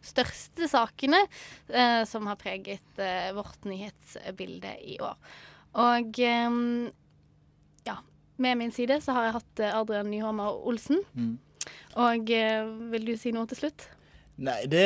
største 0.06 0.68
sakene 0.70 1.22
eh, 1.24 2.04
som 2.08 2.28
har 2.30 2.40
preget 2.40 3.00
eh, 3.02 3.32
vårt 3.36 3.66
nyhetsbilde 3.66 4.76
i 4.84 5.00
år. 5.04 5.16
Og 5.86 6.20
eh, 6.20 6.60
ja, 7.88 7.98
med 8.38 8.62
min 8.62 8.76
side 8.76 9.00
så 9.04 9.16
har 9.16 9.30
jeg 9.30 9.38
hatt 9.40 9.66
Adrian 9.72 10.12
Nyhammer 10.12 10.60
Olsen. 10.68 11.02
Mm. 11.16 11.38
Og 12.02 12.32
eh, 12.34 12.64
vil 12.92 13.12
du 13.12 13.14
si 13.20 13.32
noe 13.36 13.48
til 13.50 13.66
slutt? 13.66 13.90
Nei, 14.36 14.66
det, 14.68 14.84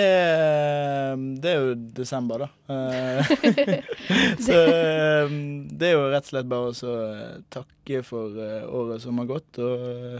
det 1.41 1.49
er 1.49 1.63
jo 1.63 1.71
desember, 1.97 2.43
da. 2.43 2.49
Eh, 2.69 3.31
så 4.45 4.57
eh, 4.61 5.31
det 5.73 5.89
er 5.89 5.95
jo 5.95 6.03
rett 6.11 6.27
og 6.27 6.29
slett 6.29 6.51
bare 6.51 6.69
å 6.69 6.93
eh, 6.93 7.39
takke 7.49 8.03
for 8.05 8.37
eh, 8.37 8.67
året 8.69 9.01
som 9.01 9.17
har 9.17 9.29
gått, 9.31 9.57
og 9.57 10.19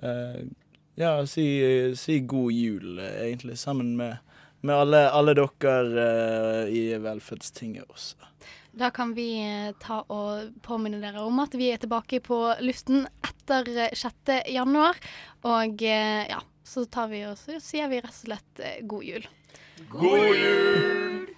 eh, 0.00 0.40
ja, 0.96 1.12
si, 1.28 1.46
si 2.00 2.18
god 2.24 2.56
jul, 2.56 2.96
eh, 2.96 3.26
egentlig, 3.26 3.58
sammen 3.60 3.92
med, 4.00 4.16
med 4.64 4.76
alle, 4.86 5.04
alle 5.10 5.36
dere 5.36 6.08
eh, 6.08 6.72
i 6.72 6.82
Velferdstinget 6.96 7.92
også. 7.92 8.32
Da 8.72 8.88
kan 8.90 9.12
vi 9.14 9.26
eh, 9.44 9.74
ta 9.80 10.00
og 10.08 10.54
påminne 10.64 11.00
dere 11.02 11.20
om 11.26 11.42
at 11.42 11.52
vi 11.58 11.68
er 11.74 11.80
tilbake 11.82 12.22
på 12.24 12.38
luften 12.64 13.04
etter 13.20 13.68
eh, 13.76 13.92
6. 13.92 14.32
januar. 14.48 14.96
Og 15.44 15.84
eh, 15.84 16.24
ja, 16.30 16.40
så 16.64 16.86
tar 16.88 17.12
vi 17.12 17.26
og 17.28 17.36
sier 17.36 17.92
vi 17.92 18.00
rett 18.00 18.16
og 18.16 18.22
slett 18.22 18.64
eh, 18.64 18.80
god 18.88 19.04
jul. 19.04 19.28
God 19.92 20.32
jul! 20.40 21.28